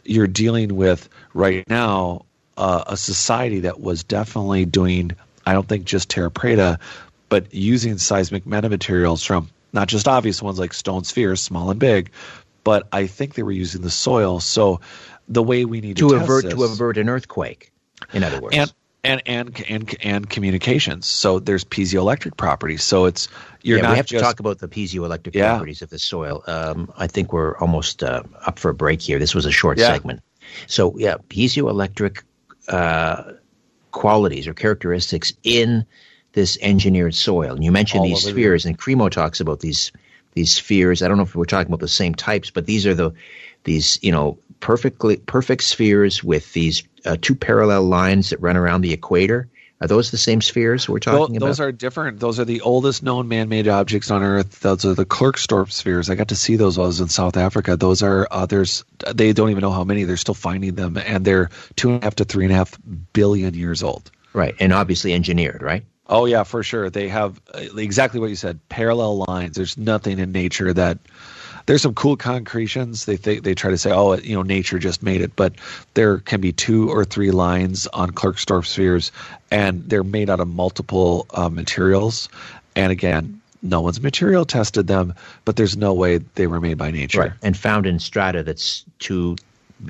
you're 0.04 0.26
dealing 0.26 0.76
with 0.76 1.08
right 1.34 1.68
now 1.68 2.24
uh, 2.56 2.84
a 2.86 2.96
society 2.96 3.60
that 3.60 3.80
was 3.80 4.04
definitely 4.04 4.64
doing, 4.64 5.12
I 5.46 5.52
don't 5.52 5.68
think 5.68 5.84
just 5.84 6.10
terra 6.10 6.30
preta, 6.30 6.78
but 7.28 7.54
using 7.54 7.98
seismic 7.98 8.44
metamaterials 8.44 9.24
from 9.24 9.48
not 9.72 9.88
just 9.88 10.08
obvious 10.08 10.42
ones 10.42 10.58
like 10.58 10.72
stone 10.74 11.04
spheres, 11.04 11.40
small 11.40 11.70
and 11.70 11.78
big, 11.80 12.10
but 12.64 12.86
I 12.92 13.06
think 13.06 13.34
they 13.34 13.42
were 13.42 13.52
using 13.52 13.82
the 13.82 13.90
soil. 13.90 14.40
So 14.40 14.80
the 15.28 15.42
way 15.42 15.64
we 15.64 15.80
need 15.80 15.96
to, 15.98 16.10
to 16.10 16.16
avert 16.16 16.44
this, 16.44 16.54
to 16.54 16.64
avert 16.64 16.98
an 16.98 17.08
earthquake, 17.08 17.72
in 18.12 18.24
other 18.24 18.38
words, 18.38 18.56
and 18.56 18.72
and 19.04 19.22
and 19.26 19.64
and 19.68 19.96
and 20.02 20.28
communications. 20.28 21.06
So 21.06 21.38
there's 21.38 21.64
piezoelectric 21.64 22.36
properties. 22.36 22.82
So 22.82 23.06
it's 23.06 23.28
you're 23.62 23.78
yeah, 23.78 23.82
not 23.82 23.92
we 23.92 23.96
have 23.96 24.06
just, 24.06 24.20
to 24.20 24.26
talk 24.26 24.40
about 24.40 24.58
the 24.58 24.68
piezoelectric 24.68 25.34
Yeah. 25.34 25.52
properties 25.52 25.82
of 25.82 25.90
the 25.90 25.98
soil. 25.98 26.42
Um, 26.46 26.92
I 26.96 27.06
think 27.06 27.32
we're 27.32 27.56
almost 27.58 28.02
uh, 28.02 28.24
up 28.44 28.58
for 28.58 28.70
a 28.70 28.74
break 28.74 29.00
here. 29.00 29.18
This 29.18 29.34
was 29.34 29.46
a 29.46 29.52
short 29.52 29.78
Yeah. 29.78 29.86
segment. 29.86 30.20
So 30.66 30.96
yeah, 30.98 31.16
piezoelectric 31.28 32.22
uh, 32.68 33.32
qualities 33.90 34.46
or 34.46 34.54
characteristics 34.54 35.32
in 35.42 35.86
this 36.32 36.58
engineered 36.60 37.14
soil. 37.14 37.54
And 37.54 37.64
you 37.64 37.72
mentioned 37.72 38.00
All 38.00 38.06
these 38.06 38.24
spheres, 38.24 38.64
and 38.66 38.78
Cremo 38.78 39.10
talks 39.10 39.40
about 39.40 39.60
these 39.60 39.92
these 40.32 40.52
spheres. 40.52 41.02
I 41.02 41.08
don't 41.08 41.16
know 41.16 41.24
if 41.24 41.34
we're 41.34 41.44
talking 41.44 41.70
about 41.70 41.80
the 41.80 41.88
same 41.88 42.14
types, 42.14 42.50
but 42.50 42.66
these 42.66 42.86
are 42.86 42.94
the 42.94 43.12
these 43.64 43.98
you 44.02 44.12
know 44.12 44.38
perfectly 44.60 45.16
perfect 45.16 45.62
spheres 45.62 46.22
with 46.22 46.52
these 46.52 46.82
uh, 47.04 47.16
two 47.20 47.34
parallel 47.34 47.84
lines 47.84 48.30
that 48.30 48.40
run 48.40 48.56
around 48.56 48.82
the 48.82 48.92
equator. 48.92 49.48
Are 49.80 49.88
those 49.88 50.10
the 50.10 50.18
same 50.18 50.42
spheres 50.42 50.88
we're 50.88 50.98
talking 50.98 51.36
about? 51.36 51.46
those 51.46 51.60
are 51.60 51.72
different. 51.72 52.20
Those 52.20 52.38
are 52.38 52.44
the 52.44 52.60
oldest 52.60 53.02
known 53.02 53.28
man-made 53.28 53.66
objects 53.66 54.10
on 54.10 54.22
Earth. 54.22 54.60
Those 54.60 54.84
are 54.84 54.92
the 54.92 55.06
Klerksdorp 55.06 55.72
spheres. 55.72 56.10
I 56.10 56.16
got 56.16 56.28
to 56.28 56.36
see 56.36 56.56
those 56.56 56.76
while 56.76 56.84
I 56.84 56.88
was 56.88 57.00
in 57.00 57.08
South 57.08 57.38
Africa. 57.38 57.76
Those 57.78 58.02
are 58.02 58.28
uh, 58.30 58.44
there's 58.44 58.84
they 59.14 59.32
don't 59.32 59.48
even 59.50 59.62
know 59.62 59.70
how 59.70 59.84
many. 59.84 60.04
They're 60.04 60.18
still 60.18 60.34
finding 60.34 60.74
them, 60.74 60.98
and 60.98 61.24
they're 61.24 61.48
two 61.76 61.90
and 61.90 62.02
a 62.02 62.04
half 62.04 62.16
to 62.16 62.24
three 62.24 62.44
and 62.44 62.52
a 62.52 62.56
half 62.56 62.78
billion 63.14 63.54
years 63.54 63.82
old. 63.82 64.10
right, 64.34 64.54
and 64.60 64.74
obviously 64.74 65.14
engineered, 65.14 65.62
right? 65.62 65.84
Oh 66.06 66.26
yeah, 66.26 66.42
for 66.42 66.62
sure. 66.62 66.90
They 66.90 67.08
have 67.08 67.40
uh, 67.54 67.62
exactly 67.76 68.20
what 68.20 68.28
you 68.28 68.36
said. 68.36 68.60
Parallel 68.68 69.24
lines. 69.28 69.56
There's 69.56 69.78
nothing 69.78 70.18
in 70.18 70.32
nature 70.32 70.72
that. 70.74 70.98
There's 71.70 71.82
some 71.82 71.94
cool 71.94 72.16
concretions. 72.16 73.04
They 73.04 73.16
think 73.16 73.44
they 73.44 73.54
try 73.54 73.70
to 73.70 73.78
say, 73.78 73.92
oh, 73.92 74.16
you 74.16 74.34
know, 74.34 74.42
nature 74.42 74.80
just 74.80 75.04
made 75.04 75.20
it, 75.20 75.36
but 75.36 75.54
there 75.94 76.18
can 76.18 76.40
be 76.40 76.50
two 76.50 76.90
or 76.90 77.04
three 77.04 77.30
lines 77.30 77.86
on 77.92 78.10
Klerksdorp 78.10 78.66
spheres, 78.66 79.12
and 79.52 79.88
they're 79.88 80.02
made 80.02 80.30
out 80.30 80.40
of 80.40 80.48
multiple 80.48 81.26
uh, 81.30 81.48
materials. 81.48 82.28
And 82.74 82.90
again, 82.90 83.40
no 83.62 83.82
one's 83.82 84.00
material 84.00 84.44
tested 84.44 84.88
them, 84.88 85.14
but 85.44 85.54
there's 85.54 85.76
no 85.76 85.94
way 85.94 86.18
they 86.34 86.48
were 86.48 86.60
made 86.60 86.76
by 86.76 86.90
nature. 86.90 87.36
and 87.40 87.56
found 87.56 87.86
in 87.86 88.00
strata 88.00 88.42
that's 88.42 88.84
two, 88.98 89.36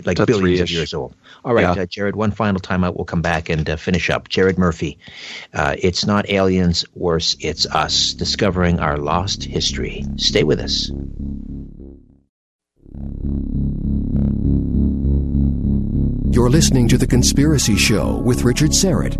like 0.04 0.16
To 0.18 0.26
billions 0.26 0.60
of 0.60 0.66
three-ish. 0.68 0.72
years 0.72 0.94
old. 0.94 1.14
All 1.44 1.54
right, 1.54 1.62
Yeah. 1.76 1.82
uh, 1.82 1.86
Jared. 1.86 2.16
One 2.16 2.30
final 2.30 2.60
time 2.60 2.84
out. 2.84 2.96
We'll 2.96 3.04
come 3.04 3.22
back 3.22 3.48
and 3.48 3.68
uh, 3.68 3.76
finish 3.76 4.10
up. 4.10 4.28
Jared 4.28 4.58
Murphy. 4.58 4.98
Uh, 5.54 5.76
it's 5.78 6.06
not 6.06 6.28
aliens. 6.30 6.84
Worse, 6.94 7.36
it's 7.40 7.66
us 7.66 8.14
discovering 8.14 8.78
our 8.80 8.98
lost 8.98 9.44
history. 9.44 10.04
Stay 10.16 10.44
with 10.44 10.60
us. 10.60 10.90
You're 16.32 16.48
listening 16.50 16.86
to 16.88 16.96
The 16.96 17.06
Conspiracy 17.08 17.76
Show 17.76 18.18
with 18.18 18.44
Richard 18.44 18.70
Syrett. 18.70 19.16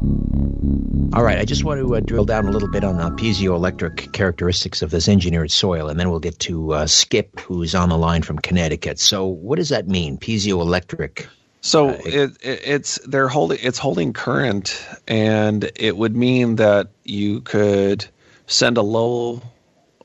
All 1.12 1.24
right, 1.24 1.38
I 1.38 1.44
just 1.44 1.64
want 1.64 1.80
to 1.80 1.96
uh, 1.96 2.00
drill 2.00 2.24
down 2.24 2.46
a 2.46 2.52
little 2.52 2.68
bit 2.68 2.84
on 2.84 2.96
the 2.96 3.10
piezoelectric 3.10 4.12
characteristics 4.12 4.80
of 4.80 4.92
this 4.92 5.08
engineered 5.08 5.50
soil, 5.50 5.88
and 5.88 5.98
then 5.98 6.08
we'll 6.08 6.20
get 6.20 6.38
to 6.40 6.72
uh, 6.72 6.86
Skip, 6.86 7.40
who's 7.40 7.74
on 7.74 7.88
the 7.88 7.98
line 7.98 8.22
from 8.22 8.38
Connecticut. 8.38 9.00
So, 9.00 9.26
what 9.26 9.56
does 9.56 9.70
that 9.70 9.88
mean, 9.88 10.18
piezoelectric? 10.18 11.26
So 11.62 11.90
Uh, 11.90 11.98
it, 12.04 12.30
it, 12.42 12.60
it's 12.64 13.00
they're 13.06 13.26
holding 13.26 13.58
it's 13.60 13.78
holding 13.78 14.12
current, 14.12 14.86
and 15.08 15.68
it 15.74 15.96
would 15.96 16.14
mean 16.14 16.56
that 16.56 16.90
you 17.02 17.40
could 17.40 18.06
send 18.46 18.78
a 18.78 18.82
low 18.82 19.42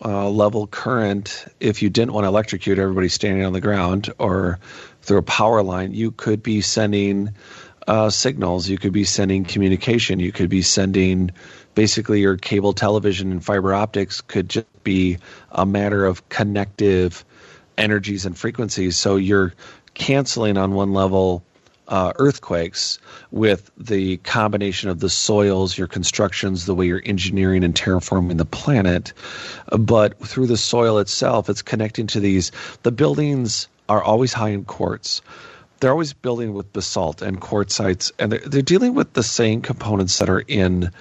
uh, 0.04 0.30
level 0.30 0.66
current 0.66 1.46
if 1.60 1.84
you 1.84 1.92
didn't 1.92 2.14
want 2.14 2.26
to 2.26 2.30
electrocute 2.30 2.80
everybody 2.80 3.10
standing 3.10 3.46
on 3.46 3.54
the 3.54 3.62
ground 3.62 4.12
or 4.18 4.60
through 5.04 5.20
a 5.20 5.24
power 5.24 5.62
line. 5.62 5.94
You 5.94 6.12
could 6.12 6.42
be 6.42 6.62
sending 6.62 7.36
uh, 7.88 8.10
signals. 8.10 8.68
You 8.68 8.78
could 8.78 8.94
be 8.94 9.04
sending 9.04 9.46
communication. 9.46 10.20
You 10.20 10.32
could 10.32 10.50
be 10.50 10.62
sending 10.62 11.32
basically 11.76 12.22
your 12.22 12.38
cable 12.38 12.74
television 12.74 13.32
and 13.32 13.44
fiber 13.44 13.74
optics 13.74 14.22
could 14.22 14.50
just 14.50 14.84
be 14.84 15.18
a 15.52 15.66
matter 15.66 16.06
of 16.06 16.28
connective 16.30 17.26
energies 17.78 18.26
and 18.26 18.38
frequencies. 18.38 18.98
So 18.98 19.18
you're 19.18 19.54
canceling 19.94 20.58
on 20.58 20.74
one 20.74 20.94
level 20.94 21.44
uh, 21.88 22.14
earthquakes 22.16 23.00
with 23.32 23.70
the 23.78 24.18
combination 24.18 24.90
of 24.90 25.00
the 25.00 25.10
soils, 25.10 25.78
your 25.78 25.88
constructions, 25.88 26.66
the 26.66 26.74
way 26.74 26.88
you're 26.88 27.02
engineering 27.06 27.64
and 27.64 27.76
terraforming 27.76 28.38
the 28.38 28.46
planet. 28.46 29.14
But 29.68 30.20
through 30.20 30.48
the 30.48 30.58
soil 30.58 30.98
itself, 30.98 31.50
it's 31.50 31.62
connecting 31.62 32.08
to 32.08 32.20
these. 32.20 32.52
The 32.84 32.92
buildings 32.92 33.68
are 33.88 34.02
always 34.02 34.34
high 34.34 34.50
in 34.50 34.66
quartz. 34.66 35.22
They're 35.80 35.92
always 35.92 36.14
building 36.14 36.54
with 36.54 36.72
basalt 36.74 37.22
and 37.22 37.40
quartzites, 37.40 38.12
and 38.18 38.32
they're, 38.32 38.40
they're 38.40 38.62
dealing 38.62 38.94
with 38.94 39.14
the 39.14 39.24
same 39.24 39.62
components 39.62 40.20
that 40.20 40.30
are 40.30 40.40
in 40.40 40.92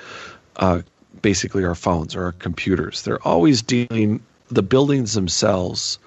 uh, 0.57 0.83
basically 1.23 1.65
our 1.65 1.75
phones 1.75 2.17
or 2.17 2.25
our 2.25 2.33
computers. 2.33 3.03
They're 3.03 3.23
always 3.27 3.63
dealing. 3.63 4.21
The 4.51 4.63
buildings 4.63 5.15
themselves 5.15 5.99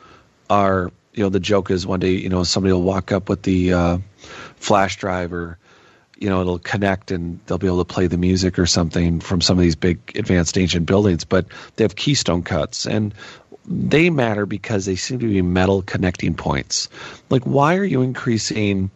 are 0.50 0.92
you 1.18 1.24
know 1.24 1.30
the 1.30 1.40
joke 1.40 1.72
is 1.72 1.86
one 1.86 2.00
day 2.00 2.12
you 2.12 2.30
know 2.30 2.44
somebody 2.44 2.72
will 2.72 2.84
walk 2.84 3.12
up 3.12 3.28
with 3.28 3.42
the 3.42 3.74
uh, 3.74 3.98
flash 4.58 4.98
drive 4.98 5.34
or 5.34 5.58
you 6.18 6.30
know 6.30 6.42
it'll 6.42 6.60
connect 6.60 7.12
and 7.12 7.40
they'll 7.46 7.58
be 7.58 7.68
able 7.68 7.84
to 7.84 7.94
play 7.94 8.08
the 8.08 8.18
music 8.18 8.58
or 8.60 8.66
something 8.66 9.20
from 9.20 9.42
some 9.42 9.58
of 9.58 9.62
these 9.62 9.76
big 9.76 10.00
advanced 10.16 10.58
ancient 10.58 10.86
buildings 10.86 11.26
but 11.26 11.48
they 11.76 11.84
have 11.84 11.96
keystone 11.96 12.44
cuts 12.44 12.86
and 12.86 13.14
they 13.68 14.10
matter 14.10 14.46
because 14.46 14.86
they 14.86 14.96
seem 14.96 15.20
to 15.20 15.28
be 15.28 15.42
metal 15.42 15.82
connecting 15.82 16.34
points 16.34 16.90
like 17.30 17.44
why 17.44 17.76
are 17.76 17.84
you 17.84 18.02
increasing 18.02 18.90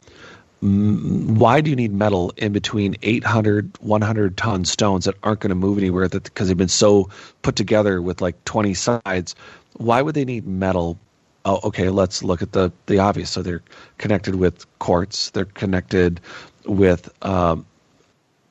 mm, 0.63 1.37
why 1.37 1.61
do 1.61 1.69
you 1.69 1.75
need 1.75 1.93
metal 1.93 2.33
in 2.37 2.51
between 2.51 2.95
800 3.01 3.77
100 3.79 4.37
ton 4.37 4.65
stones 4.65 5.05
that 5.05 5.15
aren't 5.23 5.39
going 5.39 5.49
to 5.49 5.55
move 5.55 5.77
anywhere 5.77 6.07
that 6.07 6.23
because 6.23 6.47
they've 6.47 6.57
been 6.57 6.67
so 6.67 7.09
put 7.41 7.55
together 7.55 8.01
with 8.01 8.21
like 8.21 8.43
20 8.45 8.73
sides 8.73 9.35
why 9.73 10.01
would 10.01 10.15
they 10.15 10.25
need 10.25 10.47
metal 10.47 10.97
oh, 11.45 11.59
okay, 11.65 11.89
let's 11.89 12.23
look 12.23 12.41
at 12.41 12.51
the 12.51 12.71
the 12.85 12.99
obvious. 12.99 13.29
So 13.29 13.41
they're 13.41 13.63
connected 13.97 14.35
with 14.35 14.65
quartz. 14.79 15.31
They're 15.31 15.45
connected 15.45 16.21
with 16.65 17.09
um, 17.25 17.65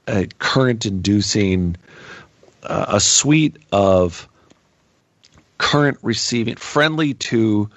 a 0.08 0.26
current-inducing 0.38 1.76
uh, 2.62 2.86
a 2.88 3.00
suite 3.00 3.56
of 3.72 4.28
current 5.60 5.98
receiving 6.00 6.56
friendly 6.56 7.12
to 7.12 7.68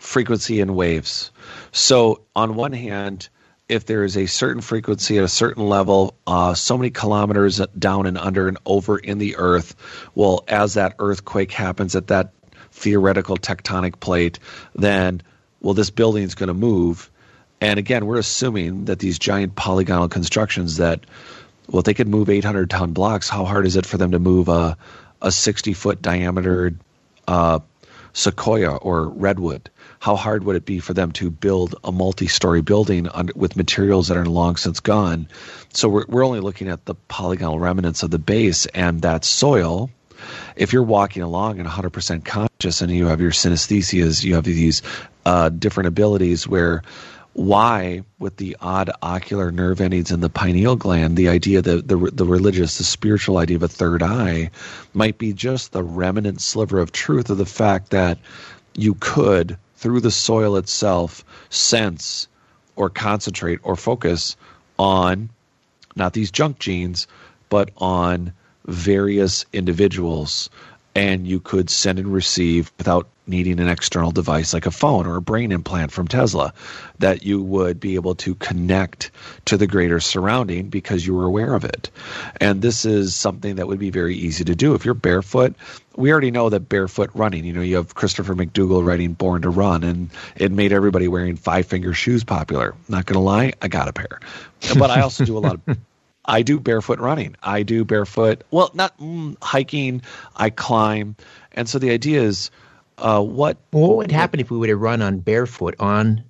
frequency 0.00 0.60
and 0.60 0.74
waves. 0.74 1.30
So 1.70 2.22
on 2.34 2.56
one 2.56 2.72
hand, 2.72 3.28
if 3.68 3.86
there 3.86 4.02
is 4.02 4.16
a 4.16 4.26
certain 4.26 4.60
frequency 4.60 5.16
at 5.16 5.22
a 5.22 5.28
certain 5.28 5.68
level, 5.68 6.16
uh, 6.26 6.54
so 6.54 6.76
many 6.76 6.90
kilometers 6.90 7.58
down 7.78 8.06
and 8.06 8.18
under 8.18 8.48
and 8.48 8.58
over 8.66 8.98
in 8.98 9.18
the 9.18 9.36
earth, 9.36 9.76
well, 10.16 10.42
as 10.48 10.74
that 10.74 10.96
earthquake 10.98 11.52
happens 11.52 11.94
at 11.94 12.08
that 12.08 12.32
theoretical 12.72 13.36
tectonic 13.36 14.00
plate, 14.00 14.40
then 14.74 15.22
well, 15.60 15.74
this 15.74 15.90
building 15.90 16.24
is 16.24 16.34
going 16.34 16.48
to 16.48 16.54
move. 16.54 17.08
And 17.60 17.78
again, 17.78 18.06
we're 18.06 18.18
assuming 18.18 18.86
that 18.86 18.98
these 18.98 19.20
giant 19.20 19.54
polygonal 19.54 20.08
constructions 20.08 20.78
that 20.78 21.06
well, 21.68 21.82
they 21.82 21.94
could 21.94 22.08
move 22.08 22.28
800 22.28 22.68
ton 22.68 22.92
blocks, 22.92 23.28
how 23.28 23.44
hard 23.44 23.66
is 23.66 23.76
it 23.76 23.86
for 23.86 23.98
them 23.98 24.10
to 24.10 24.18
move 24.18 24.48
a 24.48 24.76
a 25.22 25.30
60 25.30 25.74
foot 25.74 26.02
diameter 26.02 26.72
uh, 27.30 27.60
sequoia 28.12 28.76
or 28.76 29.08
redwood? 29.08 29.70
How 30.00 30.16
hard 30.16 30.44
would 30.44 30.56
it 30.56 30.64
be 30.64 30.80
for 30.80 30.94
them 30.94 31.12
to 31.12 31.30
build 31.30 31.76
a 31.84 31.92
multi-story 31.92 32.62
building 32.62 33.08
under, 33.08 33.32
with 33.36 33.56
materials 33.56 34.08
that 34.08 34.16
are 34.16 34.26
long 34.26 34.56
since 34.56 34.80
gone? 34.80 35.28
So 35.72 35.88
we're 35.88 36.06
we're 36.08 36.26
only 36.26 36.40
looking 36.40 36.68
at 36.68 36.84
the 36.86 36.94
polygonal 37.08 37.58
remnants 37.58 38.02
of 38.02 38.10
the 38.10 38.18
base 38.18 38.66
and 38.66 39.02
that 39.02 39.24
soil. 39.24 39.90
If 40.56 40.72
you're 40.72 40.82
walking 40.82 41.22
along 41.22 41.60
and 41.60 41.68
100% 41.68 42.24
conscious 42.24 42.82
and 42.82 42.90
you 42.90 43.06
have 43.06 43.20
your 43.20 43.30
synesthesias, 43.30 44.22
you 44.22 44.34
have 44.34 44.44
these 44.44 44.82
uh, 45.24 45.48
different 45.48 45.88
abilities 45.88 46.46
where 46.46 46.82
why 47.32 48.02
with 48.18 48.36
the 48.36 48.56
odd 48.60 48.90
ocular 49.02 49.52
nerve 49.52 49.80
endings 49.80 50.10
in 50.10 50.20
the 50.20 50.28
pineal 50.28 50.76
gland 50.76 51.16
the 51.16 51.28
idea 51.28 51.62
that 51.62 51.86
the, 51.86 51.96
the 52.12 52.26
religious 52.26 52.78
the 52.78 52.84
spiritual 52.84 53.38
idea 53.38 53.56
of 53.56 53.62
a 53.62 53.68
third 53.68 54.02
eye 54.02 54.50
might 54.94 55.16
be 55.18 55.32
just 55.32 55.72
the 55.72 55.82
remnant 55.82 56.40
sliver 56.40 56.78
of 56.78 56.92
truth 56.92 57.30
of 57.30 57.38
the 57.38 57.46
fact 57.46 57.90
that 57.90 58.18
you 58.74 58.94
could 59.00 59.56
through 59.76 60.00
the 60.00 60.10
soil 60.10 60.56
itself 60.56 61.24
sense 61.50 62.28
or 62.76 62.90
concentrate 62.90 63.60
or 63.62 63.76
focus 63.76 64.36
on 64.78 65.30
not 65.96 66.12
these 66.12 66.30
junk 66.30 66.58
genes 66.58 67.06
but 67.50 67.70
on 67.76 68.32
various 68.66 69.44
individuals. 69.52 70.48
And 70.94 71.26
you 71.26 71.40
could 71.40 71.68
send 71.68 71.98
and 71.98 72.12
receive 72.12 72.72
without 72.78 73.08
needing 73.30 73.60
an 73.60 73.68
external 73.68 74.10
device 74.10 74.52
like 74.52 74.66
a 74.66 74.70
phone 74.70 75.06
or 75.06 75.16
a 75.16 75.22
brain 75.22 75.52
implant 75.52 75.92
from 75.92 76.06
Tesla, 76.06 76.52
that 76.98 77.22
you 77.22 77.42
would 77.42 77.80
be 77.80 77.94
able 77.94 78.14
to 78.16 78.34
connect 78.34 79.10
to 79.46 79.56
the 79.56 79.66
greater 79.66 80.00
surrounding 80.00 80.68
because 80.68 81.06
you 81.06 81.14
were 81.14 81.24
aware 81.24 81.54
of 81.54 81.64
it. 81.64 81.90
And 82.40 82.60
this 82.60 82.84
is 82.84 83.14
something 83.14 83.56
that 83.56 83.66
would 83.66 83.78
be 83.78 83.90
very 83.90 84.14
easy 84.16 84.44
to 84.44 84.54
do. 84.54 84.74
If 84.74 84.84
you're 84.84 84.94
barefoot, 84.94 85.54
we 85.96 86.12
already 86.12 86.30
know 86.30 86.48
that 86.50 86.68
barefoot 86.68 87.10
running, 87.14 87.44
you 87.44 87.52
know, 87.52 87.62
you 87.62 87.76
have 87.76 87.94
Christopher 87.94 88.34
McDougall 88.34 88.84
writing 88.84 89.14
Born 89.14 89.42
to 89.42 89.50
Run, 89.50 89.82
and 89.84 90.10
it 90.36 90.52
made 90.52 90.72
everybody 90.72 91.08
wearing 91.08 91.36
five 91.36 91.66
finger 91.66 91.94
shoes 91.94 92.24
popular. 92.24 92.74
Not 92.88 93.06
going 93.06 93.14
to 93.14 93.20
lie, 93.20 93.52
I 93.62 93.68
got 93.68 93.88
a 93.88 93.92
pair. 93.92 94.20
But 94.78 94.90
I 94.90 95.00
also 95.00 95.24
do 95.24 95.36
a 95.36 95.40
lot 95.40 95.54
of. 95.66 95.78
I 96.24 96.42
do 96.42 96.60
barefoot 96.60 96.98
running. 96.98 97.34
I 97.42 97.62
do 97.62 97.84
barefoot, 97.84 98.44
well, 98.50 98.70
not 98.74 98.96
mm, 98.98 99.36
hiking, 99.42 100.02
I 100.36 100.50
climb. 100.50 101.16
And 101.52 101.68
so 101.68 101.78
the 101.78 101.90
idea 101.90 102.22
is 102.22 102.50
uh, 103.00 103.20
what. 103.22 103.56
What 103.70 103.96
would 103.96 104.12
happen 104.12 104.40
if 104.40 104.50
we 104.50 104.58
were 104.58 104.66
to 104.66 104.76
run 104.76 105.02
on 105.02 105.18
barefoot 105.18 105.76
on 105.78 106.24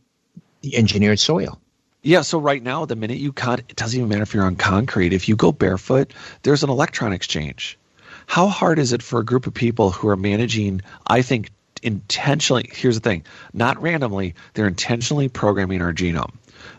the 0.63 0.77
engineered 0.77 1.19
soil? 1.19 1.61
Yeah, 2.03 2.23
so 2.23 2.39
right 2.39 2.63
now, 2.63 2.87
the 2.87 2.97
minute 2.97 3.19
you 3.19 3.33
cut, 3.33 3.61
it 3.61 3.77
doesn't 3.77 3.99
even 3.99 4.09
matter 4.09 4.23
if 4.23 4.33
you're 4.33 4.45
on 4.45 4.57
concrete. 4.57 5.13
If 5.13 5.29
you 5.29 5.37
go 5.37 5.53
barefoot, 5.53 6.15
there's 6.43 6.63
an 6.63 6.71
electron 6.71 7.13
exchange. 7.13 7.79
How 8.27 8.47
hard 8.47 8.79
is 8.79 8.93
it 8.93 9.03
for 9.03 9.21
a 9.21 9.25
group 9.25 9.47
of 9.47 9.53
people 9.53 9.91
who 9.91 10.09
are 10.09 10.17
managing, 10.17 10.81
I 11.07 11.21
think, 11.21 11.51
intentionally? 11.83 12.71
Here's 12.73 12.95
the 12.95 13.03
thing 13.03 13.25
not 13.53 13.83
randomly, 13.83 14.35
they're 14.55 14.69
intentionally 14.69 15.29
programming 15.29 15.83
our 15.83 15.93
genome. 15.93 16.33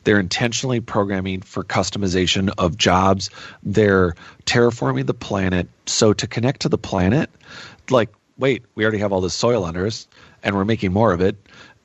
They're 0.03 0.19
intentionally 0.19 0.79
programming 0.79 1.41
for 1.41 1.63
customization 1.63 2.51
of 2.57 2.77
jobs. 2.77 3.29
They're 3.63 4.15
terraforming 4.45 5.05
the 5.05 5.13
planet. 5.13 5.67
So 5.85 6.13
to 6.13 6.27
connect 6.27 6.61
to 6.61 6.69
the 6.69 6.77
planet, 6.77 7.29
like, 7.89 8.09
wait, 8.37 8.63
we 8.75 8.83
already 8.83 8.99
have 8.99 9.11
all 9.11 9.21
this 9.21 9.33
soil 9.33 9.65
under 9.65 9.85
us 9.85 10.07
and 10.43 10.55
we're 10.55 10.65
making 10.65 10.93
more 10.93 11.13
of 11.13 11.21
it. 11.21 11.35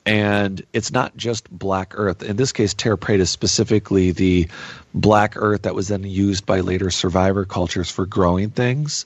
And 0.05 0.63
it's 0.71 0.91
not 0.91 1.17
just 1.17 1.49
black 1.51 1.93
earth. 1.95 2.23
In 2.23 2.37
this 2.37 2.53
case, 2.53 2.73
terra 2.73 2.97
preta 2.97 3.19
is 3.19 3.29
specifically 3.29 4.11
the 4.11 4.47
black 4.93 5.33
earth 5.35 5.63
that 5.63 5.75
was 5.75 5.89
then 5.89 6.03
used 6.03 6.45
by 6.45 6.61
later 6.61 6.89
survivor 6.89 7.43
cultures 7.43 7.91
for 7.91 8.05
growing 8.05 8.49
things 8.49 9.05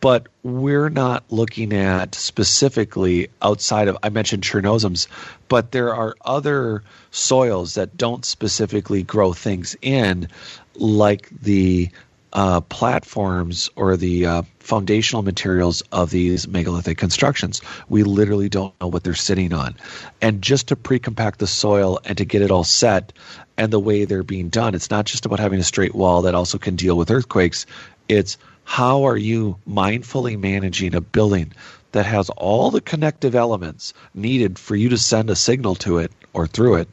but 0.00 0.28
we're 0.42 0.88
not 0.88 1.24
looking 1.30 1.72
at 1.72 2.14
specifically 2.14 3.28
outside 3.42 3.88
of 3.88 3.98
I 4.02 4.08
mentioned 4.10 4.42
Chernozem's, 4.42 5.08
but 5.48 5.72
there 5.72 5.94
are 5.94 6.14
other 6.24 6.82
soils 7.10 7.74
that 7.74 7.96
don't 7.96 8.24
specifically 8.24 9.02
grow 9.02 9.32
things 9.32 9.76
in, 9.82 10.28
like 10.76 11.28
the 11.42 11.90
uh, 12.38 12.60
platforms 12.60 13.68
or 13.74 13.96
the 13.96 14.24
uh, 14.24 14.42
foundational 14.60 15.22
materials 15.22 15.82
of 15.90 16.10
these 16.10 16.46
megalithic 16.46 16.96
constructions. 16.96 17.60
We 17.88 18.04
literally 18.04 18.48
don't 18.48 18.80
know 18.80 18.86
what 18.86 19.02
they're 19.02 19.14
sitting 19.14 19.52
on. 19.52 19.74
And 20.22 20.40
just 20.40 20.68
to 20.68 20.76
pre-compact 20.76 21.40
the 21.40 21.48
soil 21.48 21.98
and 22.04 22.16
to 22.18 22.24
get 22.24 22.42
it 22.42 22.52
all 22.52 22.62
set 22.62 23.12
and 23.56 23.72
the 23.72 23.80
way 23.80 24.04
they're 24.04 24.22
being 24.22 24.50
done, 24.50 24.76
it's 24.76 24.88
not 24.88 25.04
just 25.04 25.26
about 25.26 25.40
having 25.40 25.58
a 25.58 25.64
straight 25.64 25.96
wall 25.96 26.22
that 26.22 26.36
also 26.36 26.58
can 26.58 26.76
deal 26.76 26.96
with 26.96 27.10
earthquakes. 27.10 27.66
It's 28.08 28.38
how 28.62 29.02
are 29.08 29.16
you 29.16 29.58
mindfully 29.68 30.38
managing 30.38 30.94
a 30.94 31.00
building 31.00 31.52
that 31.90 32.06
has 32.06 32.30
all 32.30 32.70
the 32.70 32.80
connective 32.80 33.34
elements 33.34 33.94
needed 34.14 34.60
for 34.60 34.76
you 34.76 34.90
to 34.90 34.96
send 34.96 35.28
a 35.28 35.34
signal 35.34 35.74
to 35.74 35.98
it 35.98 36.12
or 36.34 36.46
through 36.46 36.76
it 36.76 36.88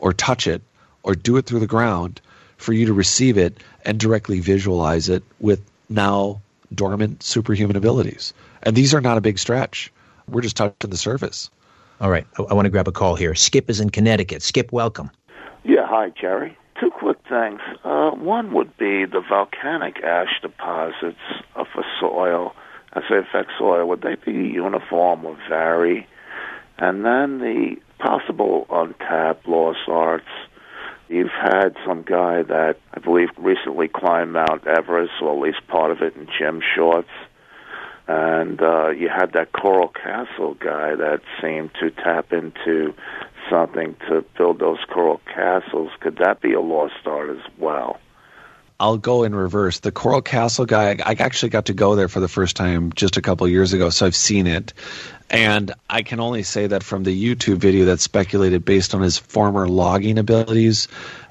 or 0.00 0.12
touch 0.12 0.48
it 0.48 0.62
or 1.04 1.14
do 1.14 1.36
it 1.36 1.46
through 1.46 1.60
the 1.60 1.68
ground 1.68 2.20
for 2.58 2.72
you 2.72 2.86
to 2.86 2.92
receive 2.92 3.38
it 3.38 3.56
and 3.84 3.98
directly 3.98 4.40
visualize 4.40 5.08
it 5.08 5.22
with 5.40 5.62
now 5.88 6.40
dormant 6.74 7.22
superhuman 7.22 7.76
abilities. 7.76 8.34
And 8.62 8.76
these 8.76 8.92
are 8.92 9.00
not 9.00 9.16
a 9.16 9.20
big 9.20 9.38
stretch. 9.38 9.90
We're 10.28 10.42
just 10.42 10.56
touching 10.56 10.90
the 10.90 10.96
surface. 10.96 11.50
All 12.00 12.10
right. 12.10 12.26
I, 12.38 12.42
I 12.42 12.54
want 12.54 12.66
to 12.66 12.70
grab 12.70 12.88
a 12.88 12.92
call 12.92 13.16
here. 13.16 13.34
Skip 13.34 13.70
is 13.70 13.80
in 13.80 13.90
Connecticut. 13.90 14.42
Skip, 14.42 14.72
welcome. 14.72 15.10
Yeah. 15.64 15.86
Hi, 15.86 16.10
Jerry. 16.10 16.56
Two 16.78 16.90
quick 16.90 17.18
things. 17.28 17.60
Uh, 17.82 18.10
one 18.10 18.52
would 18.52 18.76
be 18.76 19.04
the 19.04 19.22
volcanic 19.26 20.02
ash 20.04 20.40
deposits 20.42 21.18
of 21.56 21.66
a 21.76 21.82
soil, 21.98 22.54
as 22.92 23.02
they 23.10 23.16
affect 23.16 23.50
soil, 23.58 23.86
would 23.88 24.02
they 24.02 24.14
be 24.14 24.32
uniform 24.32 25.24
or 25.24 25.36
vary? 25.48 26.06
And 26.78 27.04
then 27.04 27.38
the 27.38 27.76
possible 27.98 28.66
untapped 28.70 29.48
lost 29.48 29.88
arts. 29.88 30.28
You've 31.08 31.30
had 31.30 31.74
some 31.86 32.02
guy 32.02 32.42
that 32.42 32.76
I 32.92 33.00
believe 33.00 33.28
recently 33.38 33.88
climbed 33.88 34.32
Mount 34.32 34.66
Everest, 34.66 35.12
or 35.22 35.34
at 35.34 35.40
least 35.40 35.66
part 35.66 35.90
of 35.90 36.02
it 36.02 36.16
in 36.16 36.28
gym 36.38 36.60
shorts. 36.74 37.08
And 38.06 38.60
uh, 38.60 38.88
you 38.90 39.08
had 39.08 39.32
that 39.32 39.52
Coral 39.52 39.88
Castle 39.88 40.54
guy 40.54 40.94
that 40.94 41.20
seemed 41.40 41.70
to 41.80 41.90
tap 41.90 42.32
into 42.32 42.94
something 43.50 43.96
to 44.08 44.24
build 44.36 44.58
those 44.58 44.78
coral 44.88 45.20
castles. 45.34 45.90
Could 46.00 46.16
that 46.18 46.40
be 46.40 46.52
a 46.52 46.60
lost 46.60 47.06
art 47.06 47.30
as 47.30 47.42
well? 47.58 48.00
I'll 48.80 48.98
go 48.98 49.24
in 49.24 49.34
reverse. 49.34 49.80
The 49.80 49.90
Coral 49.90 50.22
Castle 50.22 50.64
guy, 50.64 50.96
I 51.04 51.16
actually 51.18 51.48
got 51.48 51.66
to 51.66 51.74
go 51.74 51.96
there 51.96 52.08
for 52.08 52.20
the 52.20 52.28
first 52.28 52.56
time 52.56 52.92
just 52.92 53.16
a 53.16 53.22
couple 53.22 53.48
years 53.48 53.72
ago, 53.72 53.90
so 53.90 54.06
I've 54.06 54.14
seen 54.14 54.46
it. 54.46 54.72
And 55.30 55.74
I 55.90 56.02
can 56.02 56.20
only 56.20 56.42
say 56.42 56.66
that 56.68 56.82
from 56.82 57.04
the 57.04 57.36
YouTube 57.36 57.58
video 57.58 57.84
that's 57.84 58.02
speculated 58.02 58.64
based 58.64 58.94
on 58.94 59.02
his 59.02 59.18
former 59.18 59.68
logging 59.68 60.18
abilities 60.18 60.88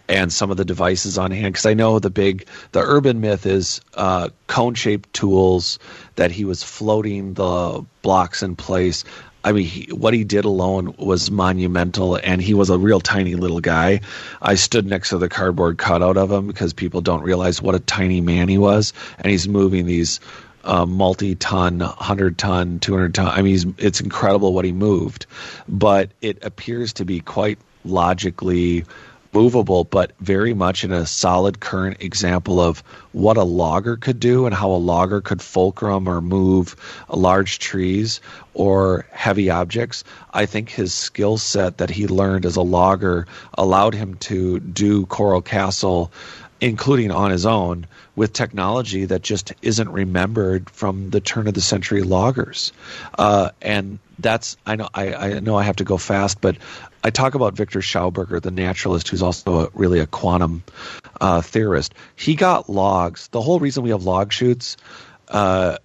and 0.08 0.32
some 0.32 0.52
of 0.52 0.58
the 0.58 0.66
devices 0.66 1.18
on 1.18 1.32
hand. 1.32 1.54
Because 1.54 1.66
I 1.66 1.74
know 1.74 2.00
the 2.00 2.10
big, 2.10 2.48
the 2.72 2.80
urban 2.80 3.20
myth 3.20 3.46
is 3.46 3.82
uh, 3.96 4.30
cone 4.48 4.76
shaped 4.76 5.14
tools 5.14 5.80
that 6.16 6.32
he 6.32 6.46
was 6.46 6.64
floating 6.64 7.34
the 7.34 7.84
blocks 8.02 8.44
in 8.44 8.56
place. 8.56 9.04
I 9.44 9.52
mean, 9.52 9.66
he, 9.66 9.92
what 9.94 10.14
he 10.14 10.24
did 10.24 10.46
alone 10.46 10.94
was 10.98 11.32
monumental, 11.32 12.16
and 12.16 12.42
he 12.42 12.54
was 12.54 12.70
a 12.70 12.78
real 12.78 13.00
tiny 13.00 13.36
little 13.36 13.62
guy. 13.62 14.02
I 14.42 14.56
stood 14.56 14.86
next 14.86 15.10
to 15.10 15.18
the 15.18 15.30
cardboard 15.30 15.78
cutout 15.78 16.18
of 16.18 16.32
him 16.32 16.48
because 16.48 16.74
people 16.74 17.02
don't 17.02 17.22
realize 17.22 17.62
what 17.62 17.76
a 17.76 17.80
tiny 17.80 18.20
man 18.20 18.50
he 18.50 18.58
was, 18.58 18.94
and 19.18 19.32
he's 19.32 19.48
moving 19.48 19.86
these 19.86 20.20
uh, 20.68 20.86
multi-ton, 20.86 21.80
hundred-ton, 21.80 22.80
two-hundred-ton. 22.80 23.28
I 23.28 23.42
mean, 23.42 23.74
it's 23.78 24.02
incredible 24.02 24.54
what 24.54 24.66
he 24.66 24.72
moved, 24.72 25.26
but 25.68 26.12
it 26.22 26.44
appears 26.44 26.94
to 26.94 27.06
be 27.06 27.22
quite 27.22 27.58
logically 27.86 28.86
movable, 29.34 29.84
but 29.84 30.12
very 30.20 30.54
much 30.54 30.84
in 30.84 30.92
a 30.92 31.06
solid 31.06 31.60
current 31.60 31.98
example 32.00 32.60
of 32.60 32.82
what 33.12 33.38
a 33.38 33.44
logger 33.44 33.96
could 33.98 34.20
do 34.20 34.46
and 34.46 34.56
how 34.56 34.72
a 34.72 34.78
logger 34.78 35.22
could 35.22 35.42
fulcrum 35.42 36.08
or 36.08 36.22
move 36.22 36.76
large 37.10 37.60
trees 37.60 38.20
or 38.54 39.06
heavy 39.12 39.50
objects. 39.50 40.04
I 40.34 40.46
think 40.46 40.70
his 40.70 40.94
skill 40.94 41.38
set 41.38 41.78
that 41.78 41.90
he 41.90 42.08
learned 42.08 42.46
as 42.46 42.56
a 42.56 42.62
logger 42.62 43.28
allowed 43.58 43.94
him 43.94 44.16
to 44.16 44.60
do 44.60 45.06
Coral 45.06 45.42
Castle 45.42 46.12
including 46.60 47.12
on 47.12 47.32
his 47.32 47.46
own, 47.46 47.86
with 48.16 48.34
technology 48.34 49.06
that 49.06 49.22
just 49.22 49.54
isn't 49.62 49.90
remembered 49.90 50.70
from 50.70 51.12
the 51.12 51.22
turn 51.22 51.48
of 51.48 51.54
the 51.54 51.62
century 51.62 52.02
loggers. 52.02 52.74
Uh, 53.18 53.52
and 53.62 54.00
that's 54.20 54.58
I 54.66 54.76
know 54.76 54.90
I, 54.94 55.14
I 55.14 55.40
know 55.40 55.56
I 55.56 55.64
have 55.64 55.76
to 55.78 55.84
go 55.84 55.98
fast, 55.98 56.42
but 56.42 56.58
I 57.04 57.12
talk 57.12 57.36
about 57.36 57.54
Viktor 57.54 57.80
Schauberger, 57.80 58.42
the 58.42 58.52
naturalist, 58.52 59.10
who's 59.10 59.22
also 59.22 59.66
a, 59.66 59.70
really 59.74 60.00
a 60.00 60.08
quantum 60.08 60.64
uh, 61.22 61.42
theorist. 61.42 61.94
He 62.16 62.36
got 62.36 62.70
logs. 62.70 63.28
The 63.30 63.42
whole 63.42 63.60
reason 63.60 63.84
we 63.84 63.92
have 63.92 64.04
log 64.04 64.34
chutes 64.34 64.78
uh, 65.28 65.78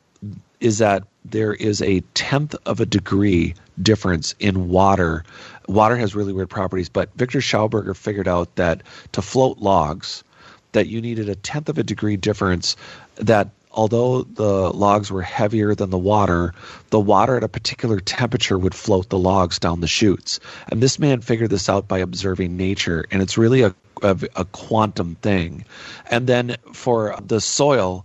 is 0.61 0.79
that 0.79 1.05
there 1.25 1.53
is 1.53 1.83
a 1.83 2.01
tenth 2.15 2.55
of 2.67 2.81
a 2.81 2.87
degree 2.87 3.55
difference 3.81 4.35
in 4.39 4.69
water. 4.69 5.25
Water 5.69 5.97
has 5.97 6.15
really 6.15 6.33
weird 6.33 6.51
properties, 6.51 6.89
but 6.89 7.15
Viktor 7.15 7.41
Schauberger 7.41 7.97
figured 7.97 8.29
out 8.29 8.55
that 8.57 8.83
to 9.13 9.23
float 9.23 9.59
logs, 9.59 10.25
that 10.73 10.89
you 10.89 11.01
needed 11.01 11.29
a 11.29 11.35
tenth 11.35 11.69
of 11.69 11.79
a 11.79 11.83
degree 11.83 12.17
difference 12.17 12.77
that 13.17 13.51
although 13.73 14.23
the 14.23 14.71
logs 14.73 15.11
were 15.11 15.23
heavier 15.23 15.75
than 15.75 15.91
the 15.91 15.99
water, 15.99 16.55
the 16.91 17.01
water 17.01 17.37
at 17.37 17.45
a 17.45 17.49
particular 17.49 18.01
temperature 18.01 18.59
would 18.59 18.75
float 18.75 19.09
the 19.09 19.19
logs 19.19 19.59
down 19.59 19.81
the 19.81 19.87
chutes. 19.87 20.41
And 20.69 20.83
this 20.83 20.99
man 20.99 21.21
figured 21.21 21.51
this 21.51 21.69
out 21.69 21.89
by 21.89 21.99
observing 21.99 22.57
nature, 22.57 23.05
and 23.11 23.23
it's 23.23 23.39
really 23.39 23.63
a, 23.63 23.75
a, 24.03 24.17
a 24.37 24.45
quantum 24.47 25.15
thing. 25.17 25.65
And 26.11 26.27
then 26.27 26.57
for 26.73 27.17
the 27.25 27.41
soil, 27.41 28.05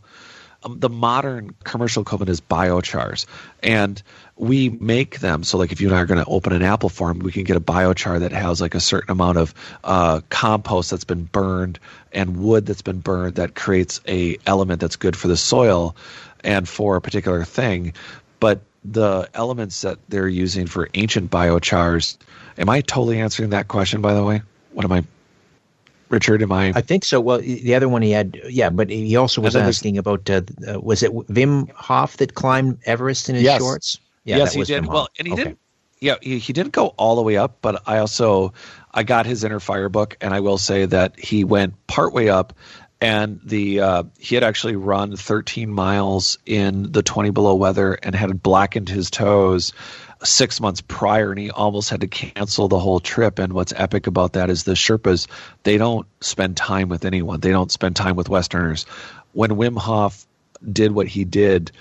um, 0.64 0.80
the 0.80 0.89
modern 0.89 1.55
commercial 1.64 2.01
equipment 2.01 2.30
is 2.30 2.41
biochars. 2.41 3.26
And 3.62 4.01
we 4.38 4.70
make 4.70 5.20
them 5.20 5.43
so 5.43 5.58
like 5.58 5.72
if 5.72 5.82
you 5.82 5.88
and 5.88 5.97
i 5.97 6.01
are 6.01 6.05
going 6.05 6.24
to 6.24 6.30
open 6.30 6.53
an 6.53 6.62
apple 6.62 6.89
farm 6.89 7.20
we 7.20 7.32
can 7.32 7.43
get 7.43 7.58
a 7.58 7.62
biochar 7.62 8.20
that 8.20 8.32
has 8.32 8.62
like 8.62 8.76
a 8.76 8.80
certain 8.80 9.12
amount 9.12 9.38
of 9.38 9.53
uh, 9.84 10.22
compost 10.30 10.91
that's 10.91 11.03
been 11.03 11.24
burned 11.24 11.80
and 12.12 12.38
wood 12.38 12.66
that's 12.66 12.82
been 12.82 12.99
burned 12.99 13.36
that 13.36 13.55
creates 13.55 13.99
a 14.08 14.38
element 14.45 14.80
that's 14.80 14.95
good 14.95 15.16
for 15.16 15.28
the 15.28 15.38
soil 15.38 15.95
and 16.43 16.70
for 16.70 16.95
a 16.95 17.01
particular 17.01 17.43
thing 17.43 17.93
but 18.39 18.62
the 18.86 19.28
elements 19.34 19.82
that 19.82 19.97
they're 20.08 20.28
using 20.28 20.68
for 20.68 20.88
ancient 20.93 21.32
biochars 21.32 22.18
am 22.58 22.70
i 22.70 22.82
totally 22.82 23.20
answering 23.20 23.49
that 23.49 23.68
question 23.68 24.01
by 24.01 24.14
the 24.14 24.24
way 24.24 24.41
what 24.72 24.86
am 24.86 24.91
i 24.91 25.03
Richard, 26.10 26.41
am 26.41 26.51
I? 26.51 26.72
I 26.76 26.82
think 26.82 27.03
so. 27.03 27.20
Well, 27.20 27.39
the 27.39 27.76
other 27.76 27.89
one 27.89 28.01
he 28.01 28.12
had, 28.12 28.39
yeah, 28.47 28.70
but 28.70 28.89
he 28.89 29.16
also 29.16 29.41
was 29.41 29.55
asking 29.55 29.97
about 29.97 30.30
uh, 30.30 30.41
was 30.82 31.03
it 31.03 31.12
Wim 31.12 31.72
Hof 31.72 32.18
that 32.18 32.34
climbed 32.34 32.80
Everest 32.86 33.30
in 33.30 33.36
his 33.36 33.43
yes. 33.43 33.60
shorts? 33.60 33.99
Yeah, 34.24 34.38
yes, 34.38 34.53
he 34.53 34.64
did. 34.64 34.86
Well, 34.86 35.08
and 35.18 35.28
he 35.28 35.34
okay. 35.34 35.43
didn't. 35.43 35.60
yeah, 35.99 36.16
he, 36.22 36.39
he 36.39 36.53
didn't 36.53 36.74
go 36.74 36.88
all 36.88 37.16
the 37.16 37.22
way 37.22 37.38
up, 37.38 37.58
but 37.62 37.84
I 37.88 37.99
also 37.99 38.53
I 38.93 39.03
got 39.03 39.26
his 39.26 39.43
inner 39.43 39.60
fire 39.60 39.89
book, 39.89 40.18
and 40.22 40.34
I 40.34 40.39
will 40.39 40.58
say 40.58 40.86
that 40.86 41.20
he 41.20 41.43
went 41.43 41.88
partway 41.88 42.28
up, 42.28 42.53
and 42.99 43.39
the 43.43 43.82
uh, 43.82 44.03
he 44.18 44.36
had 44.36 44.43
actually 44.43 44.76
run 44.76 45.16
13 45.16 45.72
miles 45.72 46.38
in 46.45 46.91
the 46.91 47.03
20 47.03 47.30
below 47.32 47.55
weather 47.55 47.93
and 47.93 48.16
had 48.16 48.41
blackened 48.41 48.89
his 48.89 49.12
toes 49.12 49.74
six 50.24 50.59
months 50.59 50.82
prior, 50.82 51.32
and 51.32 51.39
he 51.39 51.51
almost 51.51 51.89
had 51.89 52.01
to 52.01 52.07
cancel 52.07 52.68
the 52.68 52.80
whole 52.80 52.99
trip. 52.99 53.39
And 53.39 53.53
what's 53.53 53.74
epic 53.76 54.07
about 54.07 54.34
that 54.34 54.49
is 54.49 54.63
the 54.63 54.74
Sherpas 54.74 55.28
they 55.63 55.78
don't 55.78 56.07
spend 56.22 56.57
time 56.57 56.89
with 56.89 57.05
anyone. 57.05 57.39
They 57.39 57.51
don't 57.51 57.72
spend 57.72 57.95
time 57.95 58.15
with 58.15 58.30
Westerners. 58.30 58.86
When 59.34 59.51
Wim 59.51 59.78
Hof 59.78 60.26
did 60.72 60.91
what 60.91 61.07
he 61.07 61.24
did, 61.24 61.72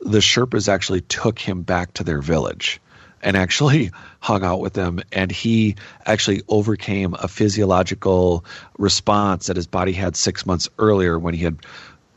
the 0.00 0.18
Sherpas 0.18 0.68
actually 0.68 1.00
took 1.02 1.38
him 1.38 1.62
back 1.62 1.94
to 1.94 2.04
their 2.04 2.20
village 2.20 2.80
and 3.22 3.36
actually 3.36 3.90
hung 4.20 4.44
out 4.44 4.60
with 4.60 4.74
them. 4.74 5.00
And 5.12 5.32
he 5.32 5.76
actually 6.04 6.42
overcame 6.48 7.14
a 7.14 7.28
physiological 7.28 8.44
response 8.78 9.46
that 9.46 9.56
his 9.56 9.66
body 9.66 9.92
had 9.92 10.16
six 10.16 10.46
months 10.46 10.68
earlier 10.78 11.18
when 11.18 11.34
he 11.34 11.44
had 11.44 11.58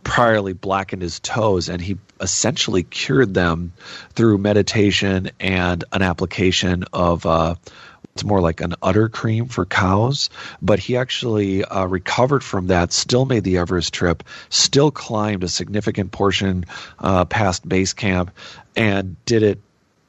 priorly 0.07 0.59
blackened 0.59 1.01
his 1.01 1.19
toes. 1.19 1.69
And 1.69 1.81
he 1.81 1.97
essentially 2.19 2.83
cured 2.83 3.33
them 3.33 3.73
through 4.11 4.37
meditation 4.39 5.31
and 5.39 5.83
an 5.91 6.01
application 6.01 6.85
of. 6.93 7.25
Uh, 7.25 7.55
it's 8.13 8.23
more 8.23 8.41
like 8.41 8.61
an 8.61 8.73
udder 8.81 9.09
cream 9.09 9.45
for 9.45 9.63
cows. 9.63 10.31
But 10.59 10.79
he 10.79 10.97
actually 10.97 11.63
uh, 11.63 11.85
recovered 11.85 12.43
from 12.43 12.67
that, 12.67 12.91
still 12.91 13.25
made 13.25 13.43
the 13.43 13.59
Everest 13.59 13.93
trip, 13.93 14.23
still 14.49 14.89
climbed 14.89 15.43
a 15.43 15.47
significant 15.47 16.11
portion 16.11 16.65
uh, 16.97 17.25
past 17.25 17.69
base 17.69 17.93
camp, 17.93 18.31
and 18.75 19.23
did 19.25 19.43
it 19.43 19.59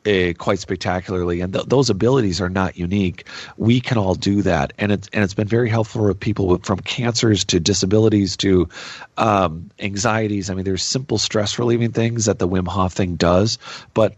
uh, 0.08 0.32
quite 0.38 0.58
spectacularly. 0.58 1.40
And 1.40 1.52
th- 1.52 1.66
those 1.66 1.90
abilities 1.90 2.40
are 2.40 2.48
not 2.48 2.78
unique. 2.78 3.26
We 3.56 3.80
can 3.80 3.98
all 3.98 4.14
do 4.14 4.42
that, 4.42 4.72
and 4.78 4.90
it's 4.92 5.08
and 5.12 5.22
it's 5.22 5.34
been 5.34 5.48
very 5.48 5.68
helpful 5.68 6.02
for 6.02 6.14
people 6.14 6.46
with, 6.46 6.64
from 6.64 6.78
cancers 6.80 7.44
to 7.46 7.60
disabilities 7.60 8.36
to 8.38 8.68
um, 9.16 9.70
anxieties. 9.78 10.50
I 10.50 10.54
mean, 10.54 10.64
there's 10.64 10.82
simple 10.82 11.18
stress 11.18 11.58
relieving 11.58 11.92
things 11.92 12.24
that 12.24 12.38
the 12.38 12.48
Wim 12.48 12.66
Hof 12.66 12.92
thing 12.92 13.16
does, 13.16 13.58
but 13.94 14.14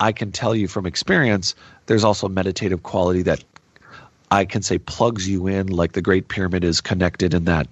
I 0.00 0.12
can 0.12 0.32
tell 0.32 0.54
you 0.54 0.68
from 0.68 0.86
experience, 0.86 1.54
there's 1.86 2.04
also 2.04 2.26
a 2.26 2.30
meditative 2.30 2.82
quality 2.82 3.22
that 3.22 3.44
I 4.30 4.44
can 4.44 4.62
say 4.62 4.78
plugs 4.78 5.28
you 5.28 5.46
in, 5.46 5.68
like 5.68 5.92
the 5.92 6.02
Great 6.02 6.28
Pyramid 6.28 6.64
is 6.64 6.80
connected 6.80 7.34
in 7.34 7.44
that 7.46 7.68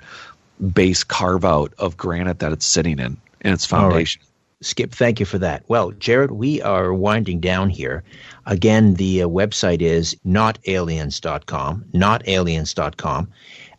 base 0.73 1.05
carve 1.05 1.45
out 1.45 1.73
of 1.79 1.97
granite 1.97 2.39
that 2.39 2.53
it's 2.53 2.67
sitting 2.67 2.99
in 2.99 3.17
in 3.43 3.53
its 3.53 3.67
foundation. 3.67 4.23
Skip, 4.63 4.93
thank 4.93 5.21
you 5.21 5.27
for 5.27 5.39
that. 5.39 5.65
Well, 5.69 5.91
Jared, 5.93 6.31
we 6.31 6.63
are 6.63 6.93
winding 6.93 7.41
down 7.41 7.69
here. 7.69 8.05
Again, 8.47 8.95
the 8.95 9.23
uh, 9.23 9.29
website 9.29 9.83
is 9.83 10.17
notaliens.com, 10.27 11.85
notaliens.com, 11.93 13.29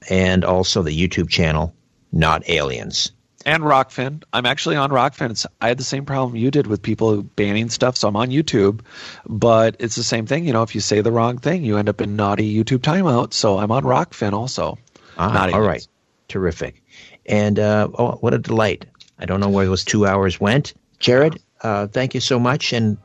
and 0.10 0.46
also 0.46 0.84
the 0.84 1.08
YouTube 1.08 1.30
channel, 1.30 1.74
Not 2.12 2.48
Aliens. 2.48 3.12
And 3.44 3.64
Rokfin. 3.64 4.24
I'm 4.34 4.46
actually 4.46 4.76
on 4.76 4.92
Rokfin. 4.92 5.32
It's, 5.32 5.48
I 5.62 5.70
had 5.70 5.80
the 5.80 5.84
same 5.84 6.06
problem 6.06 6.36
you 6.36 6.52
did 6.52 6.68
with 6.68 6.82
people 6.82 7.24
banning 7.24 7.70
stuff, 7.70 7.96
so 7.96 8.10
I'm 8.10 8.16
on 8.16 8.30
YouTube. 8.30 8.82
But 9.26 9.78
it's 9.80 9.96
the 9.96 10.04
same 10.04 10.26
thing. 10.26 10.46
You 10.46 10.54
know, 10.54 10.64
if 10.64 10.76
you 10.76 10.82
say 10.82 11.02
the 11.02 11.12
wrong 11.12 11.38
thing, 11.38 11.64
you 11.64 11.78
end 11.78 11.88
up 11.88 12.02
in 12.02 12.18
naughty 12.18 12.54
YouTube 12.54 12.80
timeout. 12.80 13.34
So 13.34 13.58
I'm 13.58 13.72
on 13.72 13.84
Rokfin 13.84 14.34
also. 14.34 14.78
Ah, 15.18 15.50
all 15.54 15.62
right. 15.62 15.88
Terrific. 16.28 16.84
And 17.26 17.58
uh, 17.58 17.88
oh, 17.98 18.18
what 18.20 18.34
a 18.34 18.38
delight. 18.38 18.86
I 19.20 19.26
don't 19.26 19.40
know 19.40 19.50
where 19.50 19.66
those 19.66 19.84
two 19.84 20.06
hours 20.06 20.40
went. 20.40 20.74
Jared, 21.00 21.40
uh, 21.62 21.88
thank 21.88 22.14
you 22.14 22.20
so 22.20 22.40
much, 22.40 22.74
and 22.74 22.98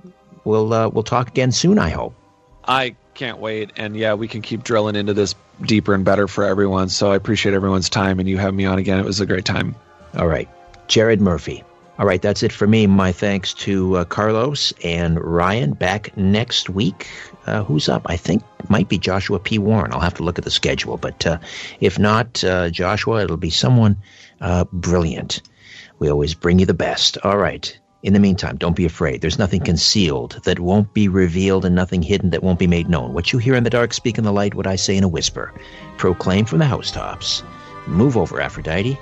we'll 0.45 0.73
uh, 0.73 0.89
we'll 0.89 1.03
talk 1.03 1.29
again 1.29 1.53
soon. 1.53 1.79
I 1.79 1.91
hope. 1.91 2.15
I 2.65 2.97
can't 3.15 3.39
wait, 3.39 3.73
and 3.77 3.97
yeah, 3.97 4.15
we 4.15 4.29
can 4.29 4.43
keep 4.43 4.63
drilling 4.63 4.97
into 4.97 5.15
this 5.15 5.35
deeper 5.61 5.95
and 5.95 6.05
better 6.05 6.29
for 6.29 6.45
everyone. 6.45 6.89
So 6.89 7.13
I 7.13 7.17
appreciate 7.17 7.55
everyone's 7.55 7.89
time, 7.89 8.21
and 8.21 8.29
you 8.29 8.39
having 8.39 8.57
me 8.57 8.65
on 8.65 8.79
again. 8.79 8.99
It 8.99 9.05
was 9.05 9.21
a 9.21 9.27
great 9.27 9.45
time. 9.45 9.75
All 10.17 10.27
right, 10.27 10.49
Jared 10.89 11.21
Murphy. 11.21 11.65
All 11.99 12.07
right, 12.07 12.23
that's 12.23 12.43
it 12.43 12.53
for 12.53 12.67
me. 12.67 12.87
My 12.87 13.13
thanks 13.13 13.53
to 13.55 13.99
uh, 13.99 14.05
Carlos 14.05 14.73
and 14.83 15.21
Ryan. 15.21 15.75
Back 15.75 16.17
next 16.17 16.71
week. 16.71 17.07
Uh, 17.47 17.65
who's 17.65 17.89
up? 17.89 18.03
I 18.07 18.17
think 18.17 18.43
might 18.69 18.89
be 18.89 18.99
Joshua 18.99 19.39
P. 19.39 19.59
Warren. 19.59 19.93
I'll 19.93 20.01
have 20.01 20.15
to 20.15 20.23
look 20.23 20.39
at 20.39 20.45
the 20.45 20.51
schedule, 20.51 20.97
but 20.97 21.27
uh, 21.27 21.39
if 21.81 21.99
not 21.99 22.43
uh, 22.43 22.71
Joshua, 22.71 23.23
it'll 23.23 23.37
be 23.37 23.51
someone 23.51 23.99
uh, 24.41 24.65
brilliant. 24.73 25.43
We 26.03 26.11
always 26.11 26.35
bring 26.35 26.59
you 26.59 26.67
the 26.67 26.75
best. 26.75 27.17
All 27.23 27.39
right. 27.39 27.79
In 28.03 28.13
the 28.13 28.19
meantime, 28.19 28.57
don't 28.57 28.75
be 28.75 28.85
afraid. 28.85 29.21
There's 29.21 29.39
nothing 29.39 29.61
concealed 29.61 30.41
that 30.43 30.59
won't 30.59 30.93
be 30.93 31.07
revealed 31.07 31.65
and 31.65 31.77
nothing 31.77 32.03
hidden 32.03 32.31
that 32.31 32.43
won't 32.43 32.59
be 32.59 32.67
made 32.67 32.89
known. 32.89 33.13
What 33.13 33.33
you 33.33 33.39
hear 33.39 33.55
in 33.55 33.63
the 33.63 33.71
dark, 33.71 33.93
speak 33.93 34.19
in 34.19 34.25
the 34.25 34.33
light, 34.33 34.57
what 34.57 34.67
I 34.67 34.75
say 34.75 34.97
in 34.97 35.05
a 35.05 35.09
whisper. 35.09 35.55
Proclaim 35.99 36.45
from 36.45 36.59
the 36.59 36.65
housetops. 36.65 37.45
Move 37.87 38.17
over, 38.17 38.41
Aphrodite. 38.41 38.99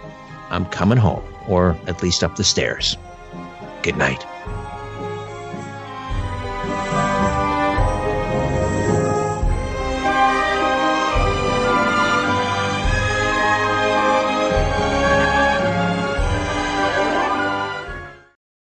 I'm 0.50 0.66
coming 0.66 0.98
home, 0.98 1.22
or 1.48 1.74
at 1.86 2.02
least 2.02 2.22
up 2.22 2.36
the 2.36 2.44
stairs. 2.44 2.98
Good 3.82 3.96
night. 3.96 4.22